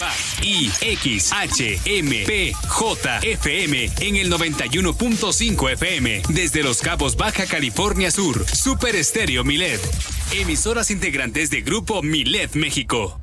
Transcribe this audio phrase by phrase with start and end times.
[0.00, 0.38] Paz.
[0.42, 6.22] I, X, H, M, P, J, FM en el 91.5 FM.
[6.30, 8.46] Desde Los Cabos, Baja California Sur.
[8.48, 9.80] Super Estéreo Milet.
[10.32, 13.19] Emisoras integrantes de Grupo Milet México.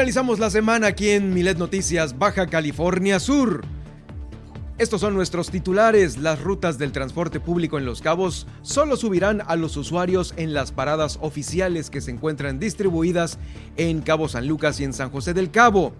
[0.00, 3.60] Finalizamos la semana aquí en Milet Noticias, Baja California Sur.
[4.78, 6.16] Estos son nuestros titulares.
[6.16, 10.72] Las rutas del transporte público en Los Cabos solo subirán a los usuarios en las
[10.72, 13.38] paradas oficiales que se encuentran distribuidas
[13.76, 15.92] en Cabo San Lucas y en San José del Cabo.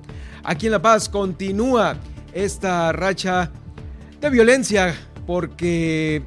[0.44, 1.98] Aquí en La Paz continúa
[2.32, 3.52] esta racha
[4.18, 4.94] de violencia
[5.26, 6.22] porque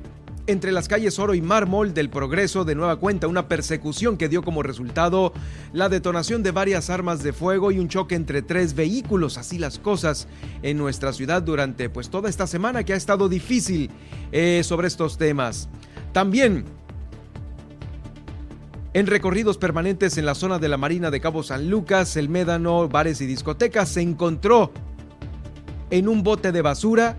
[0.47, 4.43] entre las calles Oro y Mármol del Progreso de nueva cuenta una persecución que dio
[4.43, 5.33] como resultado
[5.71, 9.79] la detonación de varias armas de fuego y un choque entre tres vehículos, así las
[9.79, 10.27] cosas
[10.61, 13.89] en nuestra ciudad durante pues toda esta semana que ha estado difícil
[14.31, 15.69] eh, sobre estos temas.
[16.11, 16.65] También
[18.93, 22.89] en recorridos permanentes en la zona de la Marina de Cabo San Lucas, el Médano,
[22.89, 24.71] bares y discotecas se encontró
[25.89, 27.17] en un bote de basura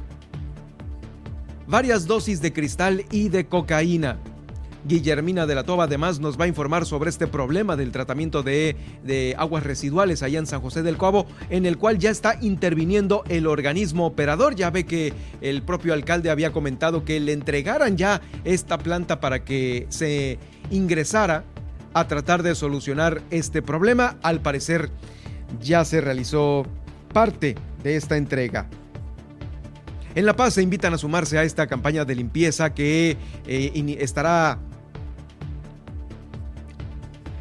[1.67, 4.19] varias dosis de cristal y de cocaína.
[4.87, 9.35] Guillermina de la Toba además nos va a informar sobre este problema del tratamiento de,
[9.39, 13.47] aguas residuales allá en San José del Cabo, en el cual ya está interviniendo el
[13.47, 14.55] organismo operador.
[14.55, 19.45] Ya ve que el propio alcalde había comentado que le entregaran ya esta planta para
[19.45, 20.39] que se
[20.71, 21.45] ingresara
[21.95, 24.19] a tratar de solucionar este problema.
[24.23, 24.91] Al parecer
[25.63, 26.67] ya se realizó
[27.15, 28.69] parte de esta entrega.
[30.15, 33.17] En La Paz se invitan a sumarse a esta campaña de limpieza que
[33.47, 34.61] eh, estará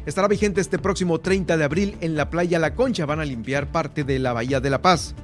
[0.06, 3.06] estará vigente este próximo 30 de abril en la playa La Concha.
[3.06, 5.14] Van a limpiar parte de la Bahía de La Paz.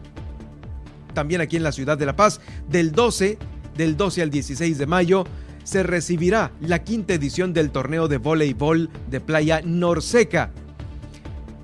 [1.12, 3.36] También aquí en la ciudad de La Paz, del 12,
[3.76, 5.24] del 12 al 16 de mayo,
[5.64, 10.52] se recibirá la quinta edición del torneo de voleibol de playa Norseca,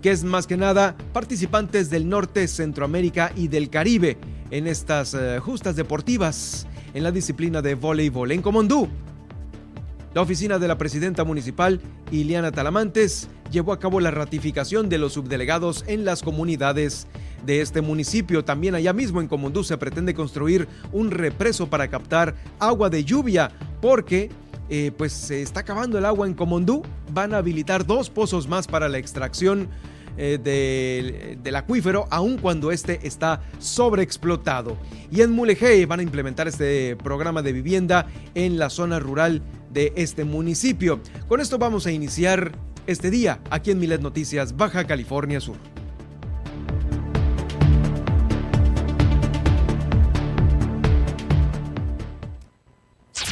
[0.03, 4.19] que es más que nada participantes del norte, Centroamérica y del Caribe
[4.51, 8.33] en estas eh, justas deportivas en la disciplina de voleibol.
[8.33, 8.89] En Comondú,
[10.15, 11.81] la oficina de la presidenta municipal,
[12.11, 17.07] Iliana Talamantes, llevó a cabo la ratificación de los subdelegados en las comunidades
[17.45, 18.45] de este municipio.
[18.45, 23.53] También allá mismo en Comondú se pretende construir un represo para captar agua de lluvia
[23.81, 24.31] porque
[24.69, 26.83] eh, pues se está acabando el agua en Comondú.
[27.13, 29.69] Van a habilitar dos pozos más para la extracción
[30.17, 34.77] eh, del, acuífero, aun cuando este está sobreexplotado.
[35.11, 39.93] Y en Mulegé van a implementar este programa de vivienda en la zona rural de
[39.97, 41.01] este municipio.
[41.29, 42.53] Con esto vamos a iniciar
[42.87, 45.57] este día aquí en Milet Noticias, Baja California Sur.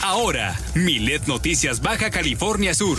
[0.02, 2.98] Ahora, Milet Noticias Baja California Sur.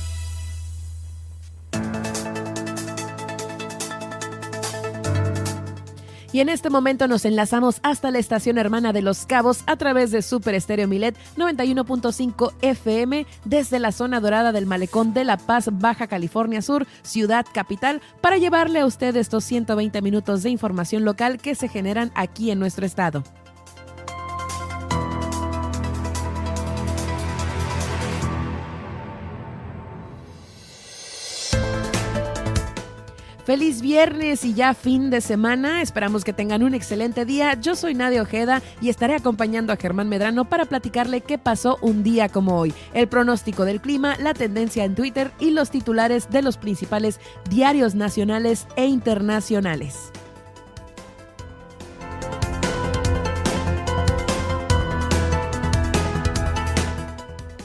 [6.33, 10.11] Y en este momento nos enlazamos hasta la estación hermana de Los Cabos a través
[10.11, 15.69] de Super Estéreo Milet 91.5 FM desde la zona dorada del Malecón de La Paz,
[15.71, 21.37] Baja California Sur, ciudad capital, para llevarle a usted estos 120 minutos de información local
[21.37, 23.23] que se generan aquí en nuestro estado.
[33.45, 35.81] Feliz viernes y ya fin de semana.
[35.81, 37.59] Esperamos que tengan un excelente día.
[37.59, 42.03] Yo soy Nadia Ojeda y estaré acompañando a Germán Medrano para platicarle qué pasó un
[42.03, 46.43] día como hoy, el pronóstico del clima, la tendencia en Twitter y los titulares de
[46.43, 50.11] los principales diarios nacionales e internacionales.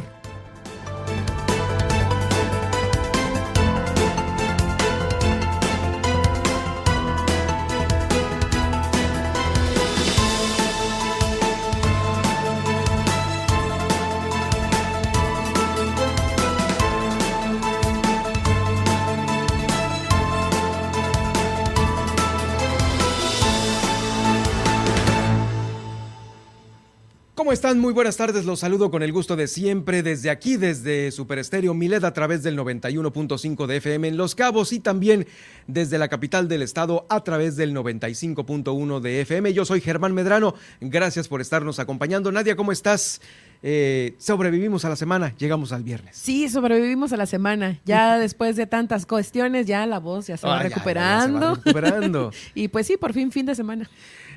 [27.52, 27.80] ¿Cómo están?
[27.80, 31.74] Muy buenas tardes, los saludo con el gusto de siempre desde aquí, desde Super Estéreo
[31.74, 35.28] Milet a través del 91.5 de FM en Los Cabos y también
[35.68, 39.52] desde la capital del estado a través del 95.1 de FM.
[39.52, 42.32] Yo soy Germán Medrano, gracias por estarnos acompañando.
[42.32, 43.20] Nadia, ¿cómo estás?
[43.64, 46.16] Eh, sobrevivimos a la semana, llegamos al viernes.
[46.16, 47.82] Sí, sobrevivimos a la semana.
[47.84, 51.40] Ya después de tantas cuestiones, ya la voz ya se va ya, recuperando.
[51.40, 52.32] ya se va recuperando.
[52.56, 53.90] y pues sí, por fin fin de semana.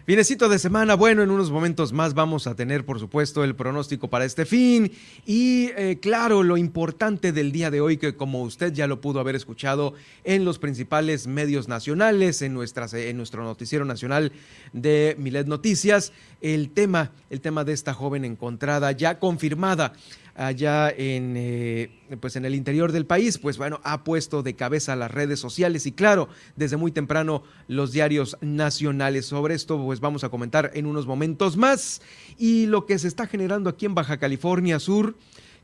[0.06, 4.09] Finecito de semana, bueno, en unos momentos más vamos a tener, por supuesto, el pronóstico
[4.09, 4.93] para este fin.
[5.25, 9.19] Y eh, claro, lo importante del día de hoy, que como usted ya lo pudo
[9.19, 14.33] haber escuchado en los principales medios nacionales, en, nuestras, en nuestro noticiero nacional
[14.75, 16.12] de Milet Noticias,
[16.43, 19.95] el tema, el tema de esta joven encontrada, ya confirmada
[20.35, 21.91] allá en, eh,
[22.21, 25.87] pues en el interior del país, pues bueno, ha puesto de cabeza las redes sociales
[25.87, 29.27] y claro, desde muy temprano los diarios nacionales.
[29.27, 32.03] Sobre esto pues vamos a comentar en unos momentos más
[32.39, 35.15] y lo que se está generando aquí en Baja California Sur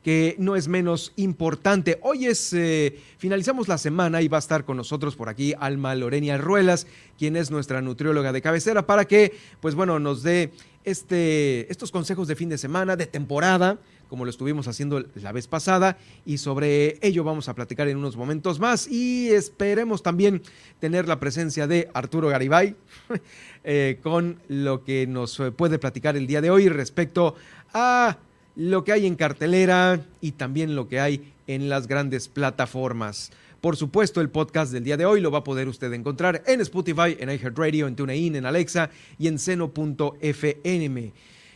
[0.02, 1.98] que no es menos importante.
[2.02, 5.94] Hoy es, eh, finalizamos la semana y va a estar con nosotros por aquí Alma
[5.94, 6.86] Lorenia Ruelas,
[7.18, 10.52] quien es nuestra nutrióloga de cabecera, para que, pues bueno, nos dé
[10.84, 13.78] este, estos consejos de fin de semana, de temporada,
[14.10, 15.96] como lo estuvimos haciendo la vez pasada,
[16.26, 20.42] y sobre ello vamos a platicar en unos momentos más y esperemos también
[20.80, 22.74] tener la presencia de Arturo Garibay
[23.64, 27.36] eh, con lo que nos puede platicar el día de hoy respecto
[27.72, 28.18] a
[28.56, 33.30] lo que hay en cartelera y también lo que hay en las grandes plataformas.
[33.60, 36.60] Por supuesto, el podcast del día de hoy lo va a poder usted encontrar en
[36.62, 41.12] Spotify, en iHeartRadio, en TuneIn, en Alexa y en seno.fm.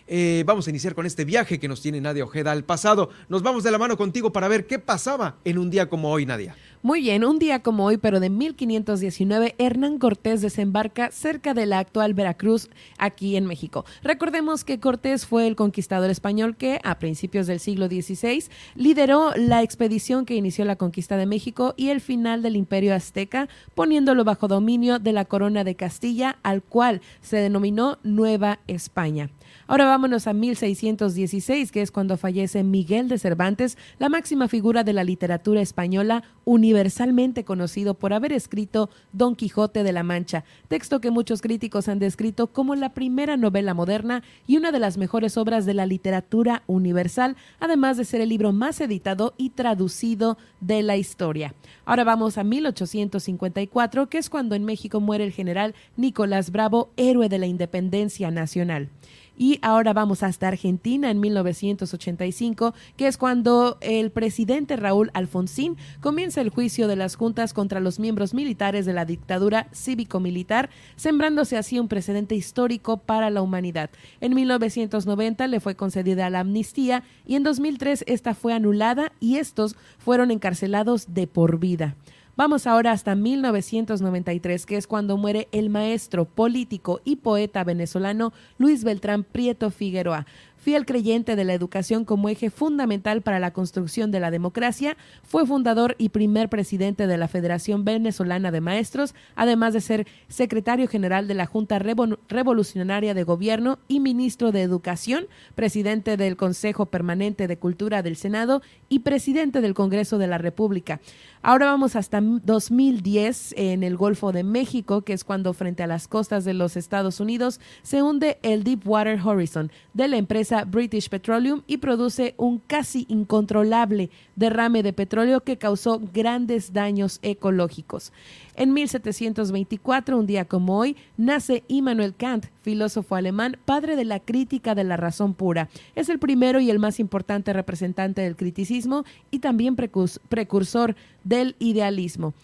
[0.07, 3.09] Eh, vamos a iniciar con este viaje que nos tiene Nadia Ojeda al pasado.
[3.29, 6.27] Nos vamos de la mano contigo para ver qué pasaba en un día como hoy,
[6.27, 6.55] Nadia.
[6.83, 11.79] Muy bien, un día como hoy, pero de 1519, Hernán Cortés desembarca cerca de la
[11.79, 12.69] actual Veracruz,
[12.99, 13.87] aquí en México.
[14.03, 18.45] Recordemos que Cortés fue el conquistador español que, a principios del siglo XVI,
[18.75, 23.49] lideró la expedición que inició la conquista de México y el final del imperio azteca,
[23.75, 29.31] poniéndolo bajo dominio de la corona de Castilla, al cual se denominó Nueva España.
[29.67, 34.93] Ahora vámonos a 1616, que es cuando fallece Miguel de Cervantes, la máxima figura de
[34.93, 41.11] la literatura española, universalmente conocido por haber escrito Don Quijote de la Mancha, texto que
[41.11, 45.65] muchos críticos han descrito como la primera novela moderna y una de las mejores obras
[45.65, 50.99] de la literatura universal, además de ser el libro más editado y traducido de la
[50.99, 51.55] historia.
[51.87, 57.31] Ahora vamos a 1854, que es cuando en México muere el general Nicolás Bravo, héroe
[57.31, 58.91] de la independencia nacional.
[59.37, 66.41] Y ahora vamos hasta Argentina en 1985, que es cuando el presidente Raúl Alfonsín comienza
[66.41, 71.79] el juicio de las juntas contra los miembros militares de la dictadura cívico-militar, sembrándose así
[71.79, 73.91] un precedente histórico para la humanidad.
[74.21, 79.77] En 1990 le fue concedida la amnistía y en 2003 esta fue anulada y estos
[79.99, 81.97] fueron encarcelados de por vida.
[82.37, 88.83] Vamos ahora hasta 1993, que es cuando muere el maestro, político y poeta venezolano Luis
[88.83, 90.27] Beltrán Prieto Figueroa.
[90.65, 95.45] Fiel creyente de la educación como eje fundamental para la construcción de la democracia, fue
[95.45, 101.29] fundador y primer presidente de la Federación Venezolana de Maestros, además de ser secretario general
[101.29, 107.59] de la Junta Revolucionaria de Gobierno y ministro de Educación, presidente del Consejo Permanente de
[107.59, 110.99] Cultura del Senado y presidente del Congreso de la República.
[111.43, 116.09] Ahora vamos hasta 2010 en el Golfo de México, que es cuando frente a las
[116.09, 121.63] costas de los Estados Unidos se hunde el Deepwater Horizon de la empresa British Petroleum
[121.67, 128.13] y produce un casi incontrolable derrame de petróleo que causó grandes daños ecológicos.
[128.55, 134.77] En 1724, un día como hoy, nace Immanuel Kant, filósofo alemán, padre de la crítica
[134.77, 135.69] de la razón pura.
[135.97, 140.95] Es el primero y el más importante representante del criticismo y también precursor
[141.25, 142.35] del idealismo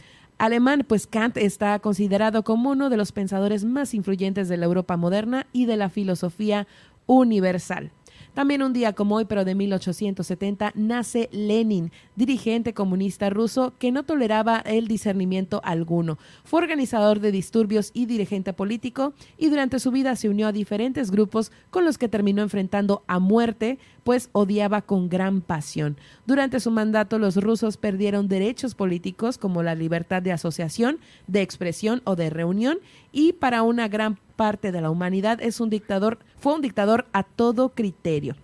[0.40, 4.97] alemán, pues Kant está considerado como uno de los pensadores más influyentes de la Europa
[4.97, 6.67] moderna y de la filosofía
[7.07, 7.93] universal.
[8.40, 14.04] También un día como hoy, pero de 1870, nace Lenin, dirigente comunista ruso que no
[14.04, 16.16] toleraba el discernimiento alguno.
[16.42, 21.11] Fue organizador de disturbios y dirigente político y durante su vida se unió a diferentes
[21.11, 25.99] grupos con los que terminó enfrentando a muerte, pues odiaba con gran pasión.
[26.25, 32.00] Durante su mandato los rusos perdieron derechos políticos como la libertad de asociación, de expresión
[32.04, 32.78] o de reunión
[33.12, 37.23] y para una gran parte de la humanidad es un dictador, fue un dictador a
[37.23, 38.35] todo criterio.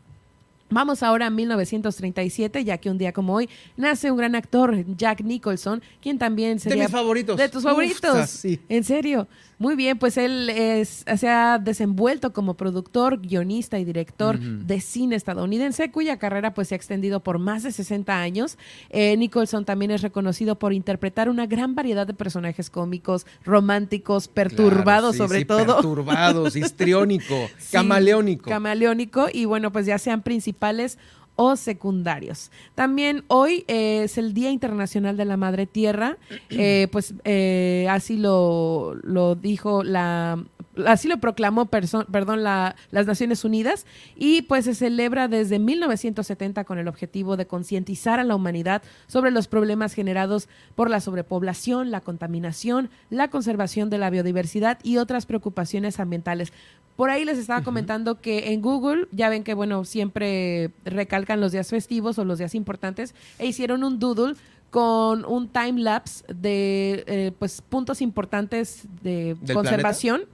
[0.69, 5.21] Vamos ahora a 1937, ya que un día como hoy nace un gran actor, Jack
[5.21, 6.77] Nicholson, quien también sería...
[6.77, 7.37] De mis favoritos.
[7.37, 8.29] De tus favoritos.
[8.31, 8.61] sí.
[8.69, 9.29] En serio.
[9.59, 15.17] Muy bien, pues él es, se ha desenvuelto como productor, guionista y director de cine
[15.17, 18.59] estadounidense, cuya carrera pues se ha extendido por más de 60 años.
[18.91, 25.17] Eh, Nicholson también es reconocido por interpretar una gran variedad de personajes cómicos, románticos, perturbados
[25.17, 25.77] sobre todo.
[25.77, 28.51] Perturbados, histriónico, camaleónico.
[28.51, 30.99] Camaleónico y bueno, pues ya sean principales
[31.37, 32.51] o secundarios.
[32.75, 36.17] También hoy eh, es el Día Internacional de la Madre Tierra,
[36.51, 40.43] eh, pues eh, así lo, lo dijo la
[40.85, 46.79] así lo proclamó perdón, la, las Naciones Unidas y pues se celebra desde 1970 con
[46.79, 52.01] el objetivo de concientizar a la humanidad sobre los problemas generados por la sobrepoblación, la
[52.01, 56.53] contaminación, la conservación de la biodiversidad y otras preocupaciones ambientales.
[56.97, 61.53] Por ahí les estaba comentando que en Google, ya ven que, bueno, siempre recalcan los
[61.53, 64.35] días festivos o los días importantes, e hicieron un doodle
[64.71, 70.25] con un time lapse de eh, pues puntos importantes de conservación.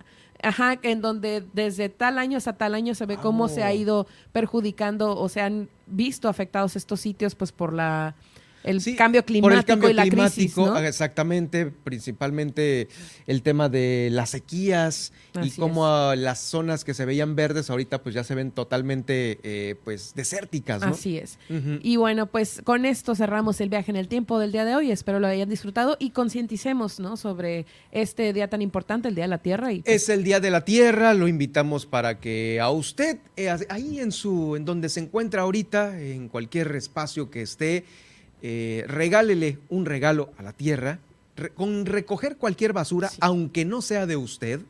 [0.42, 3.74] Ajá, en donde desde tal año hasta tal año se ve cómo se ha oh.
[3.74, 8.16] ido perjudicando o se han visto afectados estos sitios pues por la
[8.64, 10.54] el cambio climático y la crisis,
[10.84, 12.88] exactamente, principalmente
[13.26, 18.14] el tema de las sequías y cómo las zonas que se veían verdes ahorita pues
[18.14, 21.38] ya se ven totalmente eh, pues desérticas, Así es.
[21.82, 24.90] Y bueno, pues con esto cerramos el viaje en el tiempo del día de hoy.
[24.90, 27.16] Espero lo hayan disfrutado y concienticemos, ¿no?
[27.16, 29.72] Sobre este día tan importante, el Día de la Tierra.
[29.72, 31.14] Y, pues Es el Día de la Tierra.
[31.14, 36.00] Lo invitamos para que a usted eh, ahí en su en donde se encuentra ahorita,
[36.00, 37.84] en cualquier espacio que esté
[38.42, 40.98] eh, regálele un regalo a la tierra,
[41.54, 44.60] con recoger cualquier basura, aunque no sea de usted,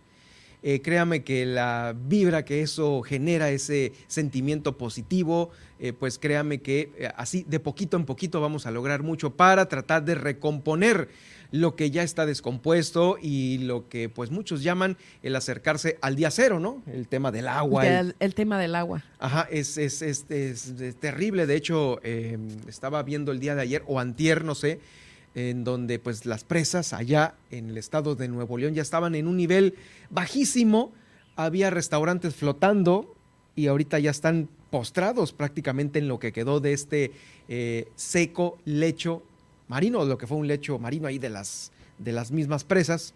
[0.63, 5.51] eh, créame que la vibra que eso genera, ese sentimiento positivo,
[5.81, 10.05] eh, pues créame que así de poquito en poquito vamos a lograr mucho para tratar
[10.05, 11.09] de recomponer
[11.53, 16.31] lo que ya está descompuesto y lo que pues muchos llaman el acercarse al día
[16.31, 16.83] cero, ¿no?
[16.87, 17.87] El tema del agua.
[17.87, 19.05] El, tema del agua.
[19.19, 20.25] Ajá, es, es, es,
[20.99, 21.47] terrible.
[21.47, 24.81] De hecho, em, estaba viendo el día de ayer o antier, no sé,
[25.35, 29.27] en donde pues las presas allá en el estado de Nuevo León ya estaban en
[29.27, 29.75] un nivel
[30.09, 30.93] bajísimo.
[31.37, 33.15] Había restaurantes flotando
[33.55, 37.13] y ahorita ya están postrados prácticamente en lo que quedó de este
[37.49, 39.23] eh, seco lecho
[39.69, 43.15] marino, lo que fue un lecho marino ahí de las, de las mismas presas,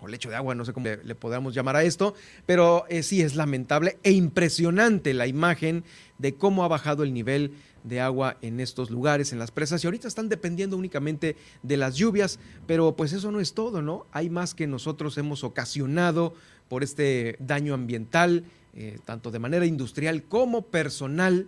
[0.00, 2.14] o lecho de agua, no sé cómo le, podamos llamar a esto,
[2.46, 5.84] pero eh, sí es lamentable e impresionante la imagen
[6.18, 7.52] de cómo ha bajado el nivel
[7.84, 11.96] de agua en estos lugares, en las presas, y ahorita están dependiendo únicamente de las
[11.96, 14.06] lluvias, pero pues eso no es todo, ¿no?
[14.12, 16.34] Hay más que nosotros hemos ocasionado
[16.68, 18.44] por este daño ambiental,
[18.74, 21.46] eh, tanto de manera industrial como personal,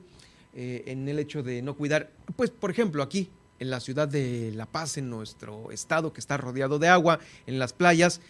[0.55, 3.29] eh, en el hecho de no cuidar, pues por ejemplo aquí
[3.61, 7.59] en la ciudad de La Paz, en nuestro estado que está rodeado de agua, en
[7.59, 8.21] las playas,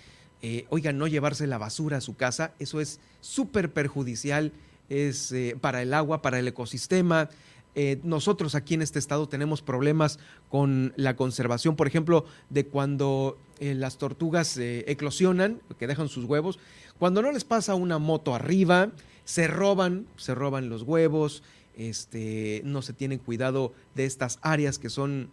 [0.43, 4.53] eh, oigan, no llevarse la basura a su casa, eso es súper perjudicial,
[4.89, 7.31] es eh, para el agua, para el ecosistema.
[7.77, 10.19] eh, nosotros aquí en este estado tenemos problemas
[10.49, 16.59] con la conservación, por ejemplo, de cuando las tortugas eclosionan, que dejan sus huevos,
[16.99, 18.91] cuando no les pasa una moto arriba,
[19.25, 21.43] se roban, se roban los huevos,
[21.89, 25.31] este, no se tienen cuidado de estas áreas que son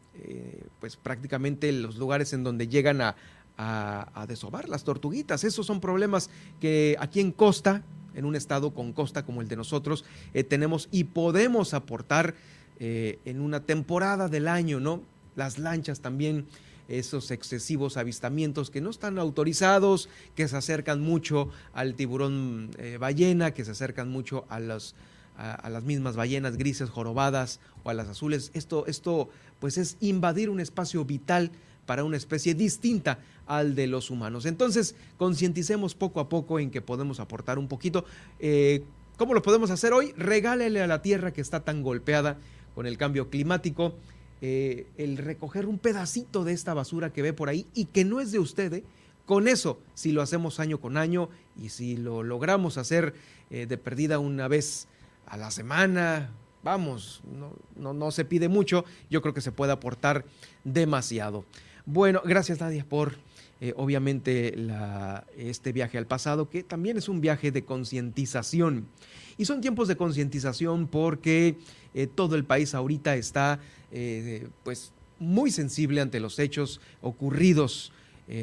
[0.79, 3.15] pues prácticamente los lugares en donde llegan a,
[3.57, 5.43] a, desovar las tortuguitas.
[5.43, 6.29] Esos son problemas
[6.61, 10.87] que aquí en Costa, en un estado con costa como el de nosotros, eh, tenemos
[10.91, 12.35] y podemos aportar
[12.79, 15.01] eh, en una temporada del año, ¿no?
[15.35, 16.45] Las lanchas también,
[16.87, 23.53] esos excesivos avistamientos que no están autorizados, que se acercan mucho al tiburón eh, ballena,
[23.53, 24.95] que se acercan mucho a las
[25.37, 28.51] a, las mismas ballenas grises jorobadas o a las azules.
[28.53, 29.29] Esto, esto
[29.59, 31.51] pues es invadir un espacio vital
[31.85, 34.45] para una especie distinta al de los humanos.
[34.45, 38.03] Entonces, concienticemos poco a poco en que podemos aportar un poquito.
[38.39, 38.83] Eh,
[39.17, 40.11] ¿Cómo lo podemos hacer hoy?
[40.17, 42.37] Regálele a la tierra que está tan golpeada
[42.75, 43.95] con el cambio climático
[44.41, 48.19] eh, el recoger un pedacito de esta basura que ve por ahí y que no
[48.19, 48.73] es de usted.
[48.73, 48.83] ¿eh?
[49.25, 51.29] Con eso, si lo hacemos año con año
[51.59, 53.13] y si lo logramos hacer
[53.49, 54.89] de perdida una vez
[55.27, 56.31] a la semana,
[56.63, 57.21] vamos,
[57.75, 60.25] no, no se pide mucho, yo creo que se puede aportar
[60.63, 61.45] demasiado.
[61.85, 63.15] Bueno, gracias Nadia por
[63.59, 64.53] eh, obviamente
[65.35, 68.87] este viaje al pasado, que también es un viaje de concientización.
[69.37, 71.57] Y son tiempos de concientización porque
[71.95, 73.59] eh, todo el país ahorita está
[73.91, 77.91] eh, pues muy sensible ante los hechos ocurridos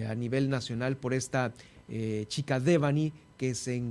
[0.09, 1.53] a nivel nacional por esta
[2.29, 3.83] chica Devani que se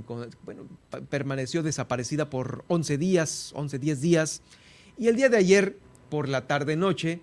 [1.10, 4.42] permaneció desaparecida por 11 días, 11, 10 días.
[4.96, 5.76] Y el día de ayer,
[6.10, 7.20] por la tarde-noche,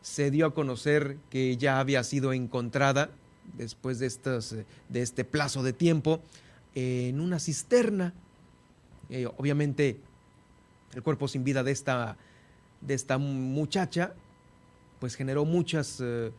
[0.00, 3.10] se dio a conocer que ya había sido encontrada
[3.56, 4.54] después de, estos,
[4.88, 6.20] de este plazo de tiempo
[6.74, 8.14] en una cisterna.
[9.10, 9.98] Eh, obviamente
[10.94, 12.16] el cuerpo sin vida de esta,
[12.80, 14.14] de esta muchacha
[14.98, 16.30] pues generó muchas eh,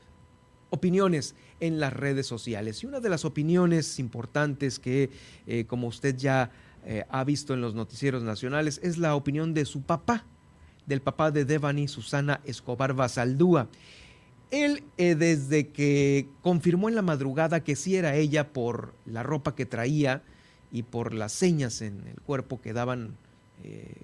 [0.70, 2.84] opiniones en las redes sociales.
[2.84, 5.10] Y una de las opiniones importantes que,
[5.48, 6.52] eh, como usted ya
[7.10, 10.26] ha visto en los noticieros nacionales, es la opinión de su papá,
[10.86, 13.70] del papá de Devani Susana Escobar Basaldúa.
[14.54, 19.56] Él, eh, desde que confirmó en la madrugada que sí era ella por la ropa
[19.56, 20.22] que traía
[20.72, 23.16] y por las señas en el cuerpo que daban,
[23.64, 23.96] eh,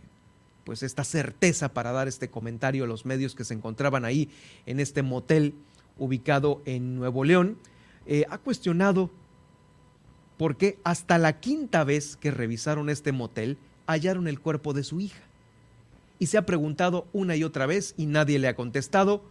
[0.63, 4.29] pues esta certeza para dar este comentario a los medios que se encontraban ahí
[4.65, 5.53] en este motel
[5.99, 7.57] ubicado en Nuevo León,
[8.05, 9.09] eh, ha cuestionado
[10.37, 13.57] por qué hasta la quinta vez que revisaron este motel
[13.87, 15.21] hallaron el cuerpo de su hija
[16.19, 19.23] y se ha preguntado una y otra vez y nadie le ha contestado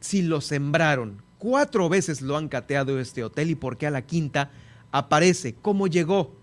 [0.00, 1.22] si lo sembraron.
[1.38, 4.50] Cuatro veces lo han cateado este hotel y por qué a la quinta
[4.92, 5.54] aparece.
[5.54, 6.34] ¿Cómo llegó?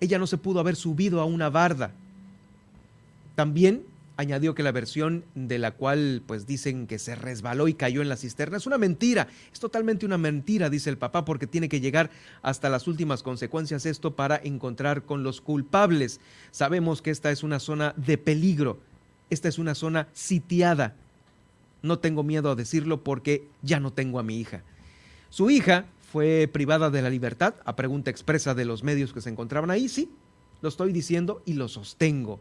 [0.00, 1.92] Ella no se pudo haber subido a una barda.
[3.36, 3.84] También
[4.16, 8.08] añadió que la versión de la cual pues dicen que se resbaló y cayó en
[8.08, 11.80] la cisterna es una mentira, es totalmente una mentira, dice el papá, porque tiene que
[11.80, 12.10] llegar
[12.42, 16.20] hasta las últimas consecuencias esto para encontrar con los culpables.
[16.50, 18.78] Sabemos que esta es una zona de peligro,
[19.30, 20.94] esta es una zona sitiada.
[21.82, 24.62] No tengo miedo a decirlo porque ya no tengo a mi hija.
[25.30, 29.30] Su hija fue privada de la libertad, a pregunta expresa de los medios que se
[29.30, 30.10] encontraban ahí, sí,
[30.60, 32.40] lo estoy diciendo y lo sostengo.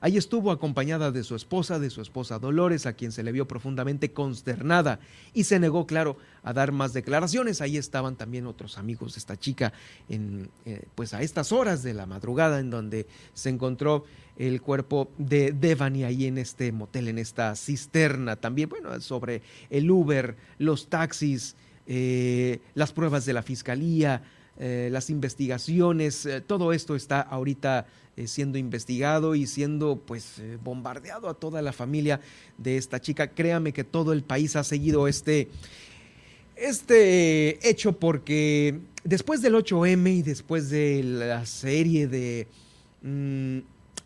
[0.00, 3.48] Ahí estuvo acompañada de su esposa, de su esposa Dolores, a quien se le vio
[3.48, 5.00] profundamente consternada
[5.34, 7.60] y se negó, claro, a dar más declaraciones.
[7.60, 9.72] Ahí estaban también otros amigos de esta chica,
[10.08, 14.04] en, eh, pues a estas horas de la madrugada, en donde se encontró
[14.36, 18.36] el cuerpo de Devani ahí en este motel, en esta cisterna.
[18.36, 21.56] También, bueno, sobre el Uber, los taxis,
[21.88, 24.22] eh, las pruebas de la fiscalía,
[24.60, 27.86] eh, las investigaciones, todo esto está ahorita
[28.18, 32.20] eh, siendo investigado y siendo pues eh, bombardeado a toda la familia
[32.56, 33.28] de esta chica.
[33.28, 35.48] Créame que todo el país ha seguido este,
[36.56, 42.48] este hecho porque después del 8M y después de la serie de,
[43.02, 43.58] mm,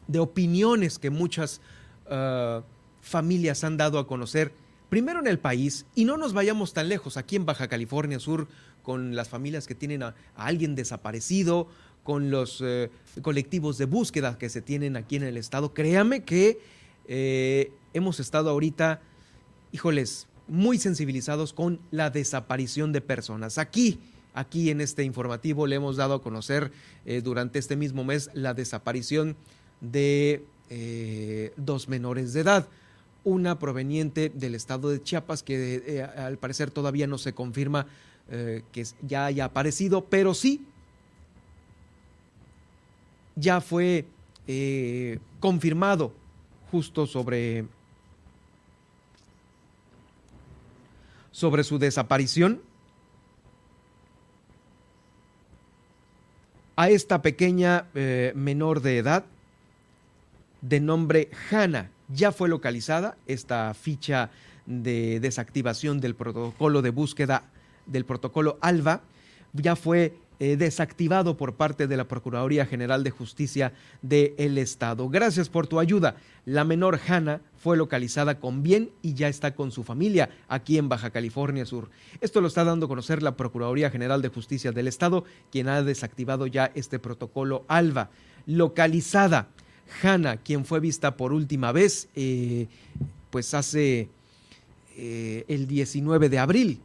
[0.09, 1.63] de opiniones que muchas
[2.11, 2.63] ah,
[3.01, 4.53] familias han dado a conocer,
[4.91, 8.47] primero en el país, y no nos vayamos tan lejos, aquí en Baja California Sur,
[8.83, 11.69] con las familias que tienen a alguien desaparecido,
[12.03, 12.91] con los eh,
[13.23, 15.73] colectivos de búsqueda que se tienen aquí en el estado.
[15.73, 16.61] Créame que
[17.07, 19.01] eh, hemos estado ahorita,
[19.71, 23.59] híjoles, muy sensibilizados con la desaparición de personas.
[23.59, 24.01] Aquí,
[24.35, 26.73] aquí en este informativo le hemos dado a conocer
[27.07, 29.37] eh, durante este mismo mes la desaparición
[29.81, 30.45] de
[31.59, 32.67] dos menores de edad.
[33.25, 37.87] Una proveniente del estado de Chiapas que al parecer todavía no se confirma
[38.31, 40.65] que ya haya aparecido, pero sí
[43.37, 44.07] ya fue
[44.47, 46.13] eh, confirmado
[46.71, 47.67] justo sobre,
[51.31, 52.61] sobre su desaparición.
[56.75, 59.25] A esta pequeña eh, menor de edad,
[60.63, 64.31] de nombre Hannah, ya fue localizada esta ficha
[64.67, 67.45] de desactivación del protocolo de búsqueda
[67.87, 69.03] del protocolo ALVA,
[69.53, 75.09] ya fue eh, desactivado por parte de la Procuraduría General de Justicia del Estado.
[75.09, 76.17] Gracias por tu ayuda.
[76.47, 80.89] La menor Hannah fue localizada con bien y ya está con su familia aquí en
[80.89, 81.91] Baja California Sur.
[82.21, 85.81] Esto lo está dando a conocer la Procuraduría General de Justicia del Estado, quien ha
[85.85, 88.11] desactivado ya este protocolo ALVA.
[88.45, 89.47] Localizada.
[90.03, 92.67] Hannah, quien fue vista por última vez, eh,
[93.31, 94.09] pues hace
[94.97, 96.81] eh, el 19 de abril.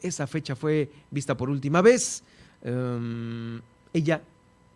[0.00, 2.22] Esa fecha fue vista por última vez.
[2.62, 3.60] Em,
[3.92, 4.22] ella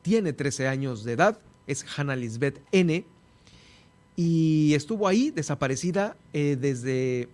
[0.03, 3.05] tiene 13 años de edad, es Hannah Lisbeth N.
[4.17, 7.29] Y estuvo ahí desaparecida eh, desde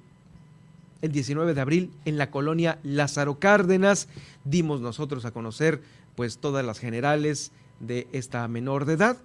[1.03, 4.09] el 19 de abril en la colonia Lázaro Cárdenas.
[4.45, 5.81] Dimos nosotros a conocer
[6.15, 9.17] pues todas las generales de esta menor de edad,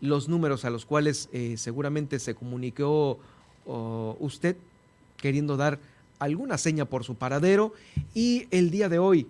[0.00, 3.18] los números a los cuales eh, seguramente se comunicó
[4.18, 4.56] usted
[5.18, 5.78] queriendo dar
[6.18, 7.74] alguna seña por su paradero
[8.14, 9.26] y el día de hoy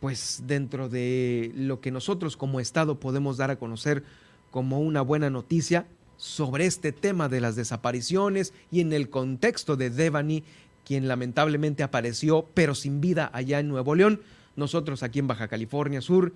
[0.00, 4.04] pues dentro de lo que nosotros como Estado podemos dar a conocer
[4.50, 9.90] como una buena noticia sobre este tema de las desapariciones y en el contexto de
[9.90, 10.44] Devani,
[10.84, 14.20] quien lamentablemente apareció pero sin vida allá en Nuevo León,
[14.56, 16.32] nosotros aquí en Baja California Sur,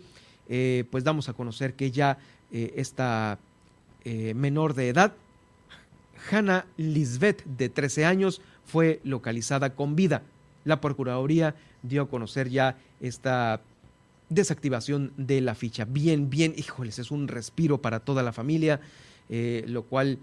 [0.49, 2.19] eh, pues damos a conocer que ya
[2.53, 3.39] eh, esta
[4.05, 5.15] eh, menor de edad,
[6.31, 10.23] Hannah Lisbeth, de 13 años, fue localizada con vida.
[10.65, 13.61] La Procuraduría dio a conocer ya esta
[14.29, 15.85] desactivación de la ficha.
[15.85, 18.81] Bien, bien, híjoles, es un respiro para toda la familia,
[19.29, 20.19] eh, lo cual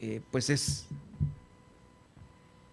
[0.00, 0.86] eh, pues es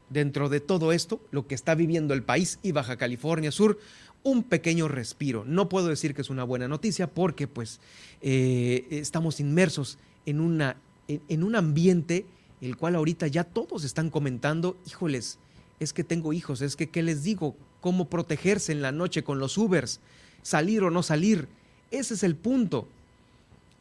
[0.09, 3.79] dentro de todo esto, lo que está viviendo el país y Baja California Sur,
[4.23, 5.43] un pequeño respiro.
[5.45, 7.79] No puedo decir que es una buena noticia porque pues
[8.21, 12.25] eh, estamos inmersos en, una, en, un ambiente
[12.61, 15.39] el cual ahorita ya todos están comentando, híjoles,
[15.81, 17.57] es que tengo hijos, es que, ¿qué les digo?
[17.83, 19.99] Cómo protegerse en la noche con los Ubers,
[20.41, 21.49] salir o no salir.
[21.91, 22.87] Ese es el punto.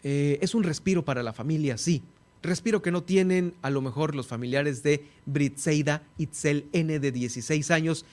[0.03, 2.03] Eh, es un respiro para la familia, sí.
[2.43, 7.71] Respiro que no tienen a lo mejor los familiares de Britseida Itzel N de 16
[7.71, 8.05] años,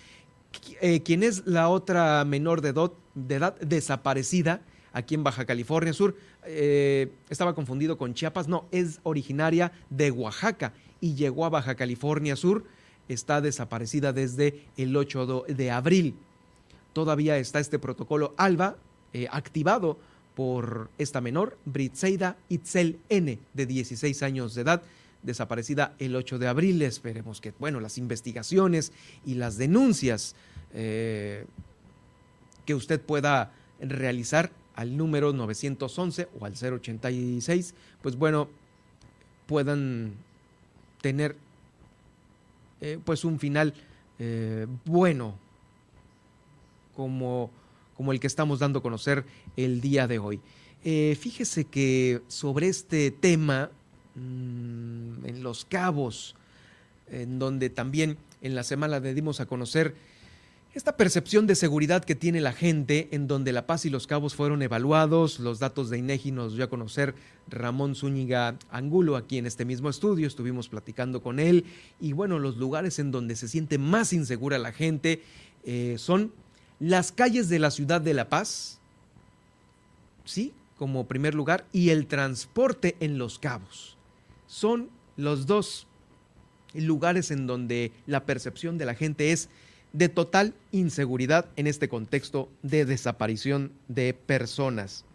[0.79, 4.61] eh, quien es la otra menor de, edad desaparecida
[4.93, 6.15] aquí en Baja California Sur.
[6.45, 10.71] Eh, estaba confundido con Chiapas, no, es originaria de Oaxaca
[11.01, 12.63] y llegó a Baja California Sur
[13.09, 16.15] está desaparecida desde el 8 de abril.
[16.93, 18.77] Todavía está este protocolo ALBA
[19.13, 19.97] eh, activado
[20.35, 24.83] por esta menor, Britseida Itzel N, de 16 años de edad,
[25.21, 26.81] desaparecida el 8 de abril.
[26.81, 28.93] Esperemos que, bueno, las investigaciones
[29.25, 30.35] y las denuncias
[30.73, 31.45] eh,
[32.65, 38.47] que usted pueda realizar al número 911 o al 086, pues bueno,
[39.45, 40.13] puedan
[41.01, 41.35] tener
[42.81, 43.73] eh, pues un final
[44.19, 45.35] eh, bueno
[46.95, 47.49] como,
[47.95, 49.23] como, el que estamos dando a conocer
[49.55, 50.41] el día de hoy.
[50.83, 53.69] Eh, fíjese que sobre este tema,
[54.15, 56.35] mm, en Los Cabos,
[57.09, 59.95] en donde también en la semana le dimos a conocer
[60.73, 64.35] esta percepción de seguridad que tiene la gente, en donde La Paz y Los Cabos
[64.35, 67.15] fueron evaluados, los datos de INEGI nos dio a conocer
[67.47, 71.65] Ramón Zúñiga Angulo aquí en este mismo estudio, estuvimos platicando con él,
[71.99, 75.23] y bueno, los lugares en donde se siente más insegura la gente
[75.65, 76.31] eh, son
[76.79, 78.79] las calles de la ciudad de La Paz,
[80.23, 83.97] sí, como primer lugar, y el transporte en Los Cabos.
[84.45, 85.87] Son los dos
[86.75, 89.49] lugares en donde la percepción de la gente es
[89.93, 95.05] de total inseguridad en este contexto de desaparición de personas.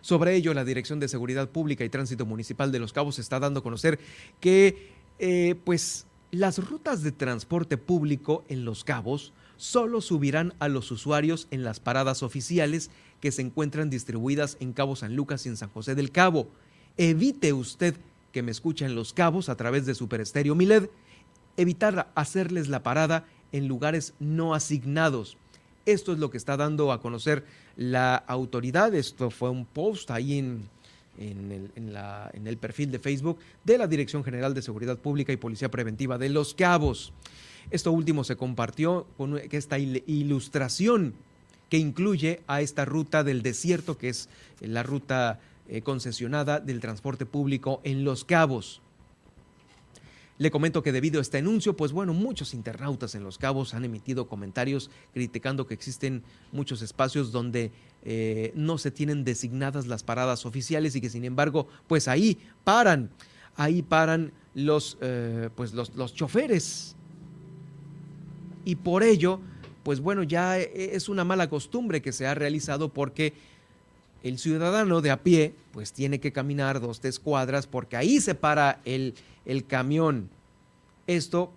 [0.00, 3.60] Sobre ello, la Dirección de Seguridad Pública y Tránsito Municipal de Los Cabos está dando
[3.60, 3.98] a conocer
[4.38, 10.90] que eh, pues, las rutas de transporte público en Los Cabos solo subirán a los
[10.90, 15.56] usuarios en las paradas oficiales que se encuentran distribuidas en Cabo San Lucas y en
[15.56, 16.48] San José del Cabo.
[16.96, 17.96] Evite usted
[18.32, 20.88] que me escuche en Los Cabos a través de Super Estéreo Miled
[21.56, 25.36] evitar hacerles la parada en lugares no asignados.
[25.84, 27.44] Esto es lo que está dando a conocer
[27.76, 28.94] la autoridad.
[28.94, 30.68] Esto fue un post ahí en,
[31.18, 36.18] en, el, perfil de Facebook de la Dirección General de Seguridad Pública y Policía Preventiva
[36.18, 37.12] de Los Cabos.
[37.70, 41.14] Esto último se compartió con esta ilustración
[41.68, 44.28] que incluye a esta ruta del desierto, que es
[44.60, 48.82] la ruta eh, concesionada del transporte público en Los Cabos.
[50.38, 53.84] Le comento que debido a este anuncio, pues bueno, muchos internautas en Los Cabos han
[53.84, 56.22] emitido comentarios criticando que existen
[56.52, 57.72] muchos espacios donde
[58.04, 63.08] eh, no se tienen designadas las paradas oficiales y que sin embargo, pues ahí paran,
[63.56, 66.94] ahí paran los, eh, pues los, los choferes.
[68.66, 69.40] Y por ello,
[69.84, 73.32] pues bueno, ya es una mala costumbre que se ha realizado porque
[74.22, 78.34] el ciudadano de a pie, pues tiene que caminar dos, tres cuadras porque ahí se
[78.34, 79.14] para el,
[79.46, 80.28] el camión.
[81.06, 81.52] Esto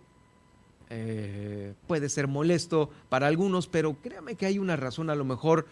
[0.89, 5.67] eh, puede ser molesto para algunos, pero créame que hay una razón a lo mejor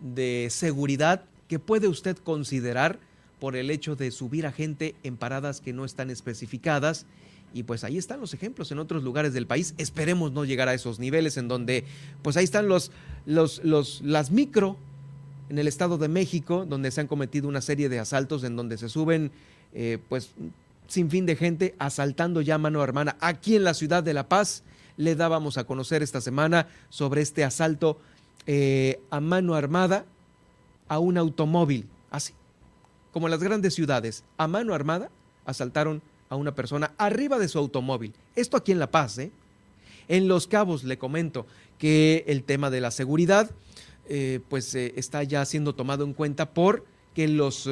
[0.00, 2.98] de seguridad que puede usted considerar
[3.38, 7.06] por el hecho de subir a gente en paradas que no están especificadas.
[7.54, 9.74] Y pues ahí están los ejemplos en otros lugares del país.
[9.76, 11.84] Esperemos no llegar a esos niveles en donde,
[12.22, 12.92] pues ahí están los,
[13.26, 14.78] los, los, las micro
[15.50, 18.78] en el Estado de México, donde se han cometido una serie de asaltos en donde
[18.78, 19.30] se suben,
[19.74, 20.30] eh, pues,
[20.92, 23.16] sin fin de gente asaltando ya mano hermana.
[23.20, 24.62] Aquí en la ciudad de La Paz
[24.98, 27.98] le dábamos a conocer esta semana sobre este asalto
[28.46, 30.04] eh, a mano armada
[30.88, 32.34] a un automóvil, así,
[33.10, 35.08] como en las grandes ciudades, a mano armada
[35.46, 38.12] asaltaron a una persona arriba de su automóvil.
[38.36, 39.32] Esto aquí en La Paz, ¿eh?
[40.08, 41.46] En Los Cabos le comento
[41.78, 43.50] que el tema de la seguridad
[44.10, 47.66] eh, pues eh, está ya siendo tomado en cuenta por que los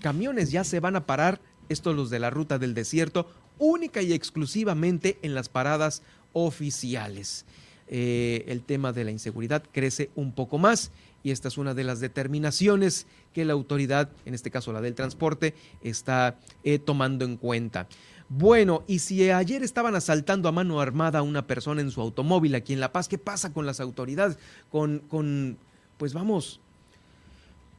[0.00, 1.40] camiones ya se van a parar,
[1.72, 3.26] estos los de la ruta del desierto,
[3.58, 7.44] única y exclusivamente en las paradas oficiales.
[7.88, 12.00] el tema de la inseguridad crece un poco más y esta es una de las
[12.00, 16.38] determinaciones que la autoridad, en este caso la del transporte, está
[16.84, 17.86] tomando en cuenta.
[18.34, 22.54] Bueno, y si ayer estaban asaltando a mano armada a una persona en su automóvil
[22.54, 24.38] aquí en La Paz, ¿qué pasa con las autoridades?
[24.70, 25.58] Con, con
[25.98, 26.58] pues vamos,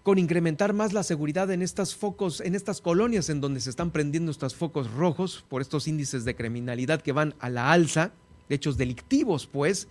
[0.04, 3.90] con incrementar más la seguridad en estas focos, en estas colonias en donde se están
[3.90, 8.12] prendiendo estos focos rojos por estos índices de criminalidad que van a la alza,
[8.50, 9.88] de hechos delictivos, pues.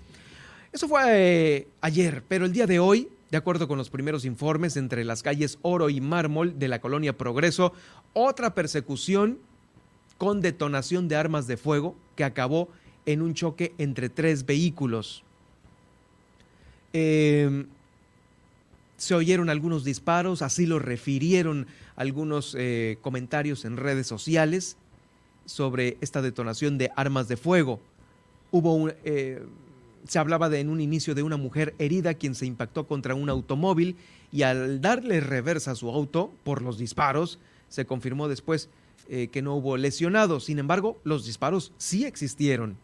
[0.71, 4.77] Eso fue eh, ayer, pero el día de hoy, de acuerdo con los primeros informes
[4.77, 7.73] entre las calles Oro y Mármol de la colonia Progreso,
[8.13, 9.39] otra persecución
[10.19, 12.69] con detonación de armas de fuego que acabó
[13.07, 15.25] en un choque entre tres vehículos.
[16.93, 17.67] Em,
[19.03, 24.77] se oyeron algunos disparos, así lo refirieron algunos eh, comentarios en redes sociales
[25.45, 27.81] sobre esta detonación de armas de fuego.
[28.53, 29.43] Hubo un, eh,
[30.07, 33.97] se hablaba en un inicio de una mujer herida quien se impactó contra un automóvil
[34.31, 38.69] y al darle reversa a su auto por los disparos, se confirmó después
[39.09, 40.45] eh, que no hubo lesionados.
[40.45, 42.77] Sin embargo, los disparos sí existieron.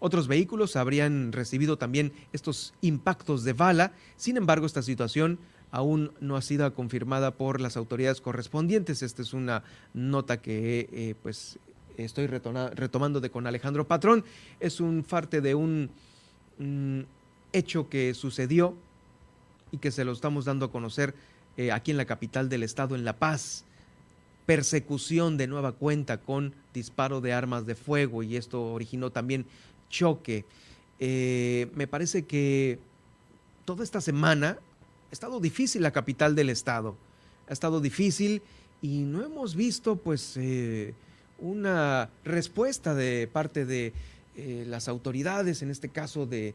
[0.00, 3.92] Otros vehículos habrían recibido también estos impactos de bala.
[4.16, 5.38] Sin embargo, esta situación
[5.70, 9.02] aún no ha sido confirmada por las autoridades correspondientes.
[9.02, 9.62] Esta es una
[9.94, 11.58] nota que eh, pues
[11.96, 14.24] estoy retomando de con Alejandro Patrón.
[14.60, 15.90] Es un parte de un
[17.52, 18.74] hecho que sucedió
[19.70, 21.14] y que se lo estamos dando a conocer
[21.56, 23.64] eh, aquí en la capital del estado, en La Paz
[24.48, 29.44] persecución de nueva cuenta con disparo de armas de fuego y esto originó también
[29.90, 30.46] choque.
[31.00, 32.78] Eh, me parece que
[33.66, 34.56] toda esta semana
[35.10, 36.96] ha estado difícil la capital del estado.
[37.48, 38.42] Ha estado difícil
[38.82, 40.94] y no hemos visto pues eh,
[41.38, 43.92] una respuesta de parte de
[44.36, 46.54] eh, las autoridades, en este caso de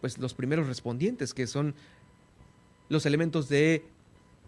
[0.00, 1.74] pues los primeros respondientes que son
[2.88, 3.84] los elementos de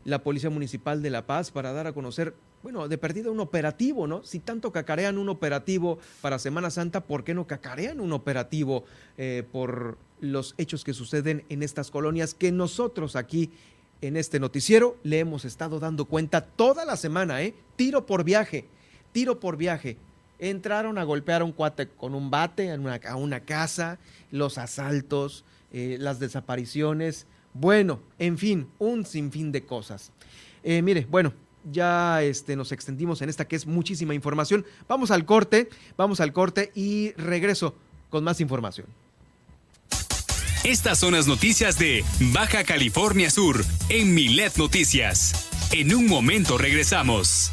[0.04, 4.06] la Policía Municipal de La Paz para dar a conocer, bueno, de perdida un operativo,
[4.06, 4.22] ¿no?
[4.22, 8.84] Si tanto cacarean un operativo para Semana Santa, ¿por qué no cacarean un operativo
[9.16, 13.50] eh, por los hechos que suceden en estas colonias que nosotros aquí
[14.02, 17.54] en este noticiero le hemos estado dando cuenta toda la semana, ¿eh?
[17.76, 18.66] Tiro por viaje,
[19.12, 19.96] tiro por viaje.
[20.38, 23.98] Entraron a golpear a un cuate con un bate a una, casa,
[24.30, 30.12] los asaltos, eh, las desapariciones, bueno, en fin, un sinfín de cosas.
[30.62, 31.34] Eh, mire, bueno,
[31.70, 34.64] ya este, nos extendimos en esta que es muchísima información.
[34.88, 37.74] Vamos al corte, vamos al corte y regreso
[38.08, 38.86] con más información.
[40.64, 45.48] Estas son las noticias de Baja California Sur en Milet Noticias.
[45.72, 47.52] En un momento regresamos.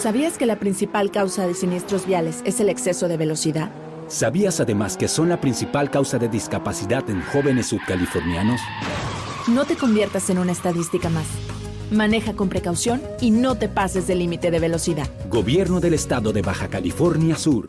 [0.00, 3.70] ¿Sabías que la principal causa de siniestros viales es el exceso de velocidad?
[4.08, 8.62] ¿Sabías además que son la principal causa de discapacidad en jóvenes subcalifornianos?
[9.46, 11.26] No te conviertas en una estadística más.
[11.90, 15.06] Maneja con precaución y no te pases del límite de velocidad.
[15.28, 17.68] Gobierno del Estado de Baja California Sur.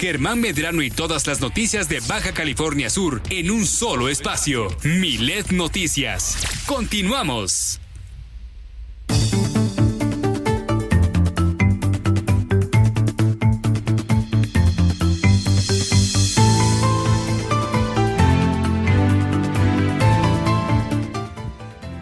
[0.00, 4.68] Germán Medrano y todas las noticias de Baja California Sur en un solo espacio.
[4.82, 6.38] Milet Noticias.
[6.64, 7.78] Continuamos.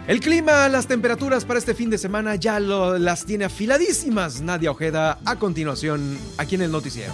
[0.07, 4.71] El clima, las temperaturas para este fin de semana ya lo- las tiene afiladísimas Nadia
[4.71, 7.13] Ojeda a continuación aquí en el noticiero.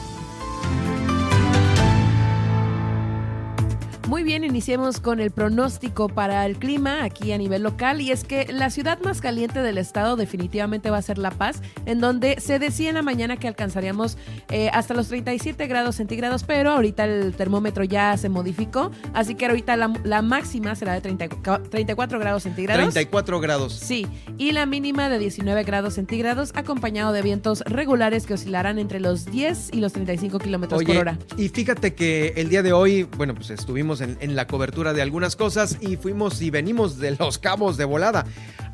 [4.07, 8.23] Muy bien, iniciemos con el pronóstico para el clima aquí a nivel local y es
[8.23, 12.39] que la ciudad más caliente del estado definitivamente va a ser La Paz, en donde
[12.39, 17.05] se decía en la mañana que alcanzaríamos eh, hasta los 37 grados centígrados, pero ahorita
[17.05, 21.29] el termómetro ya se modificó, así que ahorita la, la máxima será de 30
[21.69, 22.93] 34 grados centígrados.
[22.93, 23.73] 34 grados.
[23.73, 24.05] Sí,
[24.37, 29.25] y la mínima de 19 grados centígrados, acompañado de vientos regulares que oscilarán entre los
[29.25, 31.17] 10 y los 35 kilómetros por hora.
[31.37, 35.01] y fíjate que el día de hoy, bueno, pues estuvimos en, en la cobertura de
[35.01, 38.25] algunas cosas y fuimos y venimos de los cabos de volada.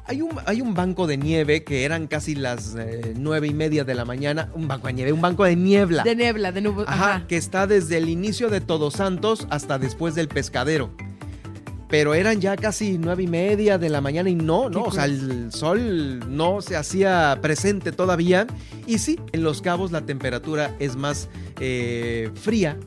[0.05, 3.83] Hay un, hay un banco de nieve que eran casi las eh, nueve y media
[3.83, 6.03] de la mañana, un banco de nieve, un banco de niebla.
[6.03, 6.85] De niebla, de nubes.
[6.87, 7.27] Ajá, Ajá.
[7.27, 10.91] que está desde el inicio de Todos Santos hasta después del pescadero.
[11.87, 15.05] Pero eran ya casi nueve y media de la mañana y no, no, o sea,
[15.05, 18.47] el sol no se hacía presente todavía.
[18.87, 21.27] Y sí, en Los Cabos la temperatura es más
[21.59, 22.77] eh, fría.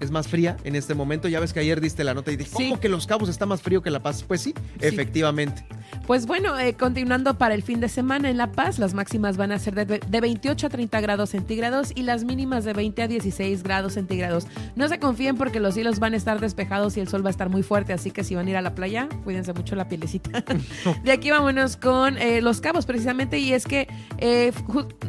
[0.00, 1.28] Es más fría en este momento.
[1.28, 2.68] Ya ves que ayer diste la nota y dije, Sí.
[2.68, 4.22] ¿cómo que Los Cabos está más frío que La Paz?
[4.26, 5.64] Pues sí, efectivamente.
[6.06, 9.52] Pues bueno, eh, continuando para el fin de semana en La Paz, las máximas van
[9.52, 13.08] a ser de, de 28 a 30 grados centígrados y las mínimas de 20 a
[13.08, 14.46] 16 grados centígrados.
[14.76, 17.30] No se confíen porque los cielos van a estar despejados y el sol va a
[17.30, 19.88] estar muy fuerte, así que si van a ir a la playa, cuídense mucho la
[19.88, 20.44] pielecita.
[21.04, 24.52] de aquí vámonos con eh, Los Cabos precisamente y es que, eh,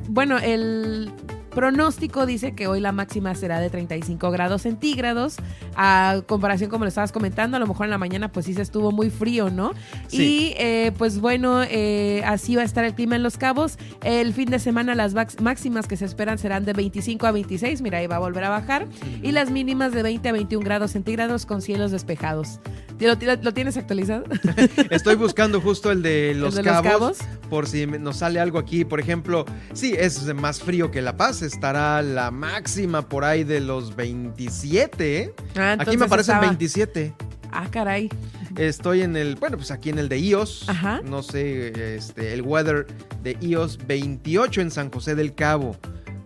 [0.07, 1.11] bueno, el
[1.55, 5.37] pronóstico dice que hoy la máxima será de 35 grados centígrados.
[5.75, 8.61] A comparación, como lo estabas comentando, a lo mejor en la mañana pues sí se
[8.61, 9.73] estuvo muy frío, ¿no?
[10.07, 10.23] Sí.
[10.23, 13.77] Y eh, pues bueno, eh, así va a estar el clima en Los Cabos.
[14.03, 17.97] El fin de semana las máximas que se esperan serán de 25 a 26, mira,
[17.97, 18.85] ahí va a volver a bajar.
[19.23, 22.59] Y las mínimas de 20 a 21 grados centígrados con cielos despejados.
[22.99, 24.23] ¿Lo, lo- lo tienes actualizado?
[24.89, 27.17] Estoy buscando justo el de Los, de Los Cabos, Cabos?
[27.49, 28.85] por si nos sale algo aquí.
[28.85, 31.41] Por ejemplo, sí, es más frío que La Paz.
[31.45, 35.17] Estará la máxima por ahí de los 27.
[35.17, 35.33] ¿eh?
[35.55, 37.13] Ah, Aquí me aparecen estaba- 27.
[37.51, 38.09] Ah, caray.
[38.57, 40.67] Estoy en el, bueno, pues aquí en el de iOS.
[40.69, 41.01] Ajá.
[41.03, 42.87] No sé, este, el weather
[43.21, 45.75] de iOS 28 en San José del Cabo,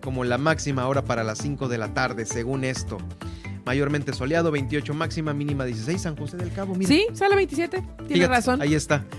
[0.01, 2.97] como la máxima hora para las 5 de la tarde, según esto.
[3.69, 6.73] Mayormente soleado, 28 máxima, mínima 16, San José del Cabo.
[6.73, 6.89] Mira.
[6.89, 7.77] Sí, sale 27.
[7.77, 8.61] Tienes Fíjate, razón.
[8.63, 9.05] Ahí está.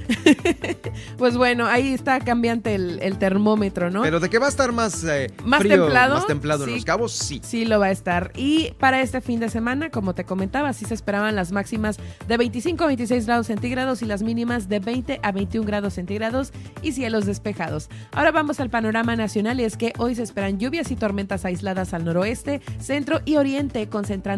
[1.17, 4.03] Pues bueno, ahí está cambiante el, el termómetro, ¿no?
[4.03, 6.85] Pero de que va a estar más, eh, Más frío, templado, más templado en los
[6.85, 7.41] cabos, sí.
[7.45, 8.33] Sí, lo va a estar.
[8.35, 12.37] Y para este fin de semana, como te comentaba, sí se esperaban las máximas de
[12.37, 16.93] 25 a 26 grados centígrados y las mínimas de 20 a 21 grados centígrados y
[16.93, 17.89] cielos despejados.
[18.13, 21.95] Ahora vamos al panorama nacional y es que hoy se esperan lluvias y tormentas aisladas
[21.95, 23.89] al noroeste, centro y oriente,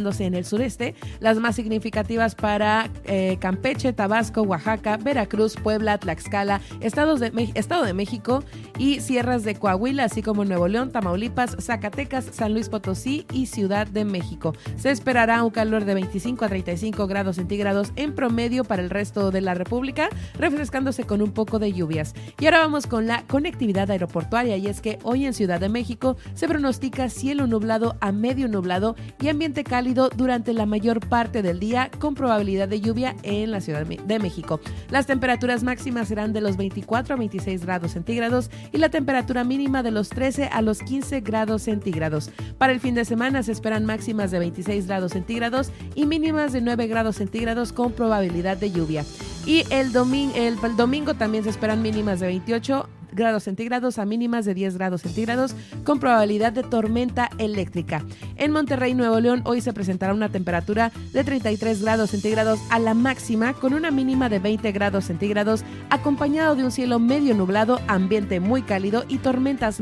[0.02, 6.60] concentrándose en el sureste, las más significativas para eh, Campeche, Tabasco, Oaxaca, Veracruz, Puebla, Tlaxcala,
[6.80, 8.42] Estados de Estado de México
[8.78, 13.86] y sierras de Coahuila, así como Nuevo León, Tamaulipas, Zacatecas, San Luis Potosí y Ciudad
[13.86, 14.54] de México.
[14.76, 19.30] Se esperará un calor de 25 a 35 grados centígrados en promedio para el resto
[19.30, 22.14] de la República, refrescándose con un poco de lluvias.
[22.40, 26.16] Y ahora vamos con la conectividad aeroportuaria y es que hoy en Ciudad de México
[26.34, 31.58] se pronostica cielo nublado a medio nublado y ambiente cálido durante la mayor parte del
[31.58, 34.60] día con probabilidad de lluvia en la Ciudad de México.
[34.90, 39.82] Las temperaturas máximas serán de los 24 a 26 grados centígrados y la temperatura mínima
[39.82, 42.30] de los 13 a los 15 grados centígrados.
[42.58, 46.60] Para el fin de semana se esperan máximas de 26 grados centígrados y mínimas de
[46.60, 49.04] 9 grados centígrados con probabilidad de lluvia.
[49.46, 54.44] Y el, domingo, el, domingo también se esperan mínimas de 28 grados centígrados a mínimas
[54.44, 55.54] de 10 grados centígrados
[55.84, 58.04] con probabilidad de tormenta eléctrica.
[58.36, 62.94] En Monterrey, Nuevo León, hoy se presentará una temperatura de 33 grados centígrados a la
[62.94, 68.40] máxima con una mínima de 20 grados centígrados acompañado de un cielo medio nublado, ambiente
[68.40, 69.78] muy cálido y tormentas,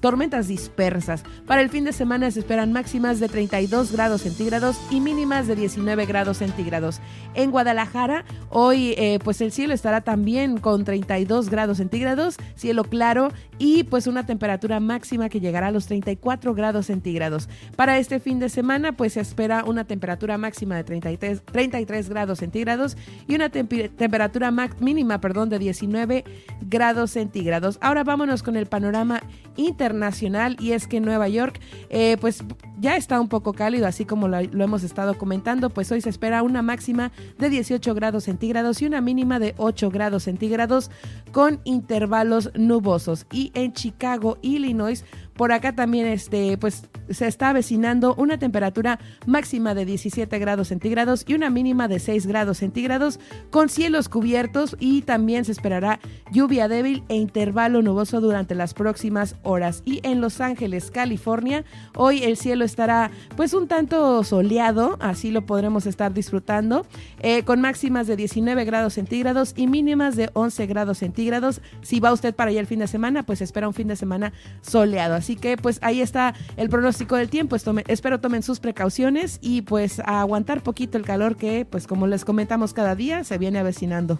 [0.00, 1.22] tormentas dispersas.
[1.46, 5.56] Para el fin de semana se esperan máximas de 32 grados centígrados y mínimas de
[5.56, 7.00] 19 grados centígrados.
[7.34, 13.30] En Guadalajara, hoy eh, pues el cielo estará también con 32 grados centígrados, cielo claro
[13.58, 17.50] y pues una temperatura máxima que llegará a los 34 grados centígrados.
[17.76, 22.38] Para este fin de semana pues se espera una temperatura máxima de 33, 33 grados
[22.38, 22.96] centígrados
[23.28, 24.50] y una temperatura
[24.80, 26.24] mínima perdón, de 19
[26.62, 27.76] grados centígrados.
[27.82, 29.22] Ahora vámonos con el panorama
[29.56, 31.60] internacional y es que Nueva York
[31.90, 32.42] eh, pues
[32.80, 36.08] ya está un poco cálido así como lo, lo hemos estado comentando pues hoy se
[36.08, 40.90] espera una máxima de 18 grados centígrados y una mínima de 8 grados centígrados
[41.30, 43.26] con intervalos nubosos.
[43.32, 45.04] Y en Chicago, Illinois,
[45.36, 51.24] por acá también este, pues, se está avecinando una temperatura máxima de 17 grados centígrados
[51.26, 53.18] y una mínima de 6 grados centígrados
[53.50, 56.00] con cielos cubiertos y también se esperará
[56.32, 59.82] lluvia débil e intervalo nuboso durante las próximas horas.
[59.84, 61.64] Y en Los Ángeles, California,
[61.96, 66.86] hoy el cielo estará pues un tanto soleado, así lo podremos estar disfrutando,
[67.20, 71.60] eh, con máximas de 19 grados centígrados y mínimas de 11 grados centígrados.
[71.82, 74.32] Si va usted para allá el fin de semana, pues espera un fin de semana
[74.62, 75.14] soleado.
[75.24, 77.56] Así que pues ahí está el pronóstico del tiempo.
[77.56, 82.26] espero tomen sus precauciones y pues a aguantar poquito el calor que pues como les
[82.26, 84.18] comentamos cada día se viene avecinando.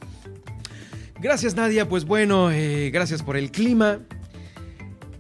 [1.21, 3.99] Gracias Nadia, pues bueno, eh, gracias por el clima.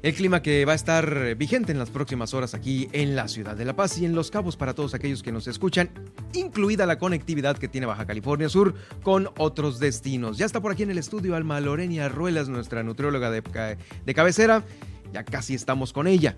[0.00, 3.54] El clima que va a estar vigente en las próximas horas aquí en la ciudad
[3.54, 5.90] de La Paz y en Los Cabos para todos aquellos que nos escuchan,
[6.32, 10.38] incluida la conectividad que tiene Baja California Sur con otros destinos.
[10.38, 13.42] Ya está por aquí en el estudio Alma Lorenia Ruelas, nuestra nutrióloga de,
[14.04, 14.62] de cabecera.
[15.14, 16.36] Ya casi estamos con ella.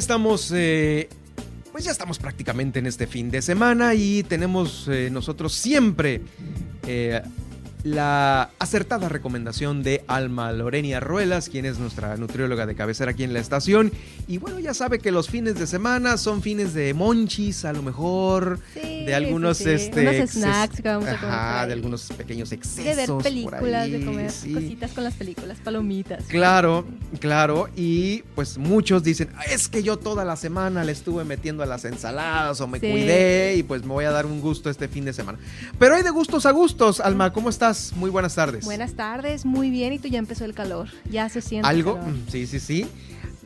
[0.00, 1.08] Estamos, eh,
[1.72, 6.22] pues ya estamos prácticamente en este fin de semana y tenemos eh, nosotros siempre
[6.86, 7.20] eh,
[7.82, 13.32] la acertada recomendación de Alma Lorenia Ruelas, quien es nuestra nutrióloga de cabecera aquí en
[13.32, 13.92] la estación.
[14.28, 17.82] Y bueno, ya sabe que los fines de semana son fines de monchis, a lo
[17.82, 21.66] mejor, de algunos este, snacks que vamos a comer.
[21.68, 22.84] de algunos pequeños excesos.
[22.84, 26.24] De ver películas, de comer cositas con las películas, palomitas.
[26.24, 26.84] Claro,
[27.18, 27.68] claro.
[27.76, 31.84] Y pues muchos dicen, es que yo toda la semana le estuve metiendo a las
[31.84, 35.12] ensaladas o me cuidé y pues me voy a dar un gusto este fin de
[35.12, 35.38] semana.
[35.78, 37.69] Pero hay de gustos a gustos, Alma, ¿cómo estás?
[37.96, 38.64] Muy buenas tardes.
[38.64, 39.92] Buenas tardes, muy bien.
[39.92, 40.88] Y tú ya empezó el calor.
[41.10, 41.68] Ya se siente.
[41.68, 41.98] ¿Algo?
[42.28, 42.86] Sí, sí, sí.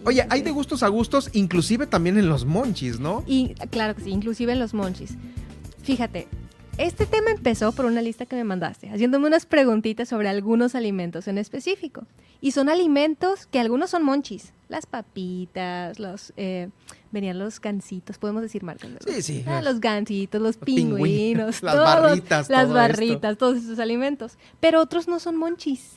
[0.04, 3.24] Oye, hay de gustos a gustos, inclusive también en los monchis, ¿no?
[3.26, 5.16] Y claro que sí, inclusive en los monchis.
[5.82, 6.28] Fíjate,
[6.76, 11.28] este tema empezó por una lista que me mandaste, haciéndome unas preguntitas sobre algunos alimentos
[11.28, 12.06] en específico.
[12.40, 14.52] Y son alimentos que algunos son monchis.
[14.68, 16.32] Las papitas, los...
[16.36, 16.68] Eh,
[17.14, 18.90] venían los gancitos, podemos decir marcas.
[19.06, 19.44] Sí, sí.
[19.46, 22.50] Ah, los gancitos, los, pingüinos, las barritas.
[22.50, 24.36] Las barritas, todos esos alimentos.
[24.60, 25.92] Pero otros no son monchis.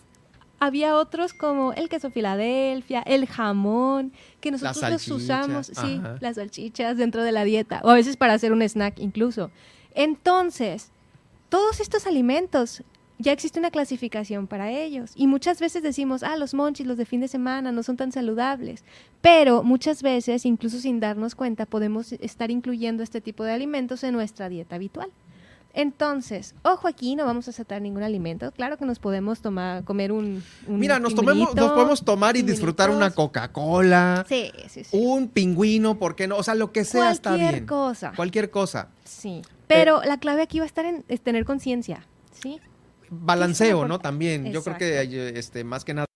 [0.60, 6.96] había otros como el queso Filadelfia, el jamón, que nosotros los usamos, sí, las salchichas
[6.96, 9.52] dentro de la dieta, o a veces para hacer un snack incluso.
[9.94, 10.92] Entonces,
[11.50, 12.84] todos estos alimentos
[13.20, 15.12] ya existe una clasificación para ellos.
[15.16, 18.12] Y muchas veces decimos, ah, los monchis, los de fin de semana, no son tan
[18.12, 18.84] saludables.
[19.22, 24.14] Pero muchas veces, incluso sin darnos cuenta, podemos estar incluyendo este tipo de alimentos en
[24.14, 25.10] nuestra dieta habitual.
[25.74, 28.52] Entonces, ojo aquí, no vamos a aceptar ningún alimento.
[28.52, 32.90] Claro que nos podemos tomar, comer un, Mira, nos, tomemos, nos podemos tomar y disfrutar
[32.90, 34.26] una Coca-Cola.
[34.28, 34.98] Sí, sí, sí.
[34.98, 36.38] Un pingüino, ¿por qué no?
[36.38, 37.46] O sea, lo que sea está bien.
[37.46, 38.14] Cualquier cosa.
[38.16, 38.90] Cualquier cosa.
[39.04, 39.44] Sí.
[39.68, 42.04] Pero la clave aquí va a estar en tener conciencia.
[42.42, 42.60] ¿sí?
[43.10, 44.00] Balanceo, ¿no?
[44.00, 46.08] También, yo creo que este, más que nada.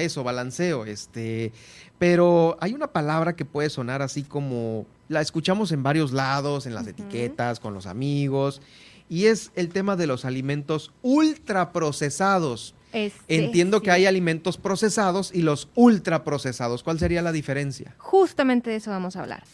[0.00, 1.52] eso, balanceo, este,
[1.98, 6.74] pero hay una palabra que puede sonar así como la escuchamos en varios lados, en
[6.74, 8.62] las etiquetas, con los amigos,
[9.08, 12.74] y es el tema de los alimentos ultraprocesados.
[13.28, 16.82] Entiendo que hay alimentos procesados y los ultraprocesados.
[16.82, 17.94] ¿Cuál sería la diferencia?
[17.98, 19.44] Justamente de eso vamos a hablar.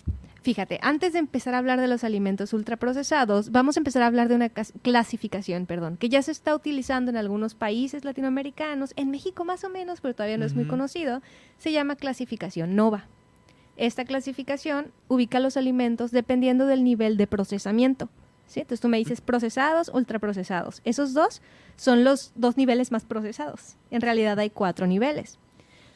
[0.42, 4.28] Fíjate, antes de empezar a hablar de los alimentos ultraprocesados, vamos a empezar a hablar
[4.28, 9.44] de una clasificación, perdón, que ya se está utilizando en algunos países latinoamericanos, en México
[9.44, 11.22] más o menos, pero todavía no es muy conocido,
[11.58, 13.08] se llama clasificación NOVA.
[13.76, 18.08] Esta clasificación ubica los alimentos dependiendo del nivel de procesamiento.
[18.56, 20.80] Entonces tú me dices procesados, ultraprocesados.
[20.84, 21.42] Esos dos
[21.76, 23.76] son los dos niveles más procesados.
[23.90, 25.38] En realidad hay cuatro niveles.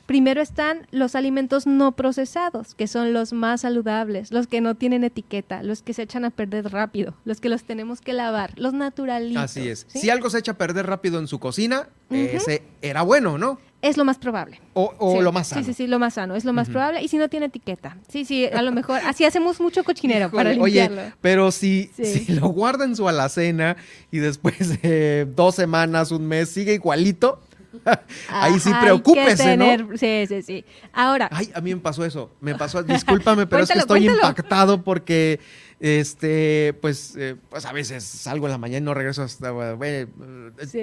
[0.06, 5.04] Primero están los alimentos no procesados, que son los más saludables, los que no tienen
[5.04, 8.74] etiqueta, los que se echan a perder rápido, los que los tenemos que lavar, los
[8.74, 9.42] naturalitos.
[9.42, 9.86] Así es.
[9.88, 13.58] Si algo se echa a perder rápido en su cocina, ese era bueno, ¿no?
[13.82, 14.60] Es lo más probable.
[14.74, 15.62] O, lo más sano.
[15.62, 17.02] Sí, sí, sí, lo más sano, es lo más probable.
[17.02, 17.96] Y si no tiene etiqueta.
[18.08, 19.00] Sí, sí, a lo mejor.
[19.06, 21.02] Así hacemos mucho cochinero para limpiarlo.
[21.02, 23.76] Oye, pero si, si lo guarda en su alacena
[24.12, 27.40] y después de dos semanas, un mes, sigue igualito,
[28.28, 29.96] Ahí sí preocúpese, ¿no?
[29.96, 30.64] Sí, sí, sí.
[30.92, 31.28] Ahora.
[31.32, 32.30] Ay, a mí me pasó eso.
[32.40, 35.40] Me pasó, discúlpame, pero es que estoy impactado porque
[35.82, 39.52] este, pues, eh, pues a veces salgo en la mañana y no regreso hasta,
[39.82, 40.06] eh,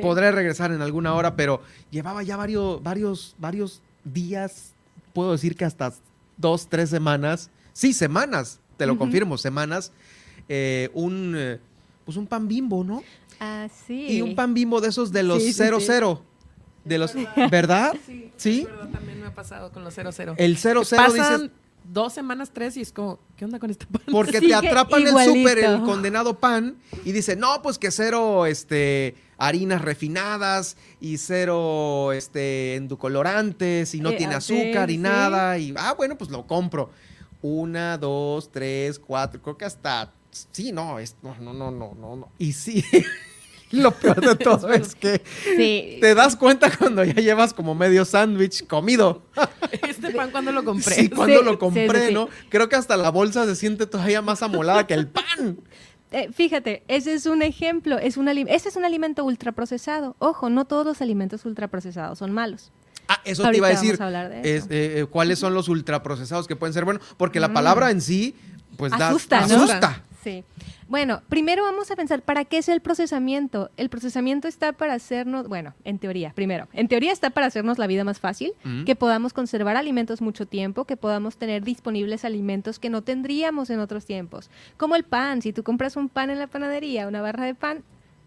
[0.02, 4.74] podré regresar en alguna hora, pero llevaba ya varios, varios, varios días,
[5.14, 5.94] puedo decir que hasta
[6.36, 9.94] dos, tres semanas, sí, semanas, te lo confirmo, semanas,
[10.50, 11.60] eh, un,
[12.04, 13.02] pues un pan bimbo, ¿no?
[13.40, 14.18] Ah, sí.
[14.18, 16.26] Y un pan bimbo de esos de los cero cero
[16.84, 17.14] de los,
[17.50, 17.96] ¿verdad?
[18.06, 18.68] Sí, ¿Sí?
[18.92, 20.36] también me ha pasado con los 00.
[20.38, 21.52] El 00 Pasan
[21.92, 24.02] dos semanas, tres y es como, ¿qué onda con este pan?
[24.12, 29.16] Porque te atrapan el súper, el condenado pan y dice, no, pues que cero, este,
[29.38, 35.94] harinas refinadas y cero, este, endocolorantes y no eh, tiene azúcar y nada y, ah,
[35.98, 36.92] bueno, pues lo compro.
[37.42, 40.12] Una, dos, tres, cuatro, creo que hasta,
[40.52, 42.32] sí, no, es, no, no, no, no, no.
[42.38, 42.84] Y sí.
[43.72, 45.20] Lo peor de todo es que
[46.02, 49.22] te das cuenta cuando ya llevas como medio sándwich comido.
[49.88, 50.96] Este pan cuando lo compré.
[50.96, 52.30] Sí, cuando lo compré, ¿no?
[52.50, 55.60] Creo que hasta la bolsa se siente todavía más amolada que el pan.
[56.12, 60.16] Eh, fíjate, ese es un ejemplo, es un ese es un alimento ultraprocesado.
[60.18, 62.72] Ojo, no todos los alimentos ultraprocesados son malos.
[63.08, 64.00] Ah, eso te iba a decir.
[64.02, 67.04] Eh, eh, ¿Cuáles son los ultraprocesados que pueden ser buenos?
[67.18, 67.54] Porque la mm.
[67.54, 68.36] palabra en sí,
[68.78, 70.04] pues asusta, da, asusta.
[70.24, 70.44] Sí.
[70.90, 73.70] Bueno, primero vamos a pensar, ¿para qué es el procesamiento?
[73.78, 77.86] El procesamiento está para hacernos, bueno, en teoría, primero, en teoría está para hacernos la
[77.86, 78.54] vida más fácil,
[78.88, 83.80] que podamos conservar alimentos mucho tiempo, que podamos tener disponibles alimentos que no tendríamos en
[83.80, 84.50] otros tiempos.
[84.78, 87.84] Como el pan, si tú compras un pan en la panadería, una barra de pan,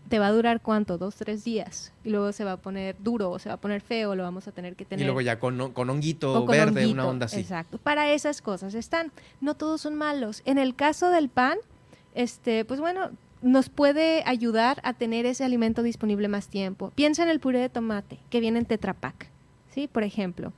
[0.09, 1.93] te va a durar cuánto, dos, tres días.
[2.05, 4.47] Y luego se va a poner duro o se va a poner feo, lo vamos
[4.47, 5.03] a tener que tener.
[5.03, 7.41] Y luego ya con, con honguito verde, una onda así.
[7.41, 7.79] Exacto.
[7.79, 9.11] Para esas cosas están.
[9.41, 10.43] No todos son malos.
[10.45, 11.59] En el caso del pan,
[12.15, 13.11] este, pues bueno,
[13.43, 16.93] nos puede ayudar a tener ese alimento disponible más tiempo.
[16.95, 19.29] Piensa en el puré de tomate que viene en Tetra Pak,
[19.71, 19.89] ¿sí?
[19.89, 20.53] Por ejemplo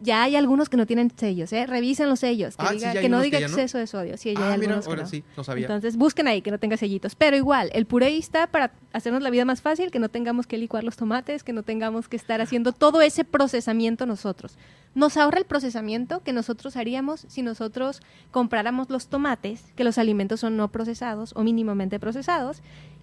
[0.00, 1.66] ya hay algunos que no tienen sellos, ¿eh?
[1.66, 4.16] Revisen los sellos, que, ah, no diga exceso de sodio.
[4.16, 5.66] Sí, ya hay ah, algunos ahora sí, no sabía.
[5.66, 7.14] Entonces, busquen ahí que no tenga sellitos.
[7.14, 10.58] Pero igual, el puré está para hacernos la vida más fácil, que no tengamos que
[10.58, 14.56] licuar los tomates, que no tengamos que estar haciendo todo ese procesamiento nosotros.
[14.94, 18.00] Nos ahorra el procesamiento que nosotros haríamos si nosotros
[18.32, 22.62] compráramos los tomates, que los alimentos son no procesados o mínimamente procesados,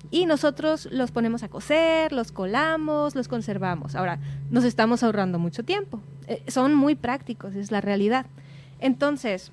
[0.10, 3.96] y nosotros los ponemos a cocer, los colamos, los conservamos.
[3.96, 4.20] Ahora,
[4.50, 6.02] nos estamos ahorrando mucho tiempo.
[6.28, 8.26] Eh, son muy prácticos, es la realidad.
[8.80, 9.52] Entonces,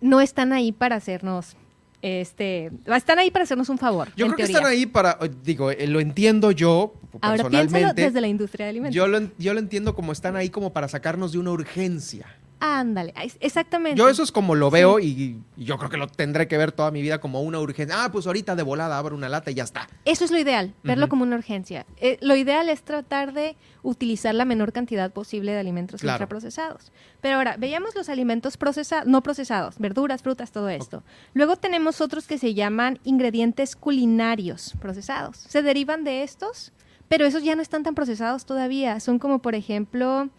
[0.00, 1.56] no están ahí para hacernos
[2.02, 4.08] este, están ahí para hacernos un favor.
[4.14, 6.92] Yo creo que están ahí para, digo, eh, lo entiendo yo
[7.22, 8.94] Ahora piénsalo desde la industria de alimentos.
[8.94, 12.26] Yo lo, yo lo entiendo como están ahí como para sacarnos de una urgencia.
[12.66, 13.98] Ándale, exactamente.
[13.98, 16.90] Yo eso es como lo veo y, yo creo que lo tendré que ver toda
[16.90, 18.02] mi vida como una urgencia.
[18.02, 19.86] Ah, pues ahorita de volada abro una lata y ya está.
[20.06, 21.84] Eso es lo ideal, verlo como una urgencia.
[21.98, 26.90] Eh, lo ideal es tratar de utilizar la menor cantidad posible de alimentos ultraprocesados.
[27.20, 31.02] Pero ahora, veíamos los alimentos procesados, no procesados, verduras, frutas, todo esto.
[31.34, 35.36] Luego tenemos otros que se llaman ingredientes culinarios procesados.
[35.36, 36.72] Se derivan de estos,
[37.08, 39.00] pero esos ya no están tan procesados todavía.
[39.00, 40.30] Son como, por ejemplo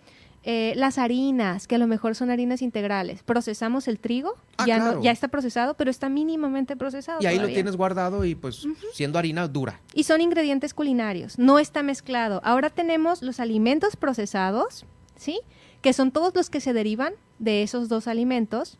[0.47, 3.23] eh, las harinas, que a lo mejor son harinas integrales.
[3.23, 7.19] Procesamos el trigo, ah, ya, no, ya está procesado, pero está mínimamente procesado.
[7.19, 9.81] Y ahí lo tienes guardado y pues siendo harina dura.
[9.95, 12.41] Y son ingredientes culinarios, no está mezclado.
[12.43, 14.85] Ahora tenemos los alimentos procesados,
[15.15, 15.41] ¿sí?
[15.81, 18.77] Que son todos los que se derivan de esos dos alimentos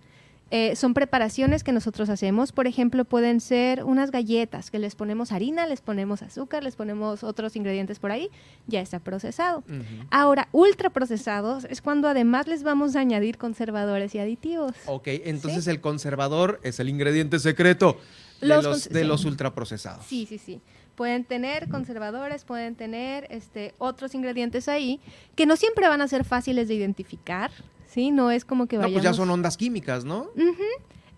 [0.58, 2.54] eh, son preparaciones que nosotros hacemos.
[2.54, 7.26] Por ejemplo, pueden ser unas galletas que les ponemos harina, les ponemos azúcar, les ponemos
[7.26, 8.30] otros ingredientes por ahí,
[8.66, 9.66] ya está procesado.
[10.12, 14.72] Ahora, ultra procesados es cuando además les vamos a añadir conservadores y aditivos.
[14.86, 18.00] Ok, entonces el conservador es el ingrediente secreto
[18.40, 20.06] de los, de los ultraprocesados.
[20.06, 20.62] Sí, sí, sí
[20.96, 25.02] pueden tener conservadores, pueden tener este, otros ingredientes ahí
[25.36, 27.52] que no siempre van a ser fáciles de identificar,
[27.96, 28.12] ¿sí?
[28.12, 28.92] No es como que vayamos...
[28.92, 30.28] No, pues ya son ondas químicas, ¿no?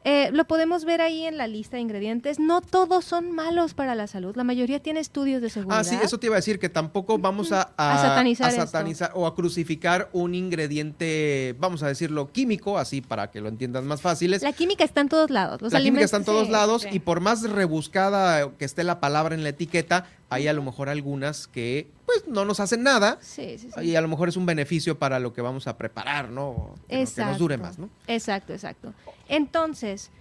[0.04, 2.40] Eh, lo podemos ver ahí en la lista de ingredientes.
[2.40, 4.38] No todos son malos para la salud.
[4.38, 5.80] La mayoría tiene estudios de seguridad.
[5.80, 10.08] Ah, sí, eso te iba a decir, que tampoco vamos a, satanizar, o a crucificar
[10.14, 14.44] un ingrediente, vamos a decirlo, químico, así para que lo entiendan más fáciles.
[14.44, 15.62] La química está en todos lados.
[15.74, 19.44] la química está en todos lados y por más rebuscada que esté la palabra en
[19.44, 23.70] la etiqueta, hay a lo mejor algunas que pues no nos hacen nada sí, sí,
[23.74, 23.82] sí.
[23.82, 26.76] y a lo mejor es un beneficio para lo que vamos a preparar, ¿no?
[26.88, 27.90] Que, que nos dure más, ¿no?
[28.08, 28.94] Exacto, exacto.
[29.30, 30.12] Entonces,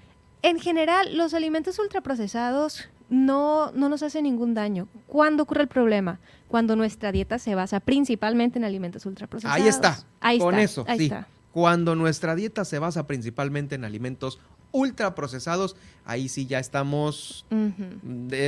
[0.42, 4.88] en general, los alimentos ultraprocesados no, no nos hacen ningún daño.
[5.06, 6.18] ¿Cuándo ocurre el problema?
[6.48, 9.60] Cuando nuestra dieta se basa principalmente en alimentos ultraprocesados.
[9.60, 9.98] Ahí está.
[10.20, 11.26] Ahí Con eso, ahí Está.
[11.52, 14.38] Cuando nuestra dieta se basa principalmente en alimentos
[14.72, 17.44] ultraprocesados, ahí sí ya estamos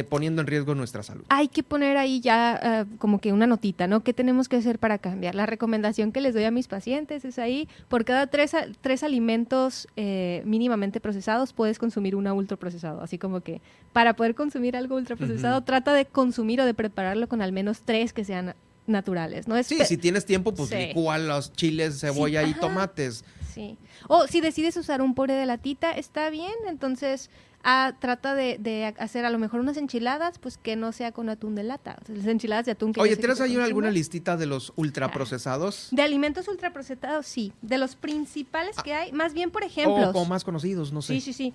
[0.09, 1.25] poniendo en riesgo nuestra salud.
[1.29, 4.03] Hay que poner ahí ya eh, como que una notita, ¿no?
[4.03, 5.35] ¿Qué tenemos que hacer para cambiar?
[5.35, 9.89] La recomendación que les doy a mis pacientes es ahí, por cada tres, tres alimentos
[9.97, 13.01] eh, mínimamente procesados puedes consumir una ultraprocesado.
[13.01, 13.61] Así como que
[13.93, 18.13] para poder consumir algo ultraprocesado, trata de consumir o de prepararlo con al menos tres
[18.13, 18.55] que sean
[18.89, 19.63] naturales, ¿no?
[19.63, 20.93] sí, si tienes tiempo, pues sí.
[20.95, 23.25] los chiles, cebolla y tomates.
[23.59, 23.77] Sí.
[24.07, 27.29] O si decides usar un puré de latita, está bien, entonces
[27.65, 31.57] ah, trata de, hacer a lo mejor unas enchiladas, pues que no sea con atún
[31.57, 31.97] de lata.
[32.07, 35.89] las enchiladas de atún que Oye, ¿tienes ahí alguna listita de los ultraprocesados?
[35.91, 37.53] De alimentos ultraprocesados, sí.
[37.61, 38.83] De los principales ah.
[38.85, 40.11] que hay, más bien, por ejemplo.
[40.11, 41.15] O, más conocidos, no sé.
[41.15, 41.55] Sí, sí, sí.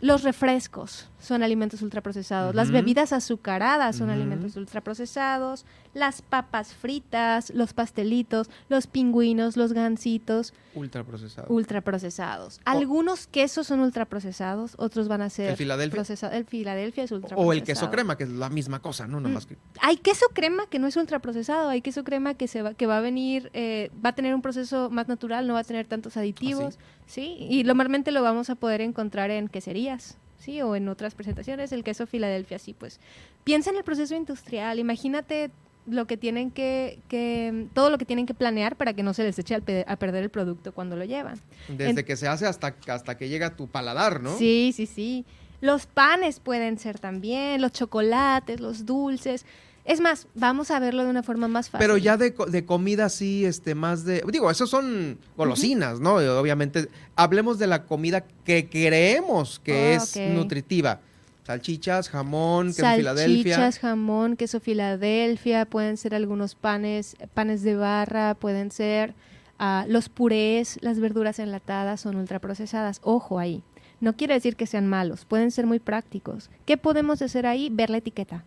[0.00, 2.54] Los refrescos son alimentos ultraprocesados.
[2.54, 5.64] Las bebidas azucaradas son alimentos ultraprocesados.
[5.94, 10.54] Las papas fritas, los pastelitos, los pingüinos, los gansitos.
[10.74, 11.50] Ultraprocesados.
[11.50, 12.60] Ultraprocesados.
[12.64, 15.50] Algunos quesos son ultraprocesados, otros van a ser.
[15.50, 16.02] ¿El Filadelfia?
[16.32, 17.48] El Filadelfia es ultraprocesado.
[17.48, 19.20] O el queso crema, que es la misma cosa, ¿no?
[19.20, 19.38] Mm.
[19.80, 21.68] Hay queso crema que no es ultraprocesado.
[21.68, 24.42] Hay queso crema que, se va, que va a venir, eh, va a tener un
[24.42, 26.78] proceso más natural, no va a tener tantos aditivos.
[26.78, 27.36] ¿Ah, sí?
[27.48, 30.18] Y normalmente lo vamos a poder encontrar en queserías.
[30.44, 30.60] ¿Sí?
[30.62, 33.00] O en otras presentaciones, el queso Filadelfia, sí, pues.
[33.44, 35.50] Piensa en el proceso industrial, imagínate
[35.86, 39.22] lo que tienen que, que, todo lo que tienen que planear para que no se
[39.22, 41.38] les eche a perder el producto cuando lo llevan.
[41.68, 44.36] Desde que se hace hasta, hasta que llega a tu paladar, ¿no?
[44.38, 45.24] Sí, sí, sí.
[45.60, 49.44] Los panes pueden ser también, los chocolates, los dulces.
[49.84, 51.84] Es más, vamos a verlo de una forma más fácil.
[51.84, 54.22] Pero ya de, de comida sí, este, más de...
[54.32, 56.14] Digo, esos son golosinas, ¿no?
[56.14, 61.00] Obviamente, hablemos de la comida que creemos que es nutritiva.
[61.46, 63.56] Salchichas, jamón, queso Filadelfia.
[63.56, 69.12] Salchichas, jamón, queso Filadelfia, pueden ser algunos panes, panes de barra, pueden ser
[69.58, 73.00] ah, los purés, las verduras enlatadas son ultraprocesadas.
[73.02, 73.62] Ojo ahí.
[74.00, 76.48] No quiere decir que sean malos, pueden ser muy prácticos.
[76.64, 77.68] ¿Qué podemos hacer ahí?
[77.70, 78.44] Ver la etiqueta.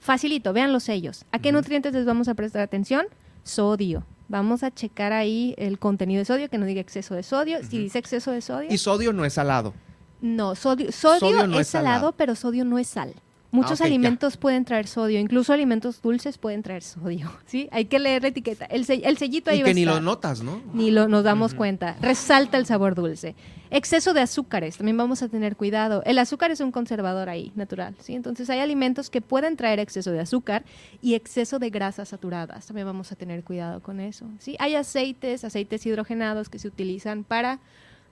[0.00, 1.26] Facilito, vean los sellos.
[1.30, 3.06] ¿A qué nutrientes les vamos a prestar atención?
[3.44, 4.04] Sodio.
[4.28, 7.58] Vamos a checar ahí el contenido de sodio, que no diga exceso de sodio.
[7.62, 8.68] Si dice exceso de sodio.
[8.72, 9.74] Y sodio no es salado.
[10.22, 13.14] No, sodio, sodio, es, salado, pero sodio no es sal.
[13.52, 17.68] Muchos ah, alimentos pueden traer sodio, incluso alimentos dulces pueden traer sodio, ¿sí?
[17.72, 18.64] Hay que leer la etiqueta.
[18.66, 20.62] El, el sellito ahí y que ni lo notas, ¿no?
[20.72, 21.96] Ni lo nos damos cuenta.
[22.00, 23.34] Resalta el sabor dulce.
[23.72, 26.02] Exceso de azúcares, también vamos a tener cuidado.
[26.04, 28.14] El azúcar es un conservador ahí, natural, ¿sí?
[28.14, 30.64] Entonces hay alimentos que pueden traer exceso de azúcar
[31.00, 32.66] y exceso de grasas saturadas.
[32.66, 34.56] También vamos a tener cuidado con eso, ¿sí?
[34.58, 37.60] Hay aceites, aceites hidrogenados que se utilizan para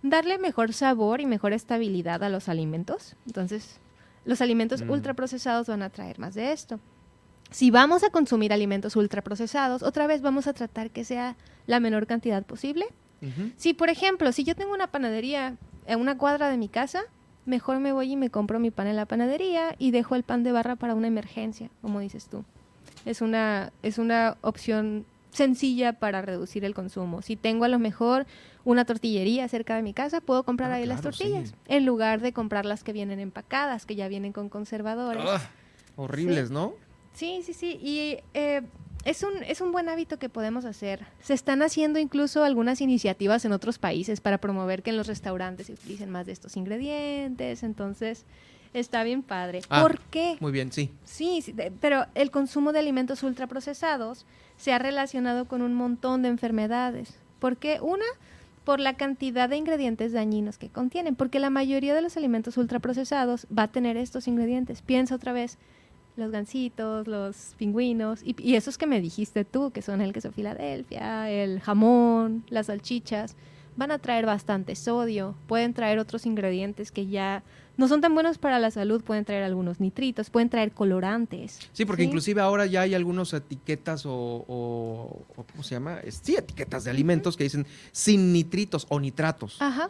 [0.03, 3.16] darle mejor sabor y mejor estabilidad a los alimentos.
[3.26, 3.80] Entonces,
[4.24, 4.90] los alimentos Mm.
[4.90, 6.80] ultraprocesados van a traer más de esto.
[7.50, 12.06] Si vamos a consumir alimentos ultraprocesados, otra vez vamos a tratar que sea la menor
[12.06, 12.86] cantidad posible.
[13.56, 15.56] Si, por ejemplo, si yo tengo una panadería
[15.86, 17.00] en una cuadra de mi casa,
[17.46, 20.44] mejor me voy y me compro mi pan en la panadería y dejo el pan
[20.44, 22.44] de barra para una emergencia, como dices tú.
[23.06, 27.22] Es una, es una opción sencilla para reducir el consumo.
[27.22, 28.26] Si tengo a lo mejor
[28.64, 31.05] una tortillería cerca de mi casa, puedo comprar Ah, ahí las sí.
[31.05, 35.24] tortillas, en lugar de comprar las que vienen empacadas, que ya vienen con conservadores.
[35.26, 35.41] Ah,
[35.97, 36.55] horribles, Sí.
[36.55, 36.74] ¿no?
[37.14, 37.79] Sí, sí, sí.
[37.83, 38.62] Y eh,
[39.05, 41.05] es, un, es un buen hábito que podemos hacer.
[41.20, 45.66] Se están haciendo incluso algunas iniciativas en otros países para promover que en los restaurantes
[45.66, 47.62] se utilicen más de estos ingredientes.
[47.62, 48.24] Entonces,
[48.74, 49.62] está bien padre.
[49.70, 50.37] Ah, ¿Por qué?
[50.41, 50.91] Muy bien, sí.
[51.05, 54.26] Sí, sí, de- pero el consumo de alimentos ultraprocesados
[54.59, 57.14] se ha relacionado con un montón de enfermedades.
[57.38, 57.80] ¿Por qué?
[57.80, 58.04] Una,
[58.64, 63.46] por la cantidad de ingredientes dañinos que contienen, porque la mayoría de los alimentos ultraprocesados
[63.56, 64.82] va a tener estos ingredientes.
[64.82, 65.56] Piensa otra vez,
[66.16, 70.32] los gansitos, los pingüinos, y, y esos que me dijiste tú, que son el queso
[70.32, 73.36] Filadelfia, el jamón, las salchichas,
[73.76, 77.44] van a traer bastante sodio, pueden traer otros ingredientes que ya
[77.79, 81.59] no son tan buenos para la salud, pueden traer algunos nitritos, pueden traer colorantes.
[81.72, 86.01] Sí, porque inclusive ahora ya hay algunas etiquetas o, o- o ¿cómo se llama?
[86.11, 89.57] Sí, etiquetas de alimentos que dicen sin nitritos o nitratos.
[89.62, 89.89] Ajá.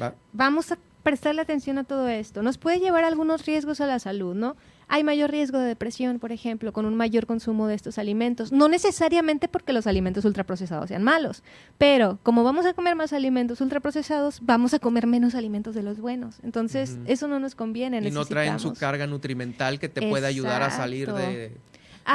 [0.00, 0.14] ¿va?
[0.32, 2.42] Vamos a prestarle atención a todo esto.
[2.42, 4.56] Nos puede llevar a algunos riesgos a la salud, ¿no?
[4.88, 8.52] Hay mayor riesgo de depresión, por ejemplo, con un mayor consumo de estos alimentos.
[8.52, 11.42] No necesariamente porque los alimentos ultraprocesados sean malos,
[11.76, 15.98] pero como vamos a comer más alimentos ultraprocesados, vamos a comer menos alimentos de los
[15.98, 16.38] buenos.
[16.44, 17.98] Entonces, eso no nos conviene.
[17.98, 21.56] Y no traen su carga nutrimental que te puede ayudar a salir de,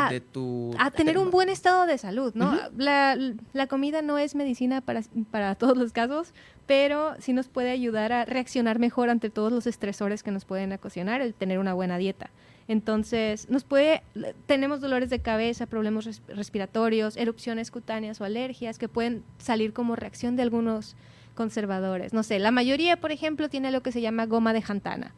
[0.09, 0.73] de tu...
[0.79, 2.57] a tener un buen estado de salud, ¿no?
[2.77, 3.17] La,
[3.51, 6.33] la comida no es medicina para, para todos los casos,
[6.67, 10.71] pero sí nos puede ayudar a reaccionar mejor ante todos los estresores que nos pueden
[10.71, 12.29] ocasionar el tener una buena dieta.
[12.67, 14.03] Entonces, nos puede,
[14.45, 19.95] tenemos dolores de cabeza, problemas res- respiratorios, erupciones cutáneas o alergias que pueden salir como
[19.95, 20.95] reacción de algunos
[21.35, 22.13] conservadores.
[22.13, 25.13] No sé, la mayoría, por ejemplo, tiene lo que se llama goma de jantana.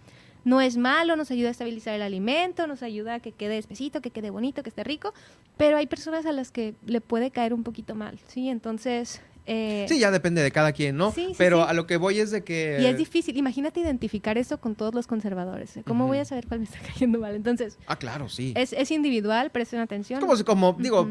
[0.46, 4.02] No es malo, nos ayuda a estabilizar el alimento, nos ayuda a que quede espesito,
[4.02, 5.14] que quede bonito, que esté rico,
[5.56, 8.50] pero hay personas a las que le puede caer un poquito mal, ¿sí?
[8.50, 9.22] Entonces...
[9.46, 11.12] eh, Sí, ya depende de cada quien, ¿no?
[11.12, 11.70] Sí, sí, Pero sí.
[11.70, 12.78] a lo que voy es de que...
[12.82, 15.74] Y es difícil, imagínate identificar eso con todos los conservadores.
[15.86, 17.36] ¿Cómo voy a saber cuál me está cayendo mal?
[17.36, 18.54] Entonces, Ah, claro, sí.
[18.56, 20.20] es, es individual, presten atención.
[20.22, 21.08] Como, si- como digo,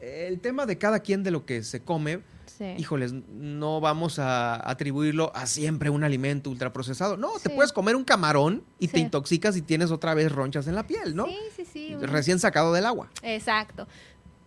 [0.00, 2.66] eh, el tema de cada quien de lo que se come, Sí.
[2.78, 7.16] híjoles, no vamos a atribuirlo a siempre un alimento ultraprocesado.
[7.16, 10.76] No, te puedes comer un camarón y te intoxicas y tienes otra vez ronchas en
[10.76, 11.26] la piel, ¿no?
[11.26, 11.96] Sí, sí, sí.
[12.02, 13.08] Recién sacado del agua.
[13.22, 13.88] Exacto.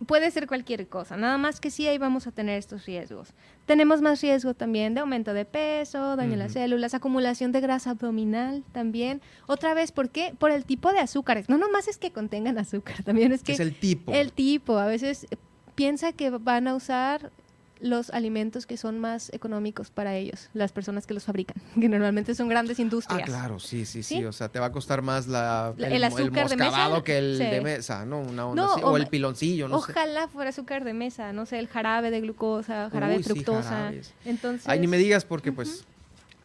[0.06, 3.34] Puede ser cualquier cosa, nada más que sí ahí vamos a tener estos riesgos.
[3.66, 7.90] Tenemos más riesgo también de aumento de peso, daño en las células, acumulación de grasa
[7.90, 9.20] abdominal también.
[9.46, 10.34] Otra vez, ¿por qué?
[10.38, 11.48] Por el tipo de azúcares.
[11.48, 14.12] No nomás es que contengan azúcar, también es que es el tipo.
[14.12, 15.26] el tipo, a veces
[15.74, 17.32] piensa que van a usar
[17.80, 22.34] los alimentos que son más económicos para ellos, las personas que los fabrican, que normalmente
[22.34, 23.22] son grandes Ah, industrias.
[23.24, 24.24] claro, sí, sí, sí, ¿Sí?
[24.24, 27.18] O sea, te va a costar más la, el, el azúcar de moscabado mesa, que
[27.18, 27.44] el sí.
[27.44, 28.20] de mesa, ¿no?
[28.20, 29.92] Una onda No, así, o O, el piloncillo, no sé.
[29.92, 33.30] Ojalá fuera azúcar de mesa, no sé, el jarabe de glucosa, jarabe Uy, de sí,
[33.30, 33.68] fructosa.
[33.70, 34.12] jarabes.
[34.24, 35.84] Entonces, Ay, ni me digas porque pues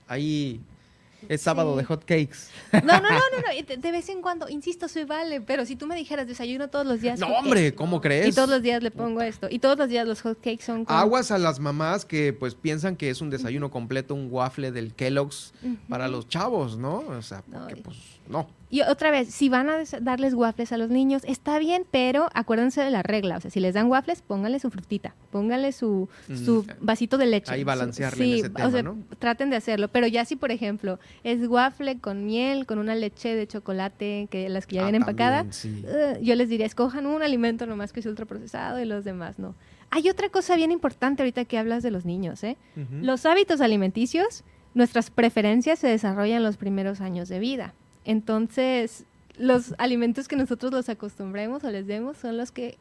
[0.07, 0.61] ahí
[1.29, 1.79] es sábado Sí.
[1.79, 2.37] de hot cakes.
[2.71, 5.65] No, no, no, no, no, y de, de vez en cuando, insisto, se vale, pero
[5.65, 7.19] si tú me dijeras desayuno todos los días.
[7.19, 8.35] No, hombre, cakes, ¿cómo y crees?
[8.35, 10.95] todos los días le pongo esto, y todos los días los hot cakes son con...
[10.95, 14.93] Aguas a las mamás que pues piensan que es un desayuno completo, un waffle del
[14.93, 15.53] Kellogg's
[15.89, 16.99] para los chavos, ¿no?
[16.99, 17.97] O sea, porque y- pues
[18.27, 18.47] no.
[18.69, 22.81] Y otra vez, si van a darles waffles a los niños, está bien, pero acuérdense
[22.81, 23.37] de la regla.
[23.37, 27.27] O sea, si les dan waffles, pónganle su frutita, pónganle su, su Mm, vasito de
[27.27, 27.53] leche.
[27.53, 28.97] ahí su- balancearle en sí, ese tema, o sea, ¿no?
[29.19, 29.89] traten de hacerlo.
[29.89, 34.49] Pero ya si, por ejemplo, es waffle con miel, con una leche de chocolate, que
[34.49, 35.83] las que ya Ah, vienen empacada, sí.
[35.85, 39.53] eh, yo les diría, escojan un alimento nomás que es ultraprocesado y los demás no.
[39.91, 42.57] Hay otra cosa bien importante ahorita que hablas de los niños, ¿eh?
[43.01, 44.43] Los hábitos alimenticios,
[44.73, 47.75] nuestras preferencias se desarrollan en los primeros años de vida.
[48.05, 49.05] Entonces,
[49.37, 52.77] los alimentos que nosotros los acostumbremos o les demos son los que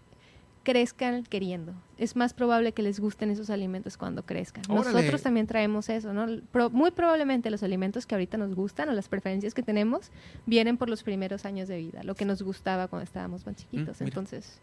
[0.64, 1.72] crezcan queriendo.
[1.98, 4.62] Es más probable que les gusten esos alimentos cuando crezcan.
[4.68, 4.92] Órale.
[4.94, 6.26] Nosotros también traemos eso, ¿no?
[6.52, 10.12] Pro- muy probablemente los alimentos que ahorita nos gustan o las preferencias que tenemos
[10.46, 13.96] vienen por los primeros años de vida, lo que nos gustaba cuando estábamos más chiquitos.
[14.00, 14.08] mira.
[14.10, 14.60] Entonces,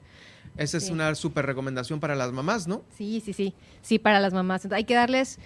[0.55, 2.81] Esa es una súper recomendación para las mamás, ¿no?
[2.97, 3.53] Sí, sí, sí.
[3.81, 4.63] Sí, para las mamás.
[4.63, 5.37] Entonces, hay que darles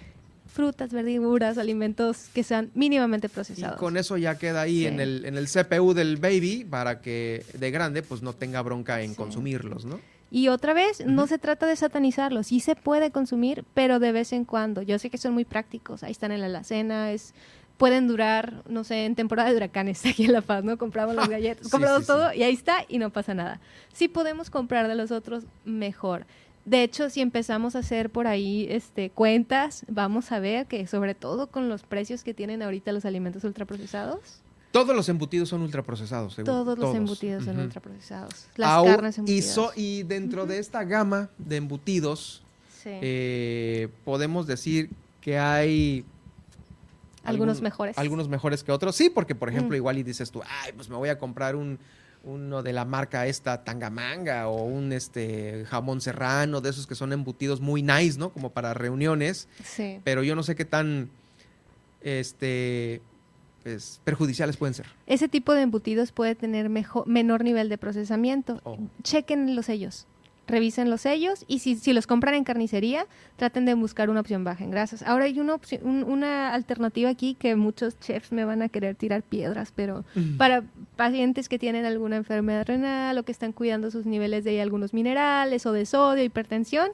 [0.54, 3.76] frutas, verduras, alimentos que sean mínimamente Y procesados.
[3.78, 4.86] con eso ya queda ahí Sí.
[4.86, 9.02] en, el, en el CPU del baby para que de grande pues no tenga bronca
[9.02, 9.16] en Sí.
[9.16, 10.00] consumirlos, ¿no?
[10.30, 14.32] Y otra vez, no se trata de satanizarlo, sí se puede consumir, pero de vez
[14.32, 14.82] en cuando.
[14.82, 17.34] Yo sé que son muy prácticos, ahí están en la alacena, es
[17.76, 20.78] pueden durar, no sé, en temporada de huracanes aquí en La Paz, ¿no?
[20.78, 23.60] Compramos las galletas, Sí, compramos sí, todo y ahí está y no pasa nada.
[23.92, 26.26] Si podemos comprar de los otros, mejor.
[26.64, 31.14] De hecho, si empezamos a hacer por ahí este, cuentas, vamos a ver que sobre
[31.14, 34.40] todo con los precios que tienen ahorita los alimentos ultraprocesados,
[34.72, 36.52] Todos los embutidos son ultraprocesados, seguro.
[36.52, 38.46] todos los embutidos son ultraprocesados.
[38.56, 39.44] Las Au- carnes y, embutidas.
[39.54, 42.42] so- y dentro de esta gama de embutidos,
[42.82, 42.90] Sí.
[42.92, 44.90] eh, podemos decir
[45.20, 46.04] que hay...
[47.24, 47.98] Algunos algún- mejores.
[47.98, 48.96] Algunos mejores que otros.
[48.96, 49.76] Sí, porque por ejemplo, Mm.
[49.76, 51.78] igual y dices tú, ay, pues me voy a comprar un
[52.24, 57.12] uno de la marca esta Tangamanga o un este jamón serrano, de esos que son
[57.12, 58.30] embutidos muy nice, ¿no?
[58.30, 60.00] Como para reuniones, Sí.
[60.04, 61.10] pero yo no sé qué tan
[62.02, 63.00] este
[63.62, 64.86] pues, perjudiciales pueden ser.
[65.06, 68.60] Ese tipo de embutidos puede tener mejor, menor nivel de procesamiento.
[68.64, 68.78] Oh.
[69.02, 70.06] Chequen los sellos.
[70.46, 74.44] Revisen los sellos y si, si los compran en carnicería, traten de buscar una opción
[74.44, 75.02] baja en grasas.
[75.02, 78.94] Ahora hay una, opción- un- una alternativa aquí que muchos chefs me van a querer
[78.94, 80.04] tirar piedras, pero
[80.36, 80.62] para
[80.96, 85.64] pacientes que tienen alguna enfermedad renal o que están cuidando sus niveles de algunos minerales
[85.64, 86.90] o de sodio, hipertensión,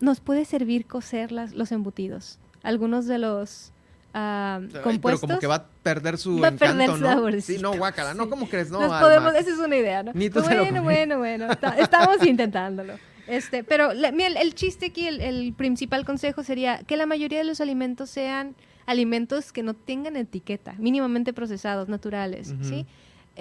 [0.00, 2.38] nos puede servir cocer las- los embutidos.
[2.62, 3.72] Algunos de los
[4.14, 7.08] ah, Ay, pero como que va a perder su Va a encanto, perder su ¿no?
[7.08, 7.42] saborcito.
[7.46, 8.14] Sí, no, guácala.
[8.14, 8.70] No, ¿cómo crees?
[8.70, 10.12] No, Nos podemos, esa es una idea, ¿no?
[10.14, 11.48] Ni tú te lo bueno, bueno, bueno,
[11.78, 12.94] estamos intentándolo.
[13.26, 17.06] Este, pero la- mira, el, el chiste aquí, el, el principal consejo sería que la
[17.06, 18.56] mayoría de los alimentos sean
[18.86, 22.52] alimentos que no tengan etiqueta, mínimamente procesados, naturales.
[22.62, 22.86] ¿sí?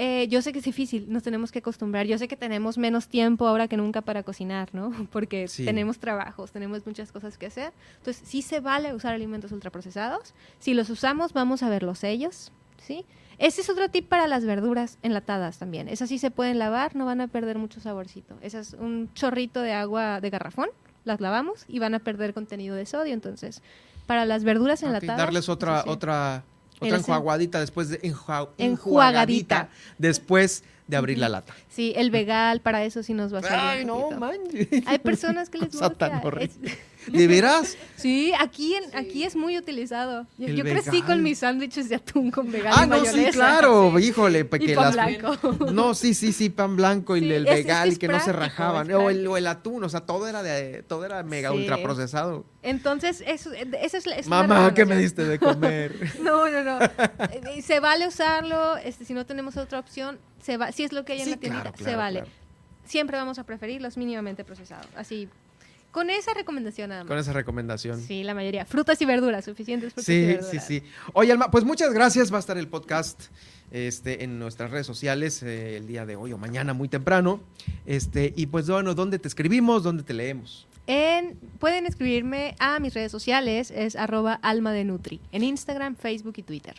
[0.02, 2.06] Eh, yo sé que es difícil, nos tenemos que acostumbrar.
[2.06, 4.92] Yo sé que tenemos menos tiempo ahora que nunca para cocinar, ¿no?
[5.12, 5.66] Porque Sí.
[5.66, 7.74] tenemos trabajos, tenemos muchas cosas que hacer.
[7.98, 10.34] Entonces, sí se vale usar alimentos ultraprocesados.
[10.60, 13.04] Si los usamos, vamos a ver los sellos, ¿sí?
[13.40, 15.90] Ese es otro tip para las verduras enlatadas también.
[15.90, 18.38] Esas sí se pueden lavar, no van a perder mucho saborcito.
[18.42, 20.70] Esas es un chorrito de agua de garrafón,
[21.04, 23.14] las lavamos y van a perder contenido de sodio.
[23.14, 23.62] Entonces,
[24.08, 25.18] para las verduras enlatadas...
[25.18, 25.90] darles otra, sí.
[25.90, 26.44] otra,
[26.80, 28.64] otra enjuaguadita después de enjua- Enjuagadita.
[28.64, 31.54] enjuagadita después de abrir la lata.
[31.70, 33.60] Sí, el vegal, para eso sí nos va a servir.
[33.62, 34.68] Ay, no, manches.
[34.88, 36.22] Hay personas que les gusta.
[36.42, 36.60] es-
[37.08, 37.78] ¿De veras?
[37.96, 40.28] Sí, aquí, en, aquí es muy utilizado.
[40.38, 43.32] Yo, crecí con mis sándwiches de atún con vegal Ah, y no, sí, mayonesa.
[43.32, 44.04] claro, sí.
[44.06, 45.66] híjole, Y porque pan las blanco.
[45.72, 48.08] No, sí, sí, sí, pan blanco y Sí, el es- es que vegal es que
[48.10, 51.24] no se rajaban o el, o el atún, o sea, todo era de todo era
[51.24, 51.58] mega Sí.
[51.58, 52.46] ultra procesado.
[52.64, 55.96] Entonces, eso, esa es, la- es Mamá, ¿qué me diste de comer?
[56.22, 56.80] No, no, no.
[56.84, 61.06] Eh, se vale usarlo, este, si no tenemos otra opción, se va, si es lo
[61.06, 62.20] que hay en Sí, la tiendita, claro, se claro, vale.
[62.22, 62.32] claro.
[62.86, 64.88] Siempre vamos a preferir los mínimamente procesados.
[64.96, 65.30] Así,
[65.92, 67.08] con esa recomendación nada más.
[67.08, 68.02] Con esa recomendación.
[68.02, 68.66] Sí, la mayoría.
[68.66, 70.84] Frutas y verduras, suficientes frutas y Sí, sí, sí.
[71.14, 72.32] Oye, Alma, pues muchas gracias.
[72.32, 73.24] Va a estar el podcast
[73.72, 77.42] este, en nuestras redes sociales eh, el día de hoy o mañana muy temprano.
[77.86, 79.84] Este, y pues bueno, ¿dónde te escribimos?
[79.84, 80.68] ¿Dónde te leemos?
[80.86, 86.34] En, pueden escribirme a mis redes sociales, es arroba alma de Nutri, en Instagram, Facebook
[86.38, 86.76] y Twitter.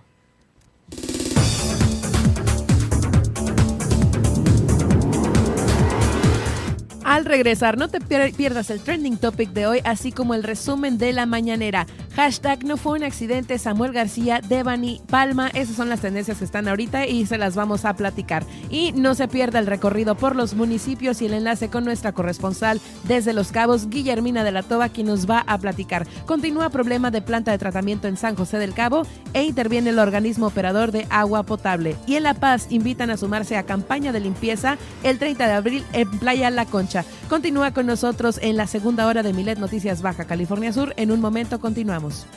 [7.05, 10.97] Al regresar, no te pier- pierdas el trending topic de hoy, así como el resumen
[10.97, 11.85] de la mañanera.
[12.15, 15.49] Hashtag no fue un accidente, Samuel García, Devani, Palma.
[15.49, 18.45] Esas son las tendencias que están ahorita y se las vamos a platicar.
[18.69, 22.79] Y no se pierda el recorrido por los municipios y el enlace con nuestra corresponsal
[23.03, 26.07] desde Los Cabos, Guillermina de la Toba, quien nos va a platicar.
[26.25, 30.47] Continúa problema de planta de tratamiento en San José del Cabo e interviene el organismo
[30.47, 31.97] operador de agua potable.
[32.07, 35.83] Y en La Paz invitan a sumarse a campaña de limpieza el 30 de abril
[35.91, 36.92] en Playa La Concha.
[37.29, 40.93] Continúa con nosotros en la segunda hora de Milet Noticias Baja California Sur.
[40.97, 42.27] En un momento continuamos.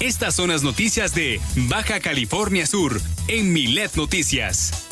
[0.00, 4.91] Estas son las noticias de Baja California Sur en Milet Noticias.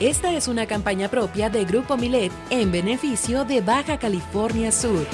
[0.00, 5.04] Esta es una campaña propia de Grupo Milet en beneficio de Baja California Sur.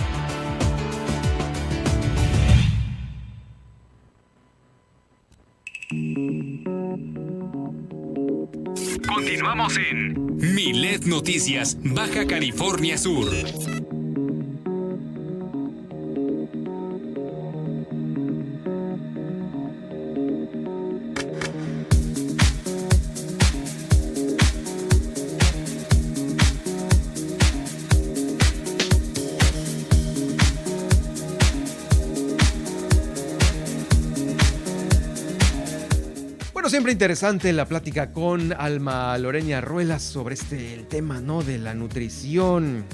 [9.09, 13.32] Continuamos en Milet Noticias Baja California Sur.
[36.85, 41.43] Siempre interesante la plática con Alma Loreña Ruelas sobre este el tema ¿no?
[41.43, 42.85] de la nutrición.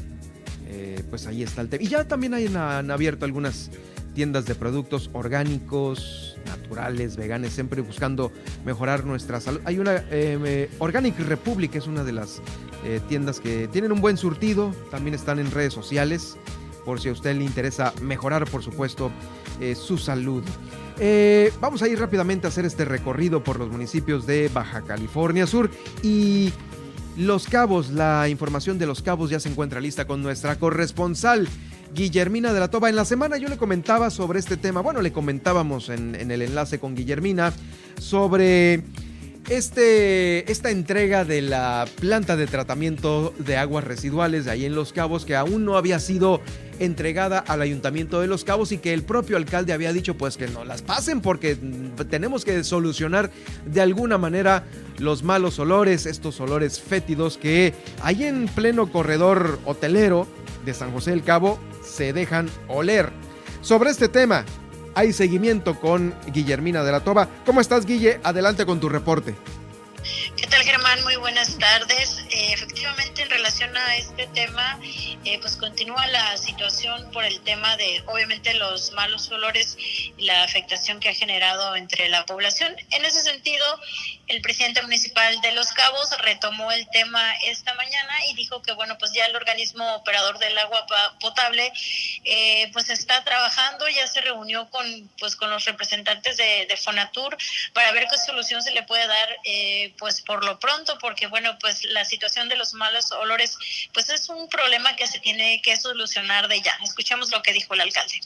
[0.68, 1.82] Eh, pues ahí está el tema.
[1.82, 3.72] Y ya también han abierto algunas
[4.14, 8.30] tiendas de productos orgánicos, naturales, veganes, siempre buscando
[8.64, 9.60] mejorar nuestra salud.
[9.64, 12.40] Hay una, eh, Organic Republic es una de las
[12.84, 16.36] eh, tiendas que tienen un buen surtido, también están en redes sociales,
[16.84, 19.10] por si a usted le interesa mejorar, por supuesto,
[19.74, 20.44] su salud.
[21.02, 25.46] Eh, vamos a ir rápidamente a hacer este recorrido por los municipios de Baja California
[25.46, 25.70] Sur
[26.02, 26.52] y
[27.16, 27.90] Los Cabos.
[27.90, 31.48] La información de Los Cabos ya se encuentra lista con nuestra corresponsal.
[31.94, 32.90] Guillermina de la Toba.
[32.90, 36.42] En la semana yo le comentaba sobre este tema, bueno, le comentábamos en, en el
[36.42, 37.54] enlace con Guillermina
[37.98, 38.84] sobre
[39.48, 44.92] este, esta entrega de la planta de tratamiento de aguas residuales de ahí en Los
[44.92, 46.40] Cabos que aún no había sido
[46.78, 50.48] entregada al Ayuntamiento de Los Cabos y que el propio alcalde había dicho pues que
[50.48, 51.58] no las pasen porque
[52.08, 53.30] tenemos que solucionar
[53.66, 54.64] de alguna manera
[54.98, 60.26] los malos olores, estos olores fétidos que ahí en pleno corredor hotelero
[60.64, 63.10] de San José del Cabo se dejan oler.
[63.62, 64.44] Sobre este tema,
[64.94, 67.28] hay seguimiento con Guillermina de la Toba.
[67.46, 68.20] ¿Cómo estás, Guille?
[68.22, 69.34] Adelante con tu reporte.
[70.36, 71.02] ¿Qué tal, Germán?
[71.02, 72.18] Muy buenas tardes.
[72.30, 74.78] Eh, efectivamente, en relación a este tema,
[75.24, 80.42] eh, pues continúa la situación por el tema de, obviamente, los malos olores y la
[80.42, 82.74] afectación que ha generado entre la población.
[82.90, 83.64] En ese sentido,
[84.28, 88.96] el presidente municipal de Los Cabos retomó el tema esta mañana y dijo que, bueno,
[88.98, 90.86] pues ya el organismo operador del agua
[91.20, 91.72] potable,
[92.24, 97.36] eh, pues está trabajando, ya se reunió con, pues, con los representantes de, de Fonatur
[97.72, 99.92] para ver qué solución se le puede dar, eh,
[100.22, 103.56] por lo pronto, porque bueno, pues la situación de los malos olores,
[103.92, 106.72] pues es un problema que se tiene que solucionar de ya.
[106.82, 108.20] Escuchamos lo que dijo el alcalde.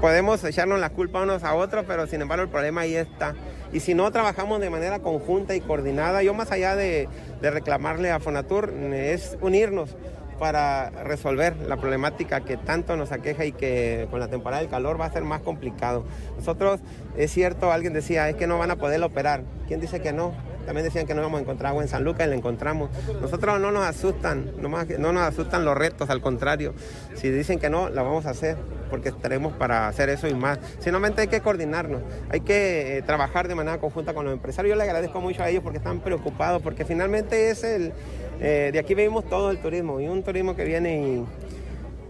[0.00, 3.34] Podemos echarnos la culpa unos a otros, pero sin embargo el problema ahí está.
[3.72, 7.08] Y si no trabajamos de manera conjunta y coordinada, yo más allá de,
[7.40, 9.90] de reclamarle a Fonatur, es unirnos
[10.34, 15.00] para resolver la problemática que tanto nos aqueja y que con la temporada del calor
[15.00, 16.04] va a ser más complicado.
[16.36, 16.80] Nosotros,
[17.16, 19.42] es cierto, alguien decía, es que no van a poder operar.
[19.66, 20.34] ¿Quién dice que no?
[20.66, 22.90] También decían que no íbamos a encontrar agua en San Lucas y la encontramos.
[23.20, 26.74] Nosotros no nos asustan, no, no nos asustan los retos, al contrario.
[27.14, 28.56] Si dicen que no, la vamos a hacer
[28.90, 30.58] porque estaremos para hacer eso y más.
[30.78, 34.70] Simplemente hay que coordinarnos, hay que eh, trabajar de manera conjunta con los empresarios.
[34.70, 37.92] Yo le agradezco mucho a ellos porque están preocupados, porque finalmente es el,
[38.40, 41.24] eh, de aquí vivimos todo el turismo y un turismo que viene y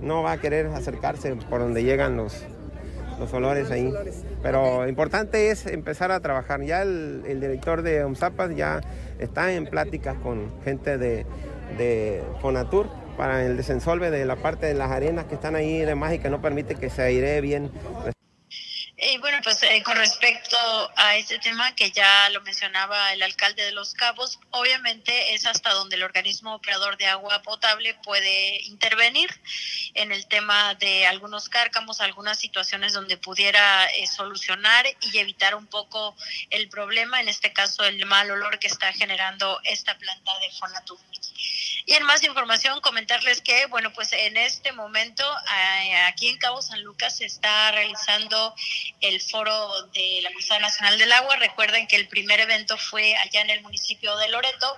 [0.05, 2.45] no va a querer acercarse por donde llegan los,
[3.19, 3.93] los olores ahí.
[4.43, 6.63] Pero importante es empezar a trabajar.
[6.63, 8.81] Ya el, director de OMSAPAS ya
[9.19, 11.27] está en pláticas con gente de,
[11.79, 15.85] de Fonatur para el desensolve de la parte de las arenas que están ahí y
[15.85, 17.71] demás y que no permite que se aire bien
[19.05, 20.57] y bueno, pues eh, con respecto
[20.97, 25.71] a este tema que ya lo mencionaba el alcalde de Los Cabos, obviamente es hasta
[25.71, 29.29] donde el organismo operador de agua potable puede intervenir
[29.95, 35.67] en el tema de algunos cárcamos, algunas situaciones donde pudiera eh, solucionar y evitar un
[35.67, 36.17] poco
[36.51, 40.99] el problema, en este caso el mal olor que está generando esta planta de Fonatur.
[41.87, 45.25] Y en más información, comentarles que, bueno, pues en este momento
[46.07, 48.55] aquí en Cabo San Lucas se está realizando
[49.01, 51.37] el foro de la Cruzada Nacional del Agua.
[51.37, 54.77] Recuerden que el primer evento fue allá en el municipio de Loreto.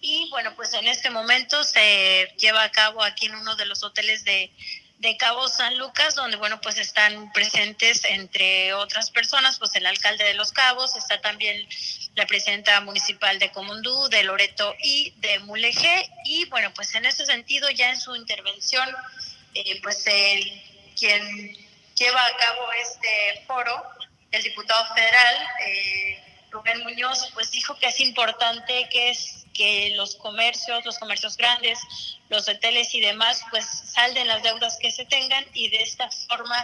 [0.00, 3.82] Y bueno, pues en este momento se lleva a cabo aquí en uno de los
[3.82, 4.50] hoteles de,
[4.98, 10.24] de Cabo San Lucas, donde bueno, pues están presentes entre otras personas, pues el alcalde
[10.24, 11.68] de Los Cabos, está también
[12.14, 16.10] la presidenta municipal de Comundú, de Loreto y de Mulegé.
[16.24, 18.88] Y bueno, pues en ese sentido, ya en su intervención,
[19.54, 20.62] eh, pues el,
[20.98, 21.56] quien
[21.94, 23.82] lleva a cabo este foro,
[24.32, 30.16] el diputado federal, eh, Rubén Muñoz, pues dijo que es importante que es que los
[30.16, 31.78] comercios, los comercios grandes,
[32.28, 36.56] los hoteles y demás, pues salden las deudas que se tengan y de esta forma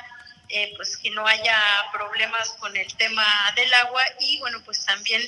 [0.49, 1.57] eh, pues que no haya
[1.93, 3.25] problemas con el tema
[3.57, 5.23] del agua y bueno pues también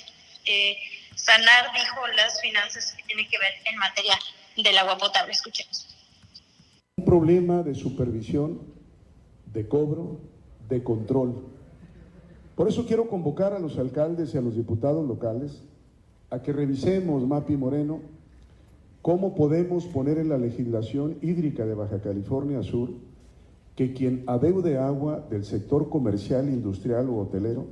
[0.44, 0.76] eh,
[1.14, 4.18] sanar dijo las finanzas que tienen que ver en materia
[4.56, 5.32] del agua potable.
[5.32, 5.88] Escuchemos.
[6.98, 8.74] Un problema de supervisión
[9.52, 10.20] de cobro
[10.68, 11.46] de control.
[12.54, 15.62] Por eso quiero convocar a los alcaldes y a los diputados locales
[16.30, 18.02] a que revisemos, Mapi Moreno,
[19.06, 22.90] cómo podemos poner en la legislación hídrica de Baja California Sur
[23.76, 27.66] que quien adeude agua del sector comercial, industrial o hotelero,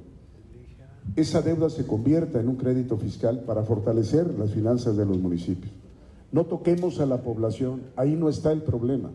[1.16, 5.72] esa deuda se convierta en un crédito fiscal para fortalecer las finanzas de los municipios.
[6.30, 9.10] No toquemos a la población, ahí no está el problema.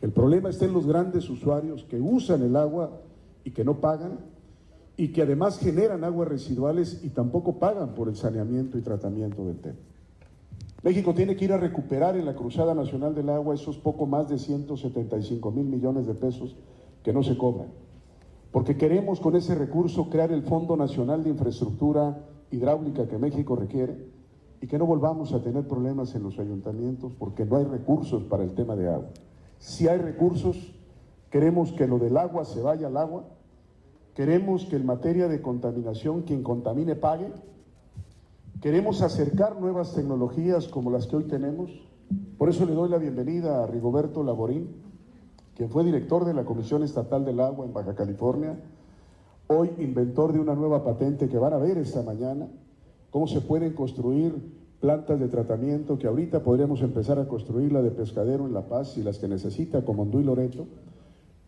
[0.00, 3.00] El problema está en los grandes usuarios que usan el agua
[3.42, 4.20] y que no pagan
[4.96, 9.56] y que además generan aguas residuales y tampoco pagan por el saneamiento y tratamiento del
[9.56, 9.78] tema.
[10.82, 14.28] México tiene que ir a recuperar en la Cruzada Nacional del Agua esos poco más
[14.28, 16.56] de 175 mil millones de pesos
[17.02, 17.68] que no se cobran,
[18.50, 23.96] porque queremos con ese recurso crear el Fondo Nacional de Infraestructura Hidráulica que México requiere
[24.60, 28.44] y que no volvamos a tener problemas en los ayuntamientos porque no hay recursos para
[28.44, 29.10] el tema de agua.
[29.58, 30.74] Si hay recursos,
[31.30, 33.24] queremos que lo del agua se vaya al agua
[34.14, 37.32] Queremos que en materia de contaminación quien contamine pague.
[38.62, 41.72] Queremos acercar nuevas tecnologías como las que hoy tenemos.
[42.38, 44.68] Por eso le doy la bienvenida a Rigoberto Laborín,
[45.56, 48.56] quien fue director de la Comisión Estatal del Agua en Baja California,
[49.48, 52.46] hoy inventor de una nueva patente que van a ver esta mañana,
[53.10, 54.32] cómo se pueden construir
[54.78, 58.96] plantas de tratamiento que ahorita podríamos empezar a construir la de Pescadero en La Paz
[58.96, 60.68] y las que necesita como Andú y Loreto,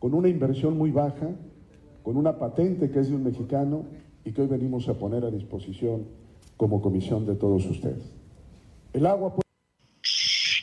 [0.00, 1.28] con una inversión muy baja,
[2.02, 3.84] con una patente que es de un mexicano
[4.24, 6.23] y que hoy venimos a poner a disposición
[6.56, 8.02] como comisión de todos ustedes.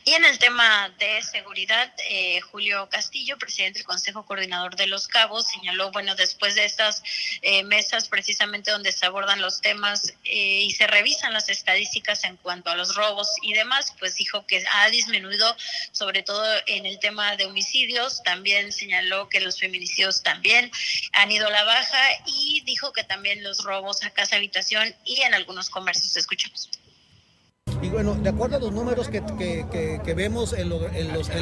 [0.03, 5.07] Y en el tema de seguridad, eh, Julio Castillo, presidente del Consejo Coordinador de los
[5.07, 7.03] Cabos, señaló, bueno, después de estas
[7.43, 12.37] eh, mesas precisamente donde se abordan los temas eh, y se revisan las estadísticas en
[12.37, 15.55] cuanto a los robos y demás, pues dijo que ha disminuido
[15.91, 20.71] sobre todo en el tema de homicidios, también señaló que los feminicidios también
[21.13, 25.21] han ido a la baja y dijo que también los robos a casa habitación y
[25.21, 26.15] en algunos comercios.
[26.17, 26.80] Escuchamos.
[27.81, 30.69] Y bueno, de acuerdo a los números que, vemos en,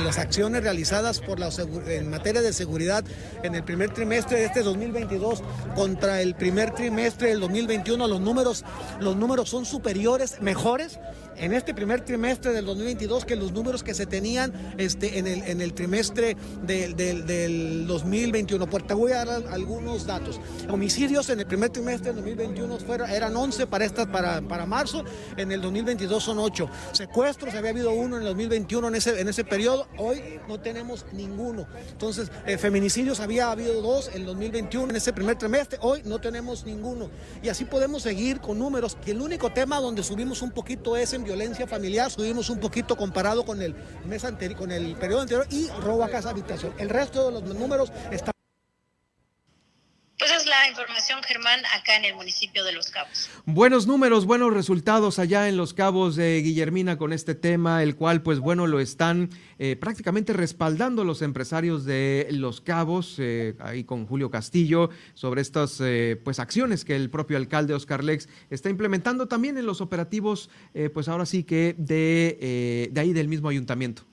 [0.06, 1.50] las acciones realizadas por la,
[1.88, 3.04] en materia de seguridad
[3.44, 5.44] en el primer trimestre de este 2022
[5.76, 8.64] contra el primer trimestre del 2021, los números,
[9.00, 11.00] los números son superiores, mejores
[11.40, 15.44] en este primer trimestre del 2022 que los números que se tenían este, en, el,
[15.44, 18.70] en el trimestre del, del, 2021.
[18.70, 20.40] Pues te voy a dar algunos datos.
[20.70, 25.04] Homicidios en el primer trimestre del 2021 fueron, eran 11 para, esta, para, para marzo,
[25.38, 26.70] en el 2022 son 8.
[26.92, 31.06] Secuestros, había habido uno en el 2021 en ese, en ese periodo, hoy no tenemos
[31.14, 31.68] ninguno.
[31.92, 36.20] Entonces, eh, feminicidios había habido dos en el 2021 en ese primer trimestre, hoy no
[36.20, 37.10] tenemos ninguno.
[37.42, 41.14] Y así podemos seguir con números, que el único tema donde subimos un poquito es
[41.14, 43.76] en violencia familiar, subimos un poquito comparado con el
[44.06, 46.74] mes anterior, con el periodo anterior y robo a casa habitación.
[46.80, 48.34] El resto de los números están
[50.20, 53.30] pues es la información, Germán, acá en el municipio de Los Cabos.
[53.46, 58.22] Buenos números, buenos resultados allá en Los Cabos de Guillermina con este tema, el cual,
[58.22, 59.30] pues bueno, lo están
[59.60, 65.80] eh, prácticamente respaldando los empresarios de Los Cabos, eh, ahí con Julio Castillo, sobre estas
[65.80, 70.50] eh, pues acciones que el propio alcalde Oscar Lex está implementando también en los operativos,
[70.94, 74.04] pues ahora sí que de, de ahí del mismo ayuntamiento.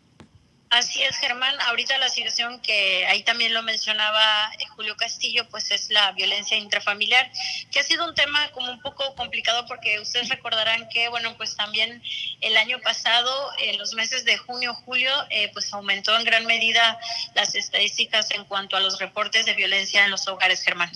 [0.77, 1.59] Así es, Germán.
[1.63, 6.55] Ahorita la situación que ahí también lo mencionaba eh, Julio Castillo, pues es la violencia
[6.59, 7.33] intrafamiliar,
[7.73, 11.57] que ha sido un tema como un poco complicado porque ustedes recordarán que, bueno, pues
[11.57, 12.03] también
[12.43, 16.99] el año pasado, en los meses de junio, julio, eh, pues aumentó en gran medida
[17.35, 20.93] las estadísticas en cuanto a los reportes de violencia en los hogares, Germán.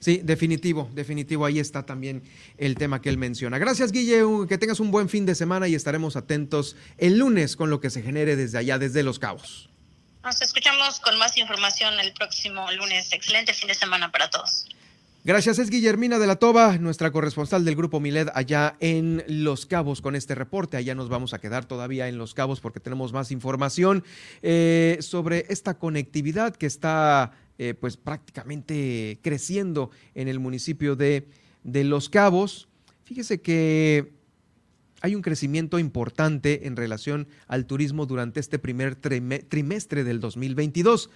[0.00, 1.44] Sí, definitivo, definitivo.
[1.44, 2.22] Ahí está también
[2.56, 3.58] el tema que él menciona.
[3.58, 4.22] Gracias, Guille.
[4.48, 7.90] Que tengas un buen fin de semana y estaremos atentos el lunes con lo que
[7.90, 9.68] se genere desde allá, desde Los Cabos.
[10.22, 13.12] Nos escuchamos con más información el próximo lunes.
[13.12, 14.66] Excelente fin de semana para todos.
[15.24, 20.00] Gracias, es Guillermina de la Toba, nuestra corresponsal del Grupo Miled allá en Los Cabos
[20.00, 20.76] con este reporte.
[20.76, 24.04] Allá nos vamos a quedar todavía en Los Cabos porque tenemos más información
[24.42, 31.28] eh, sobre esta conectividad que está eh, pues prácticamente creciendo en el municipio de,
[31.64, 32.68] de Los Cabos.
[33.04, 34.12] Fíjese que
[35.00, 41.10] hay un crecimiento importante en relación al turismo durante este primer trimestre del 2022.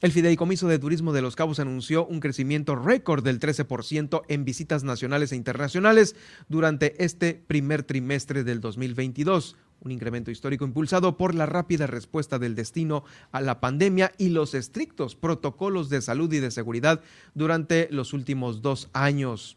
[0.00, 4.84] El Fideicomiso de Turismo de Los Cabos anunció un crecimiento récord del 13% en visitas
[4.84, 6.14] nacionales e internacionales
[6.48, 12.54] durante este primer trimestre del 2022, un incremento histórico impulsado por la rápida respuesta del
[12.54, 17.00] destino a la pandemia y los estrictos protocolos de salud y de seguridad
[17.34, 19.56] durante los últimos dos años.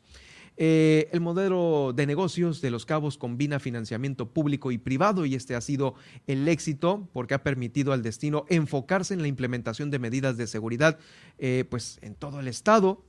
[0.57, 5.55] Eh, el modelo de negocios de Los Cabos combina financiamiento público y privado y este
[5.55, 5.95] ha sido
[6.27, 10.99] el éxito porque ha permitido al destino enfocarse en la implementación de medidas de seguridad
[11.39, 13.03] eh, pues en todo el estado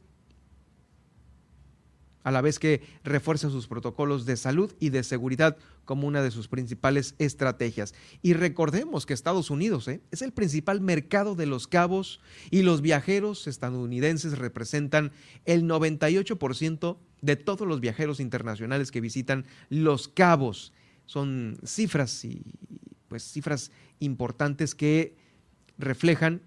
[2.22, 6.30] a la vez que refuerza sus protocolos de salud y de seguridad como una de
[6.30, 7.94] sus principales estrategias.
[8.22, 10.00] Y recordemos que Estados Unidos ¿eh?
[10.10, 12.20] es el principal mercado de los cabos
[12.50, 15.12] y los viajeros estadounidenses representan
[15.44, 20.72] el 98% de todos los viajeros internacionales que visitan los cabos.
[21.06, 22.42] Son cifras y
[23.08, 23.70] pues cifras
[24.00, 25.16] importantes que
[25.78, 26.42] reflejan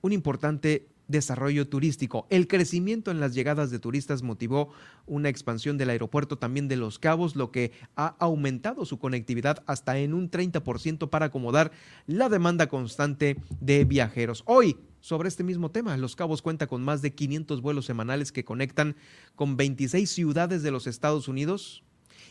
[0.00, 2.26] un importante desarrollo turístico.
[2.28, 4.72] El crecimiento en las llegadas de turistas motivó
[5.06, 9.96] una expansión del aeropuerto también de Los Cabos, lo que ha aumentado su conectividad hasta
[9.98, 11.70] en un 30% para acomodar
[12.08, 14.42] la demanda constante de viajeros.
[14.46, 18.44] Hoy, sobre este mismo tema, Los Cabos cuenta con más de 500 vuelos semanales que
[18.44, 18.96] conectan
[19.36, 21.84] con 26 ciudades de los Estados Unidos,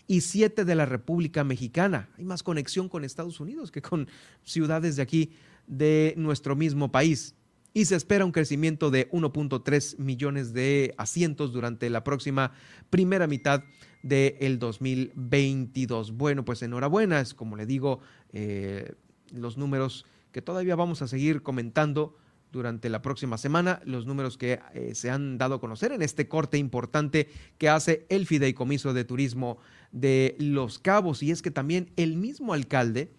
[0.07, 2.09] y 7 de la República Mexicana.
[2.17, 4.07] Hay más conexión con Estados Unidos que con
[4.43, 5.31] ciudades de aquí
[5.67, 7.35] de nuestro mismo país
[7.73, 12.51] y se espera un crecimiento de 1.3 millones de asientos durante la próxima
[12.89, 13.63] primera mitad
[14.03, 16.11] del 2022.
[16.11, 17.99] Bueno, pues enhorabuena, es como le digo,
[18.33, 18.93] eh,
[19.31, 22.17] los números que todavía vamos a seguir comentando
[22.51, 26.27] durante la próxima semana, los números que eh, se han dado a conocer en este
[26.27, 29.57] corte importante que hace el Fideicomiso de Turismo
[29.91, 31.23] de Los Cabos.
[31.23, 33.13] Y es que también el mismo alcalde,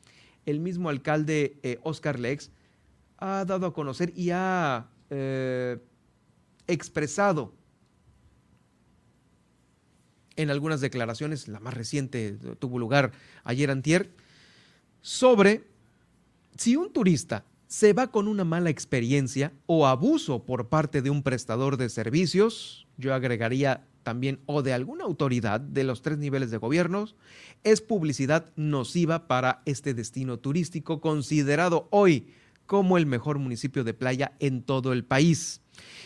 [0.44, 2.50] el mismo alcalde eh, Oscar Lex,
[3.22, 5.78] ha dado a conocer y ha eh,
[6.66, 7.52] expresado
[10.34, 13.12] en algunas declaraciones, la más reciente tuvo lugar
[13.44, 14.10] ayer antier,
[15.02, 15.62] sobre
[16.56, 21.22] si un turista se va con una mala experiencia o abuso por parte de un
[21.22, 26.56] prestador de servicios, yo agregaría también o de alguna autoridad de los tres niveles de
[26.56, 27.14] gobiernos,
[27.62, 32.26] es publicidad nociva para este destino turístico considerado hoy
[32.72, 35.60] como el mejor municipio de playa en todo el país.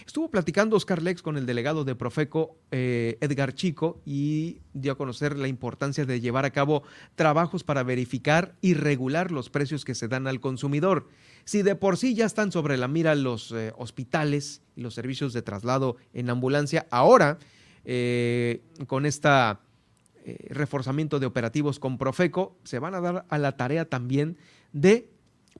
[0.04, 4.98] Estuvo platicando Oscar Lex con el delegado de Profeco, eh, Edgar Chico, y dio a
[4.98, 6.82] conocer la importancia de llevar a cabo
[7.14, 11.06] trabajos para verificar y regular los precios que se dan al consumidor.
[11.44, 15.32] Si de por sí ya están sobre la mira los eh, hospitales y los servicios
[15.32, 17.38] de traslado en ambulancia, ahora
[17.84, 19.28] eh, con este
[20.50, 24.36] reforzamiento de operativos con Profeco, se van a dar a la tarea también
[24.72, 25.15] de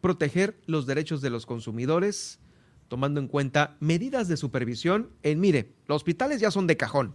[0.07, 2.39] proteger los derechos de los consumidores,
[2.87, 7.12] tomando en cuenta medidas de supervisión en, mire, los hospitales ya son de cajón,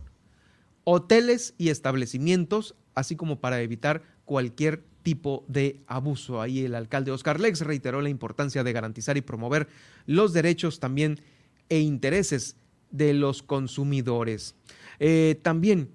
[0.84, 6.42] hoteles y establecimientos, así como para evitar cualquier tipo de abuso.
[6.42, 9.70] Ahí el alcalde Oscar Lex reiteró la importancia de garantizar y promover
[10.06, 11.22] los derechos también
[11.70, 12.58] e intereses
[12.90, 14.54] de los consumidores.
[15.00, 15.92] Eh, también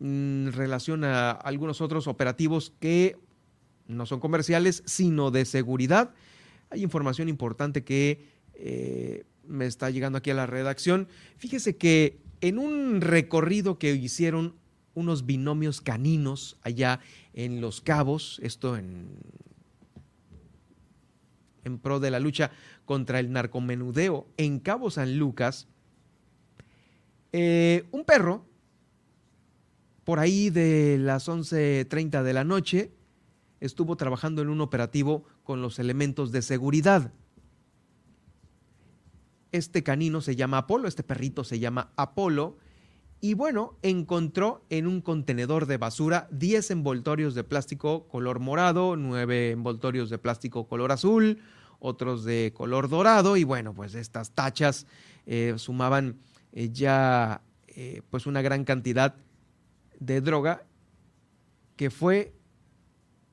[0.00, 3.16] en relación a algunos otros operativos que
[3.88, 6.14] no son comerciales, sino de seguridad.
[6.70, 11.08] Hay información importante que eh, me está llegando aquí a la redacción.
[11.36, 14.54] Fíjese que en un recorrido que hicieron
[14.94, 17.00] unos binomios caninos allá
[17.34, 19.08] en Los Cabos, esto en,
[21.64, 22.50] en pro de la lucha
[22.84, 25.68] contra el narcomenudeo en Cabo San Lucas,
[27.32, 28.46] eh, un perro,
[30.04, 32.92] por ahí de las 11.30 de la noche,
[33.60, 37.12] estuvo trabajando en un operativo con los elementos de seguridad.
[39.52, 42.56] Este canino se llama Apolo, este perrito se llama Apolo,
[43.20, 49.52] y bueno, encontró en un contenedor de basura 10 envoltorios de plástico color morado, 9
[49.52, 51.38] envoltorios de plástico color azul,
[51.78, 54.86] otros de color dorado, y bueno, pues estas tachas
[55.24, 56.18] eh, sumaban
[56.52, 59.16] eh, ya eh, pues una gran cantidad
[59.98, 60.64] de droga
[61.76, 62.35] que fue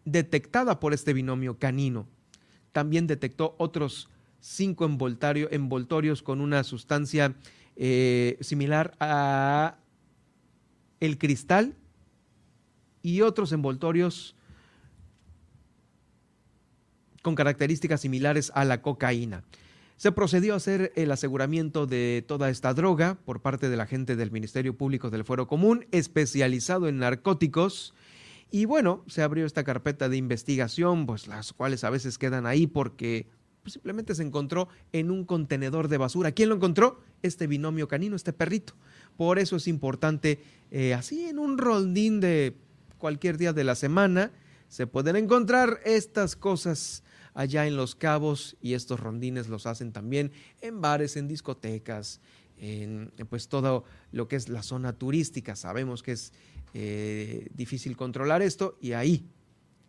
[0.06, 2.08] detectada por este binomio canino.
[2.72, 4.10] También detectó otros
[4.40, 7.36] cinco envoltorios con una sustancia
[7.76, 9.78] eh, similar a
[11.00, 11.76] el cristal
[13.02, 14.36] y otros envoltorios
[17.22, 19.44] con características similares a la cocaína.
[19.98, 24.32] Se procedió a hacer el aseguramiento de toda esta droga por parte del agente del
[24.32, 27.94] Ministerio Público del Fuero Común, especializado en narcóticos,
[28.54, 32.68] y bueno, se abrió esta carpeta de investigación, pues las cuales a veces quedan ahí
[32.68, 33.26] porque
[33.64, 36.34] pues, simplemente se encontró en un contenedor de basura.
[36.34, 37.02] ¿Quién lo encontró?
[37.24, 38.76] Este binomio canino, este perrito.
[39.18, 40.40] Por eso es importante,
[40.70, 42.56] eh, así en un rondín de
[43.00, 44.32] cualquier día de la semana,
[44.68, 47.02] se pueden encontrar estas cosas
[47.34, 50.32] allá en Los Cabos y estos rondines los hacen también
[50.62, 52.22] en bares, en discotecas,
[52.60, 55.56] en pues todo lo que es la zona turística.
[55.56, 56.34] Sabemos que es
[56.74, 59.28] eh, difícil controlar esto y ahí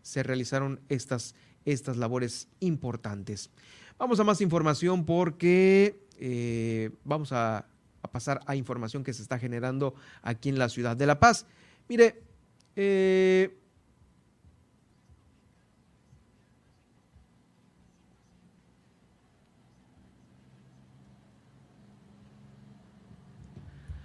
[0.02, 1.34] se realizaron estas,
[1.64, 3.50] estas labores importantes.
[3.98, 7.66] Vamos a más información porque eh, vamos a,
[8.12, 11.46] pasar a información que se está generando aquí en la ciudad de La Paz.
[11.88, 12.22] Mire,
[12.76, 13.56] eh,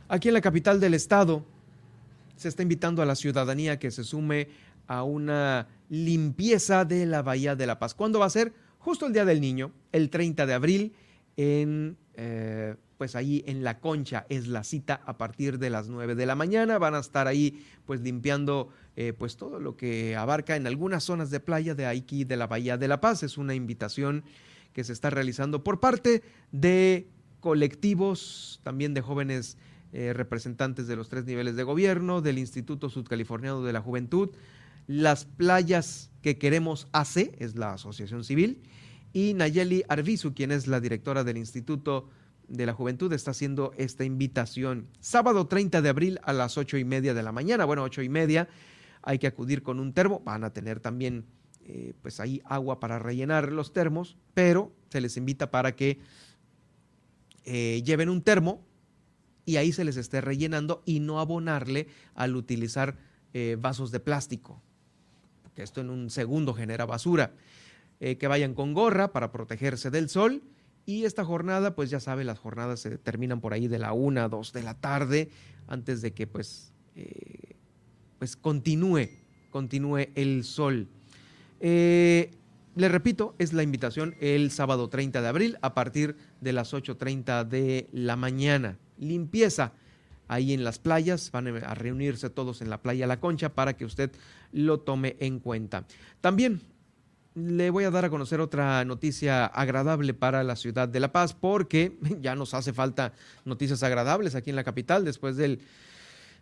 [0.08, 1.46] aquí en la capital del estado,
[2.40, 4.48] se está invitando a la ciudadanía que se sume
[4.88, 7.94] a una limpieza de la Bahía de la Paz.
[7.94, 8.54] ¿Cuándo va a ser?
[8.78, 10.94] Justo el Día del Niño, el 30 de abril,
[11.36, 16.16] en, eh, pues ahí en La Concha es la cita a partir de las 9
[16.16, 16.78] de la mañana.
[16.78, 21.32] Van a estar ahí pues limpiando eh, pues todo lo que abarca en algunas zonas
[21.32, 23.22] de playa de aquí de la Bahía de la Paz.
[23.22, 24.24] Es una invitación
[24.72, 27.10] que se está realizando por parte de
[27.42, 29.58] colectivos, también de jóvenes
[29.92, 34.30] eh, representantes de los tres niveles de gobierno, del Instituto Sudcaliforniano de la Juventud,
[34.88, 38.62] las playas que queremos AC, es la asociación civil,
[39.14, 42.10] y Nayeli Arvizu, quien es la directora del Instituto
[42.48, 44.88] de la Juventud, está haciendo esta invitación.
[45.00, 48.10] Sábado 30 de abril a las ocho y media de la mañana, bueno, ocho y
[48.10, 48.48] media,
[49.02, 51.26] hay que acudir con un termo, van a tener también
[51.66, 56.00] eh, pues ahí agua para rellenar los termos, pero se les invita para que
[57.46, 58.66] eh, lleven un termo
[59.50, 62.96] y ahí se les esté rellenando y no abonarle al utilizar
[63.34, 64.62] eh, vasos de plástico,
[65.42, 67.34] porque esto en un segundo genera basura.
[68.00, 70.44] Eh, que vayan con gorra para protegerse del sol.
[70.86, 74.30] Y esta jornada, pues ya sabe, las jornadas se terminan por ahí de la una
[74.30, 75.32] dos de la tarde,
[75.68, 77.56] antes de que pues eh,
[78.20, 79.10] pues continúe,
[79.50, 80.88] continúe el sol.
[81.60, 87.46] Le repito, es la invitación el sábado 30 de abril a partir de las 8.30
[87.46, 88.78] de la mañana.
[89.00, 89.74] Limpieza
[90.28, 93.86] ahí en las playas, van a reunirse todos en la playa La Concha para que
[93.86, 94.12] usted
[94.52, 95.86] lo tome en cuenta.
[96.22, 96.62] También
[97.34, 101.34] le voy a dar a conocer otra noticia agradable para la ciudad de La Paz,
[101.34, 103.14] porque ya nos hace falta
[103.46, 105.62] noticias agradables aquí en la capital después del,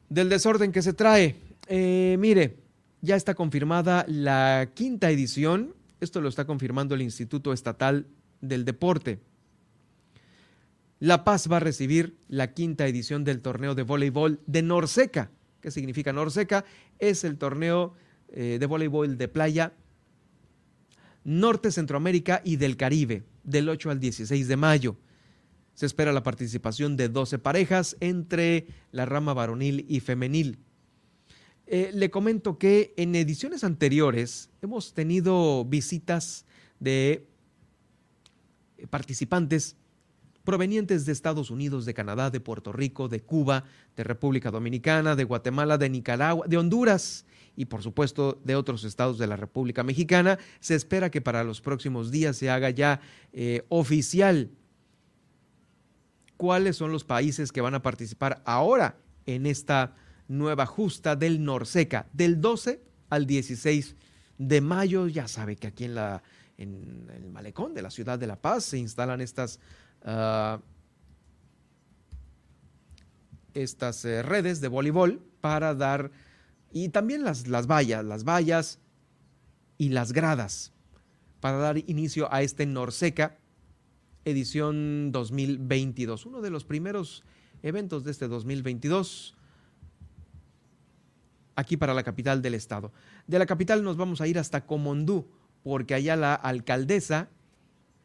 [0.09, 1.35] del desorden que se trae.
[1.67, 2.57] Eh, mire,
[3.01, 8.05] ya está confirmada la quinta edición esto lo está confirmando el Instituto Estatal
[8.41, 9.19] del Deporte.
[10.99, 15.29] La Paz va a recibir la quinta edición del torneo de voleibol de Norseca.
[15.61, 16.65] ¿Qué significa Norseca?
[16.97, 17.93] Es el torneo
[18.29, 19.73] eh, de voleibol de playa
[21.23, 24.97] Norte, Centroamérica y del Caribe, del 8 al 16 de mayo.
[25.73, 30.57] Se espera la participación de 12 parejas entre la rama varonil y femenil.
[31.67, 36.45] Eh, le comento que en ediciones anteriores hemos tenido visitas
[36.79, 37.27] de
[38.89, 39.75] participantes
[40.47, 43.65] provenientes de Estados Unidos, de Canadá, de Puerto Rico, de Cuba,
[43.97, 47.25] de República Dominicana, de Guatemala, de Nicaragua, de Honduras
[47.57, 50.39] y por supuesto de otros estados de la República Mexicana.
[50.61, 53.01] Se espera que para los próximos días se haga ya
[53.33, 54.49] eh, oficial
[56.37, 58.95] cuáles son los países que van a participar ahora
[59.25, 59.95] en esta
[60.29, 62.79] nueva justa del Norseca, del 12
[63.09, 63.97] al 16
[64.37, 65.07] de mayo.
[65.07, 66.23] Ya sabe que aquí en, la,
[66.57, 69.59] en el malecón de la ciudad de La Paz se instalan estas,
[70.07, 70.59] ah,
[73.53, 76.11] estas eh, redes de voleibol para dar,
[76.71, 78.79] y también las, las vallas, las vallas
[79.77, 80.73] y las gradas,
[81.39, 83.37] para dar inicio a este Norseca
[84.25, 87.23] edición 2022, uno de los primeros
[87.63, 89.35] eventos de este 2022
[91.55, 92.91] aquí para la capital del estado.
[93.25, 95.27] De la capital nos vamos a ir hasta Comondú,
[95.63, 97.29] porque allá la alcaldesa,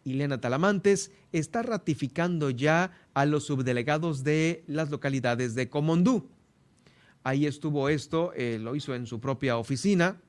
[0.04, 6.28] Ileana Talamantes, está ratificando ya a los subdelegados de las localidades de Comondú.
[7.24, 10.20] Ahí estuvo esto, eh, lo hizo en su propia oficina,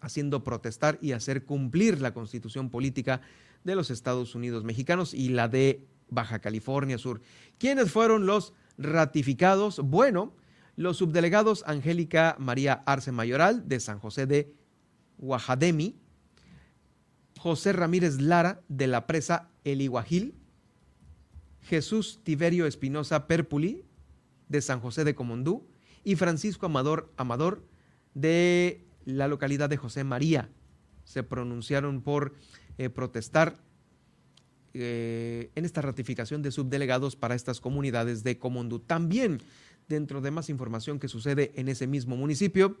[0.00, 3.20] haciendo protestar y hacer cumplir la constitución política
[3.64, 7.20] de los Estados Unidos mexicanos y la de Baja California Sur.
[7.58, 9.80] ¿Quiénes fueron los ratificados?
[9.80, 10.34] Bueno,
[10.76, 14.54] los subdelegados Angélica María Arce Mayoral de San José de
[15.18, 15.96] Guajademi,
[17.38, 20.34] José Ramírez Lara de la presa El Iguajil,
[21.62, 23.84] Jesús Tiberio Espinosa Perpuli
[24.48, 25.66] de San José de Comondú
[26.04, 27.64] y Francisco Amador Amador
[28.14, 30.50] de la localidad de José María.
[31.04, 32.34] Se pronunciaron por
[32.76, 33.56] eh, protestar
[34.74, 38.80] eh, en esta ratificación de subdelegados para estas comunidades de Comondú.
[38.80, 39.40] También
[39.88, 42.78] dentro de más información que sucede en ese mismo municipio.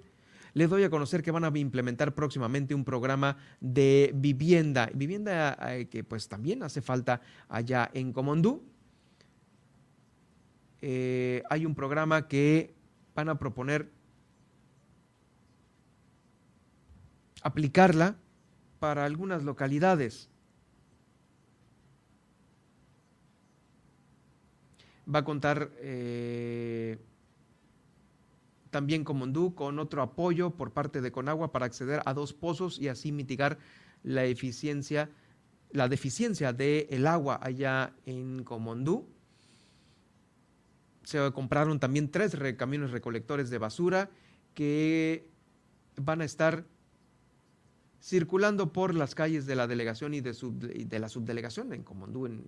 [0.54, 5.88] Les doy a conocer que van a implementar próximamente un programa de vivienda, vivienda eh,
[5.88, 8.62] que pues también hace falta allá en Comondú.
[10.80, 12.74] Eh, hay un programa que
[13.14, 13.90] van a proponer
[17.42, 18.16] aplicarla
[18.78, 20.30] para algunas localidades.
[25.12, 26.98] va a contar eh,
[28.70, 32.78] también con Mondú con otro apoyo por parte de Conagua para acceder a dos pozos
[32.78, 33.58] y así mitigar
[34.02, 35.10] la eficiencia,
[35.70, 39.08] la deficiencia del agua allá en Comondú.
[41.04, 44.10] Se compraron también tres camiones recolectores de basura
[44.54, 45.28] que
[45.96, 46.66] van a estar
[48.00, 52.44] circulando por las calles de la delegación y de, de la subdelegación en Comondú, en,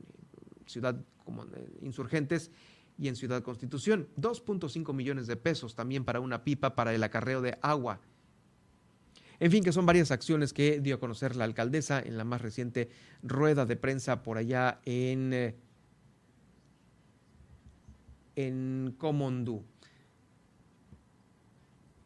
[0.71, 1.45] Ciudad como
[1.83, 2.51] Insurgentes
[3.01, 4.09] y en Ciudad Constitución.
[4.19, 8.01] 2.5 millones de pesos también para una pipa para el acarreo de agua.
[9.41, 12.43] En fin, que son varias acciones que dio a conocer la alcaldesa en la más
[12.43, 12.91] reciente
[13.23, 15.57] rueda de prensa por allá en, eh,
[18.37, 19.65] en Comondú.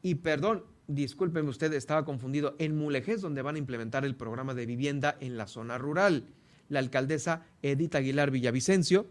[0.00, 4.66] Y perdón, discúlpeme usted, estaba confundido, en Mulegés, donde van a implementar el programa de
[4.66, 6.28] vivienda en la zona rural
[6.68, 9.06] la alcaldesa Edith Aguilar Villavicencio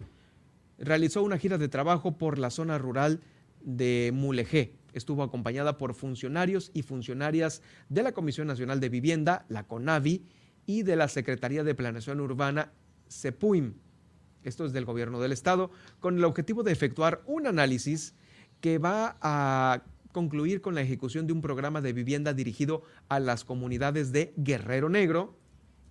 [0.83, 3.21] realizó una gira de trabajo por la zona rural
[3.61, 4.75] de Mulegé.
[4.93, 10.25] Estuvo acompañada por funcionarios y funcionarias de la Comisión Nacional de Vivienda, la CONAVI,
[10.65, 12.71] y de la Secretaría de Planeación Urbana,
[13.09, 13.73] CEPUIM.
[14.43, 18.15] Esto es del gobierno del estado, con el objetivo de efectuar un análisis
[18.61, 23.43] que va a concluir con la ejecución de un programa de vivienda dirigido a las
[23.43, 25.37] comunidades de Guerrero Negro,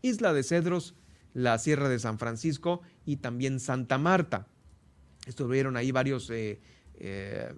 [0.01, 0.95] Isla de Cedros,
[1.35, 4.49] la Sierra de San Francisco y también Santa Marta.
[5.27, 6.61] Estuvieron ahí varios eh,
[6.95, 7.55] eh,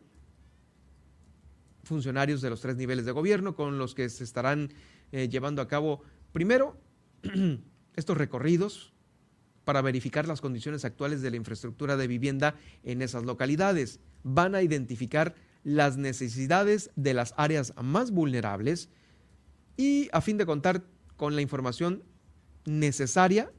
[1.82, 4.72] funcionarios de los tres niveles de gobierno con los que se estarán
[5.12, 6.80] eh, llevando a cabo, primero,
[7.96, 8.92] estos recorridos
[9.64, 14.00] para verificar las condiciones actuales de la infraestructura de vivienda en esas localidades.
[14.22, 18.90] Van a identificar las necesidades de las áreas más vulnerables
[19.76, 20.84] y a fin de contar
[21.16, 22.02] con la información
[22.66, 23.50] necesaria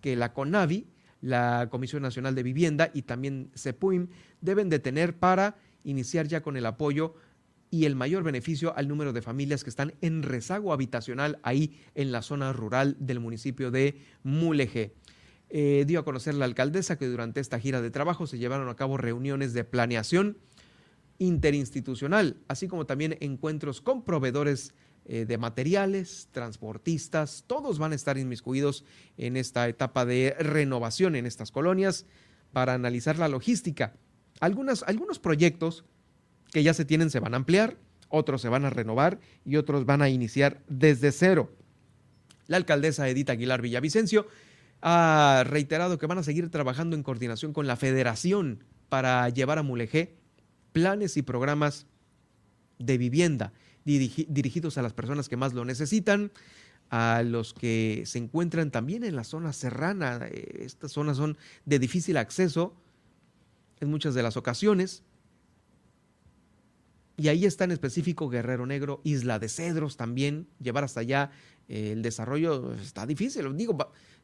[0.00, 0.86] que la CONAVI,
[1.24, 4.08] la Comisión Nacional de Vivienda y también CEPUIM
[4.42, 7.14] deben de tener para iniciar ya con el apoyo
[7.70, 12.12] y el mayor beneficio al número de familias que están en rezago habitacional ahí en
[12.12, 14.94] la zona rural del municipio de Mulegé.
[15.48, 18.76] Eh, dio a conocer la alcaldesa que durante esta gira de trabajo se llevaron a
[18.76, 20.36] cabo reuniones de planeación
[21.18, 24.74] interinstitucional, así como también encuentros con proveedores
[25.06, 28.84] eh, de materiales, transportistas, todos van a estar inmiscuidos
[29.18, 32.06] en esta etapa de renovación en estas colonias
[32.52, 33.92] para analizar la logística.
[34.40, 35.84] algunos proyectos
[36.52, 37.76] que ya se tienen se van a ampliar,
[38.08, 41.54] otros se van a renovar y otros van a iniciar desde cero.
[42.46, 44.26] La alcaldesa Edith Aguilar Villavicencio
[44.80, 49.62] ha reiterado que van a seguir trabajando en coordinación con la federación para llevar a
[49.62, 50.16] Mulegé
[50.72, 51.86] planes y programas
[52.78, 53.52] de vivienda
[53.84, 56.32] dirigidos a las personas que más lo necesitan,
[56.90, 60.20] a los que se encuentran también en la zona serrana.
[60.30, 62.74] Eh, estas zonas son de difícil acceso
[63.80, 65.02] en muchas de las ocasiones.
[67.16, 70.48] Y ahí está en específico Guerrero Negro, Isla de Cedros también.
[70.60, 71.30] Llevar hasta allá
[71.68, 73.56] eh, el desarrollo está difícil.
[73.56, 73.76] Digo,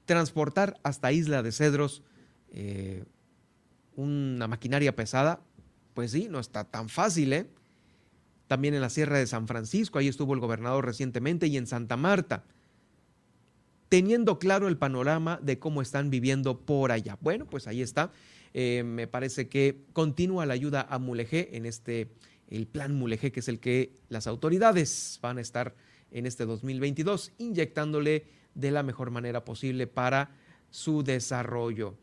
[0.04, 2.02] transportar hasta Isla de Cedros
[2.50, 3.04] eh,
[3.96, 5.40] una maquinaria pesada,
[5.94, 7.46] pues sí, no está tan fácil, ¿eh?
[8.50, 11.96] También en la Sierra de San Francisco, ahí estuvo el gobernador recientemente, y en Santa
[11.96, 12.42] Marta,
[13.88, 17.16] teniendo claro el panorama de cómo están viviendo por allá.
[17.20, 18.10] Bueno, pues ahí está.
[18.52, 22.08] Eh, me parece que continúa la ayuda a Mulegé en este,
[22.48, 25.76] el plan Mulegé, que es el que las autoridades van a estar
[26.10, 28.24] en este 2022 inyectándole
[28.56, 30.32] de la mejor manera posible para
[30.70, 31.94] su desarrollo.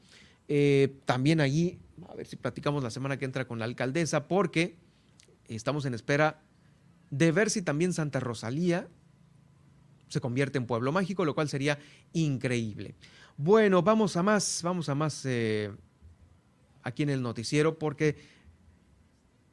[0.47, 4.86] Eh, también allí, a ver si platicamos la semana que entra con la alcaldesa, porque
[5.47, 6.41] estamos en espera
[7.09, 8.87] de ver si también Santa Rosalía
[10.07, 11.79] se convierte en pueblo mágico, lo cual sería
[12.13, 12.95] increíble.
[13.35, 15.71] Bueno, vamos a más, vamos a más eh,
[16.83, 18.15] aquí en el noticiero porque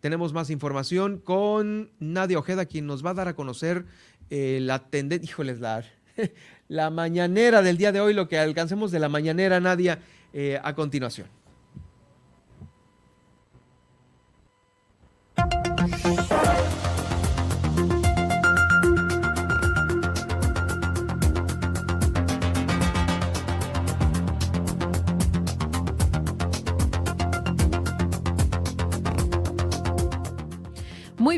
[0.00, 3.86] tenemos más información con Nadia Ojeda, quien nos va a dar a conocer
[4.30, 5.84] eh, la tendencia, híjoles, la,
[6.68, 10.00] la mañanera del día de hoy, lo que alcancemos de la mañanera, Nadia,
[10.32, 11.26] eh, a continuación.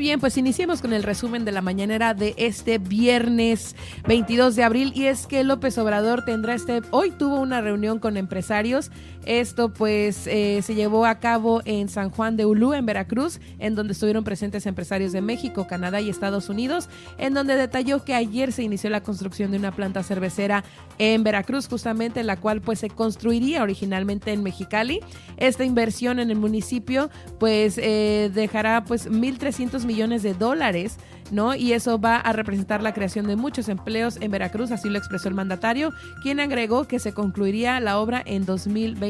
[0.06, 3.74] Bien, pues iniciemos con el resumen de la mañanera de este viernes
[4.06, 4.92] 22 de abril.
[4.94, 8.92] Y es que López Obrador tendrá este, hoy tuvo una reunión con empresarios
[9.26, 13.74] esto pues eh, se llevó a cabo en San Juan de Ulú, en Veracruz, en
[13.74, 16.88] donde estuvieron presentes empresarios de México, Canadá y Estados Unidos,
[17.18, 20.64] en donde detalló que ayer se inició la construcción de una planta cervecera
[20.98, 25.00] en Veracruz, justamente la cual pues se construiría originalmente en Mexicali.
[25.36, 30.98] Esta inversión en el municipio pues eh, dejará pues 1.300 millones de dólares
[31.30, 31.54] ¿no?
[31.54, 35.28] Y eso va a representar la creación de muchos empleos en Veracruz, así lo expresó
[35.28, 35.92] el mandatario,
[36.22, 38.46] quien agregó que se concluiría la obra en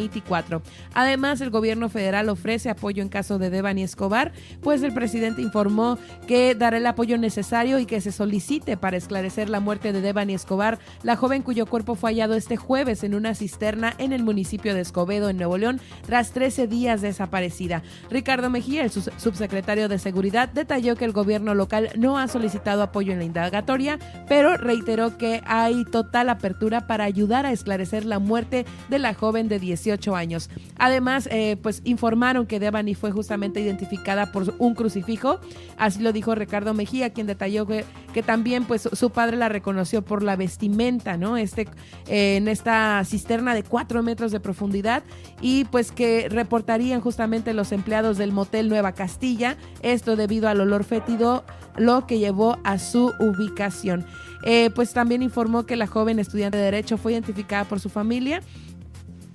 [0.07, 0.63] 2024.
[0.95, 5.99] Además, el gobierno federal ofrece apoyo en caso de Devani Escobar, pues el presidente informó
[6.27, 10.35] que dará el apoyo necesario y que se solicite para esclarecer la muerte de Devani
[10.35, 14.75] Escobar, la joven cuyo cuerpo fue hallado este jueves en una cisterna en el municipio
[14.75, 17.83] de Escobedo, en Nuevo León, tras 13 días desaparecida.
[18.11, 23.13] Ricardo Mejía, el subsecretario de Seguridad, detalló que el gobierno local no ha solicitado apoyo
[23.13, 28.67] en la indagatoria, pero reiteró que hay total apertura para ayudar a esclarecer la muerte
[28.89, 30.51] de la joven de 18 años.
[30.79, 35.41] Además, eh, pues informaron que Devani fue justamente identificada por un crucifijo,
[35.77, 37.85] así lo dijo Ricardo Mejía, quien detalló que,
[38.25, 41.37] también pues su padre la reconoció por la vestimenta, ¿no?
[41.37, 41.69] Este,
[42.09, 45.03] eh, en esta cisterna de 4 metros de profundidad
[45.43, 50.85] y pues que reportarían justamente los empleados del motel Nueva Castilla, esto debido al olor
[50.85, 51.45] fétido
[51.77, 54.07] lo que llevó a su ubicación.
[54.43, 58.43] Eh, pues también informó que la joven estudiante de Derecho fue identificada por su familia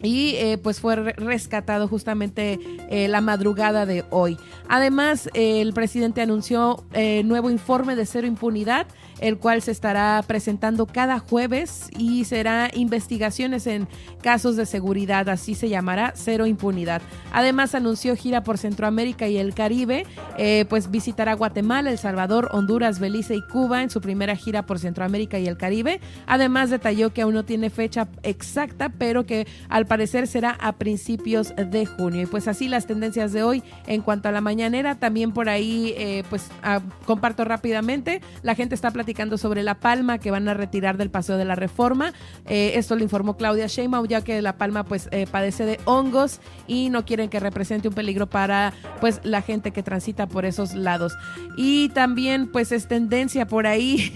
[0.03, 2.59] y eh, pues fue rescatado justamente
[2.89, 4.37] eh, la madrugada de hoy.
[4.67, 8.87] Además, el presidente anunció eh, nuevo informe de cero impunidad
[9.21, 13.87] el cual se estará presentando cada jueves y será investigaciones en
[14.21, 17.01] casos de seguridad, así se llamará Cero Impunidad.
[17.31, 20.05] Además anunció gira por Centroamérica y el Caribe,
[20.37, 24.79] eh, pues visitará Guatemala, El Salvador, Honduras, Belice y Cuba en su primera gira por
[24.79, 26.01] Centroamérica y el Caribe.
[26.25, 31.53] Además detalló que aún no tiene fecha exacta, pero que al parecer será a principios
[31.55, 32.23] de junio.
[32.23, 35.93] Y pues así las tendencias de hoy en cuanto a la mañanera, también por ahí
[35.97, 40.53] eh, pues ah, comparto rápidamente, la gente está platicando sobre La Palma que van a
[40.53, 42.13] retirar del Paseo de la Reforma.
[42.47, 46.39] Eh, esto lo informó Claudia Sheinbaum ya que La Palma pues eh, padece de hongos
[46.67, 50.73] y no quieren que represente un peligro para pues la gente que transita por esos
[50.73, 51.13] lados.
[51.57, 54.13] Y también pues es tendencia por ahí.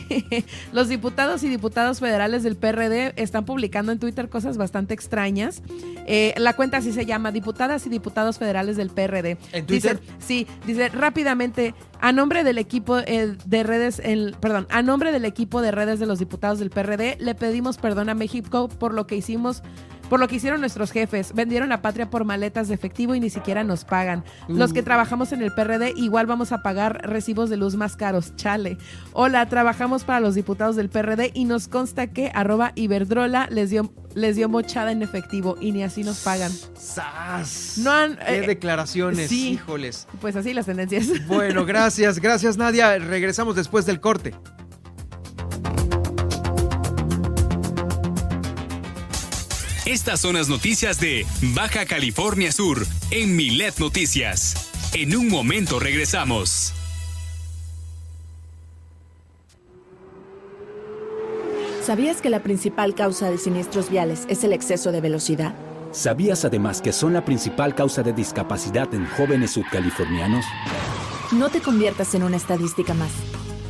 [0.71, 5.61] Los diputados y diputados federales del PRD están publicando en Twitter cosas bastante extrañas.
[6.07, 9.37] Eh, la cuenta así se llama, diputadas y diputados federales del PRD.
[9.51, 9.99] ¿En Twitter?
[10.19, 15.61] sí, dice rápidamente, a nombre del equipo de redes, el, perdón, a nombre del equipo
[15.61, 19.15] de redes de los diputados del PRD, le pedimos perdón a México por lo que
[19.15, 19.63] hicimos
[20.09, 21.33] por lo que hicieron nuestros jefes.
[21.33, 24.23] Vendieron la patria por maletas de efectivo y ni siquiera nos pagan.
[24.47, 24.85] Los que mm.
[24.85, 28.35] trabajamos en el PRD igual vamos a pagar recibos de luz más caros.
[28.35, 28.77] Chale.
[29.13, 33.93] Hola, trabajamos para los diputados del PRD y nos consta que arroba Iberdrola les dio
[34.15, 36.51] les dio mochada en efectivo y ni así nos pagan.
[36.79, 37.73] ¡Sas!
[37.77, 39.29] No han, ¡Qué eh, declaraciones!
[39.29, 39.49] sí.
[39.49, 40.07] Híjoles.
[40.21, 41.05] Pues así las tendencias.
[41.27, 42.97] Bueno, gracias, gracias Nadia.
[42.97, 44.33] Regresamos después del corte.
[49.85, 54.71] Estas son las noticias de Baja California Sur en Milet Noticias.
[54.93, 56.73] En un momento regresamos.
[61.85, 65.53] ¿Sabías que la principal causa de siniestros viales es el exceso de velocidad?
[65.91, 70.43] ¿Sabías además que son la principal causa de discapacidad en jóvenes subcalifornianos?
[71.31, 73.11] No te conviertas en una estadística más.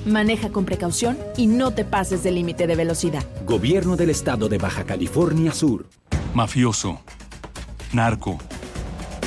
[0.05, 3.21] Maneja con precaución y no te pases del límite de velocidad.
[3.45, 5.85] Gobierno del Estado de Baja California Sur.
[6.33, 7.01] Mafioso.
[7.91, 8.37] Narco.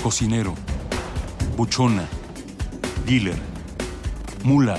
[0.02, 0.54] Cocinero.
[1.58, 2.06] Buchona.
[3.04, 3.36] Dealer.
[4.44, 4.78] Mula.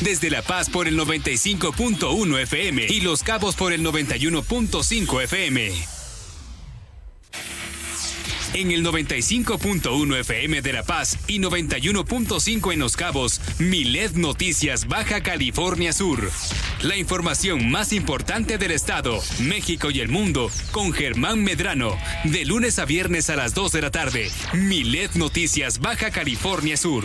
[0.00, 5.72] Desde La Paz por el 95.1 FM y Los Cabos por el 91.5 FM
[8.56, 15.22] en el 95.1 FM de La Paz y 91.5 en Los Cabos, Milet Noticias Baja
[15.22, 16.30] California Sur.
[16.80, 22.78] La información más importante del estado, México y el mundo, con Germán Medrano, de lunes
[22.78, 24.30] a viernes a las 2 de la tarde.
[24.54, 27.04] Milet Noticias Baja California Sur.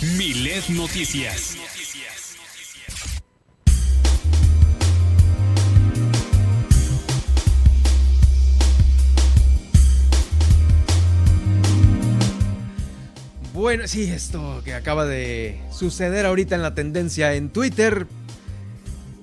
[0.00, 1.56] Milet Noticias.
[13.52, 18.06] Bueno, sí, esto que acaba de suceder ahorita en la tendencia en Twitter.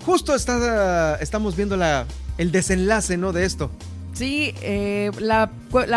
[0.05, 2.05] Justo está, estamos viendo la,
[2.37, 3.31] el desenlace, ¿no?
[3.31, 3.71] De esto.
[4.15, 5.51] Sí, eh, la,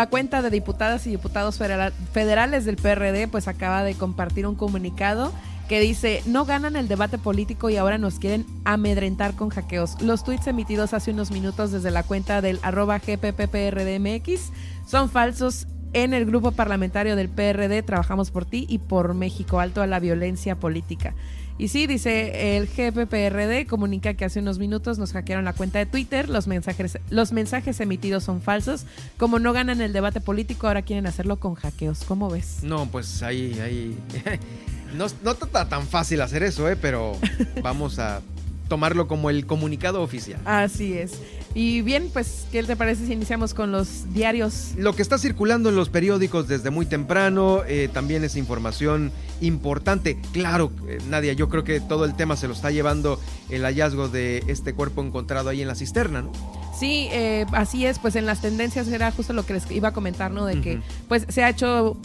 [0.09, 5.31] cuenta de diputadas y diputados federales del PRD pues acaba de compartir un comunicado
[5.69, 10.01] que dice, no ganan el debate político y ahora nos quieren amedrentar con hackeos.
[10.01, 14.51] Los tweets emitidos hace unos minutos desde la cuenta del arroba GPPPRDMX
[14.85, 15.67] son falsos.
[15.93, 19.99] En el grupo parlamentario del PRD trabajamos por ti y por México, alto a la
[19.99, 21.15] violencia política.
[21.59, 25.85] Y sí, dice el GPPRD comunica que hace unos minutos nos hackearon la cuenta de
[25.85, 28.85] Twitter, los mensajes, los mensajes emitidos son falsos,
[29.17, 32.05] como no ganan el debate político, ahora quieren hacerlo con hackeos.
[32.05, 32.59] ¿Cómo ves?
[32.63, 33.97] No, pues ahí, ahí.
[34.97, 36.77] no, no está tan fácil hacer eso, ¿eh?
[36.77, 37.17] pero
[37.61, 38.21] vamos a
[38.69, 40.39] tomarlo como el comunicado oficial.
[40.45, 41.19] Así es.
[41.55, 44.73] Y bien, pues, ¿qué te parece si iniciamos con los diarios?
[44.77, 50.19] Lo que está circulando en los periódicos desde muy temprano, eh, también es información importante.
[50.31, 53.19] Claro, eh, Nadia, yo creo que todo el tema se lo está llevando
[53.49, 56.31] el hallazgo de este cuerpo encontrado ahí en la cisterna, ¿no?
[56.79, 59.91] Sí, eh, así es, pues en las tendencias era justo lo que les iba a
[59.91, 60.45] comentar, ¿no?
[60.45, 60.79] De que
[61.09, 61.97] pues se ha hecho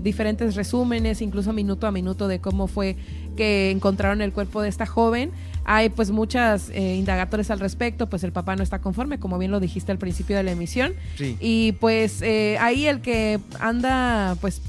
[0.00, 2.96] diferentes resúmenes, incluso minuto a minuto, de cómo fue
[3.36, 5.32] que encontraron el cuerpo de esta joven.
[5.64, 9.50] Hay pues muchas eh, indagatores al respecto, pues el papá no está conforme, como bien
[9.50, 10.94] lo dijiste al principio de la emisión.
[11.18, 14.60] Y pues eh, ahí el que anda pues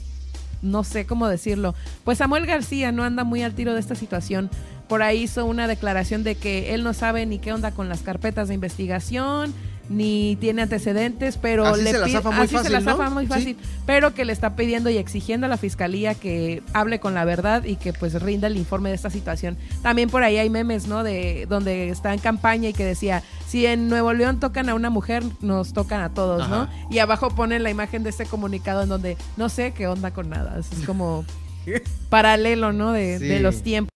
[0.61, 4.49] no sé cómo decirlo, pues Samuel García no anda muy al tiro de esta situación.
[4.87, 8.01] Por ahí hizo una declaración de que él no sabe ni qué onda con las
[8.01, 9.53] carpetas de investigación,
[9.89, 12.91] ni tiene antecedentes, pero así le se la zafa muy así fácil, se la ¿no?
[12.91, 16.99] zafa muy fácil, pero que le está pidiendo y exigiendo a la fiscalía que hable
[16.99, 19.57] con la verdad y que pues rinda el informe de esta situación.
[19.81, 21.03] También por ahí hay memes, ¿no?
[21.03, 24.89] De donde está en campaña y que decía, si en Nuevo León tocan a una
[24.89, 26.69] mujer, nos tocan a todos, ¿no?
[26.89, 30.29] Y abajo ponen la imagen de este comunicado en donde no sé qué onda con
[30.29, 31.25] nada, es como
[32.09, 32.91] paralelo, ¿no?
[32.91, 33.92] De, de los tiempos.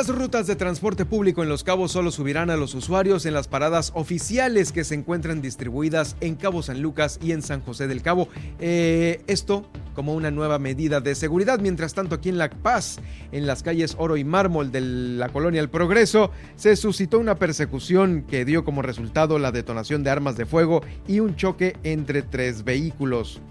[0.00, 3.48] Las rutas de transporte público en Los Cabos solo subirán a los usuarios en las
[3.48, 8.00] paradas oficiales que se encuentran distribuidas en Cabo San Lucas y en San José del
[8.00, 8.30] Cabo.
[8.60, 11.58] Eh, esto como una nueva medida de seguridad.
[11.60, 12.98] Mientras tanto, aquí en La Paz,
[13.30, 18.22] en las calles Oro y Mármol de la colonia El Progreso, se suscitó una persecución
[18.22, 22.64] que dio como resultado la detonación de armas de fuego y un choque entre tres
[22.64, 23.42] vehículos.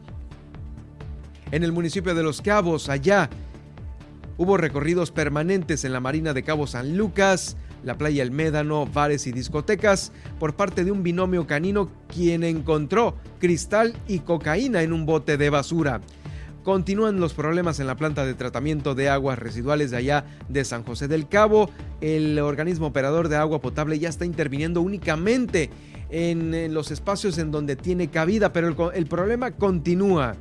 [1.52, 3.30] En el municipio de Los Cabos, allá,
[4.40, 9.28] Hubo recorridos permanentes en la Marina de Cabo San Lucas, la playa El Médano, bares
[9.28, 15.06] y discotecas por parte de un binomio canino quien encontró cristal y cocaína en un
[15.06, 16.00] bote de basura.
[16.64, 20.84] Continúan los problemas en la planta de tratamiento de aguas residuales de allá de San
[20.84, 21.70] José del Cabo.
[22.00, 25.70] El organismo operador de agua potable ya está interviniendo únicamente
[26.10, 30.36] en, los espacios en donde tiene cabida, pero el, problema continúa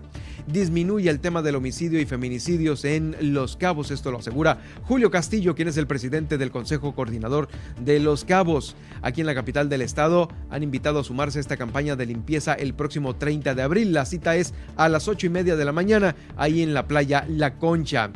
[0.48, 3.90] disminuye el tema del homicidio y feminicidios en Los Cabos.
[3.90, 7.48] Esto lo asegura Julio Castillo, quien es el presidente del Consejo Coordinador
[7.80, 8.74] de Los Cabos.
[9.02, 12.54] Aquí en la capital del estado han invitado a sumarse a esta campaña de limpieza
[12.54, 13.92] el próximo 30 de abril.
[13.92, 17.26] La cita es a las 8 y media de la mañana, ahí en la playa
[17.28, 18.10] La Concha.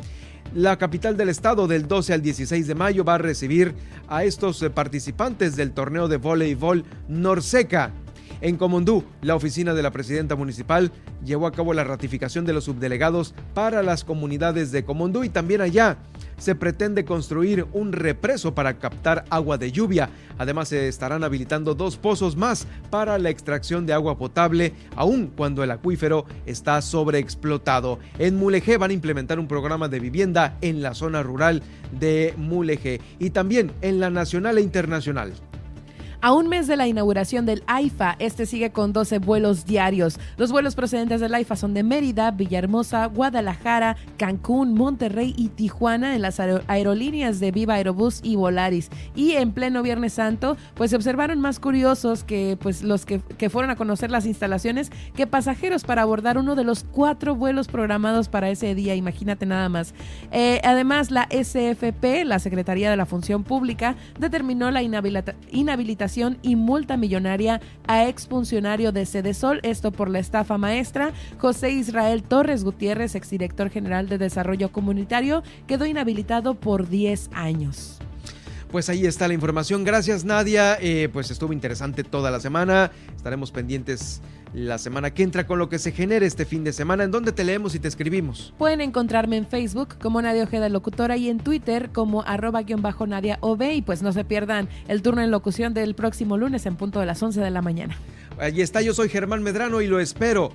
[0.55, 3.73] La capital del estado del 12 al 16 de mayo va a recibir
[4.07, 7.91] a estos eh, participantes del torneo de voleibol Norseca
[8.43, 10.91] en Comondú, la oficina de la presidenta municipal
[11.23, 15.61] llevó a cabo la ratificación de los subdelegados para las comunidades de Comondú y también
[15.61, 15.97] allá
[16.37, 20.09] se pretende construir un represo para captar agua de lluvia.
[20.37, 25.63] Además se estarán habilitando dos pozos más para la extracción de agua potable, aun cuando
[25.63, 27.99] el acuífero está sobreexplotado.
[28.19, 31.63] En Mulegé van a implementar un programa de vivienda en la zona rural
[31.97, 35.31] de Mulegé y también en la nacional e internacional.
[36.25, 40.21] A un mes de la inauguración del AIFA, este sigue con 12 vuelos diarios.
[40.37, 46.21] Los vuelos procedentes del AIFA son de Mérida, Villahermosa, Guadalajara, Cancún, Monterrey y Tijuana en
[46.21, 48.89] las aerolíneas de Viva Aerobús y Volaris.
[49.15, 53.19] Y en pleno Viernes Santo, pues se observaron más curiosos que pues los que,
[53.49, 58.29] fueron a conocer las instalaciones que pasajeros para abordar uno de los cuatro vuelos programados
[58.29, 58.95] para ese día.
[58.95, 59.93] Imagínate nada más.
[60.31, 66.95] Eh, además, la SFP, la Secretaría de la Función Pública, determinó la inhabilitación y multa
[66.95, 71.11] millonaria a exfuncionario de Sol, esto por la estafa maestra.
[71.39, 77.99] José Israel Torres Gutiérrez, exdirector general de Desarrollo Comunitario, quedó inhabilitado por 10 años.
[78.71, 79.83] Pues ahí está la información.
[79.83, 80.77] Gracias Nadia.
[80.81, 82.91] Eh, pues estuvo interesante toda la semana.
[83.15, 84.21] Estaremos pendientes
[84.53, 87.03] la semana que entra con lo que se genere este fin de semana.
[87.03, 88.53] ¿En dónde te leemos y te escribimos?
[88.57, 93.39] Pueden encontrarme en Facebook como Nadia Ojeda Locutora y en Twitter como arroba-nadia
[93.73, 97.05] Y pues no se pierdan el turno en locución del próximo lunes en punto de
[97.05, 97.97] las 11 de la mañana.
[98.39, 100.53] Allí está, yo soy Germán Medrano y lo espero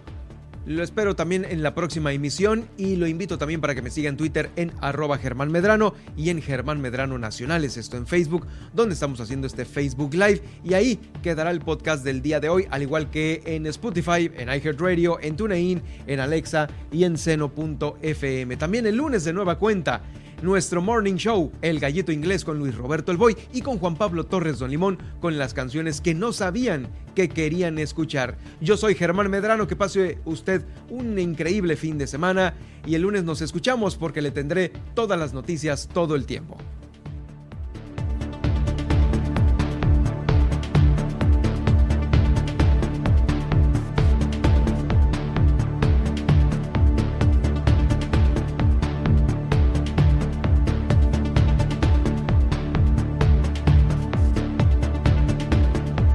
[0.68, 4.10] lo espero también en la próxima emisión y lo invito también para que me siga
[4.10, 8.92] en Twitter en arroba Germán Medrano y en Germán Medrano Nacionales, esto en Facebook, donde
[8.92, 12.82] estamos haciendo este Facebook Live y ahí quedará el podcast del día de hoy, al
[12.82, 18.56] igual que en Spotify, en iHeartRadio, en TuneIn, en Alexa y en Seno.fm.
[18.58, 20.02] También el lunes de nueva cuenta
[20.42, 24.24] nuestro morning show, El Gallito Inglés con Luis Roberto El Boy y con Juan Pablo
[24.24, 28.38] Torres Don Limón con las canciones que no sabían que querían escuchar.
[28.60, 32.54] Yo soy Germán Medrano, que pase usted un increíble fin de semana
[32.86, 36.56] y el lunes nos escuchamos porque le tendré todas las noticias todo el tiempo.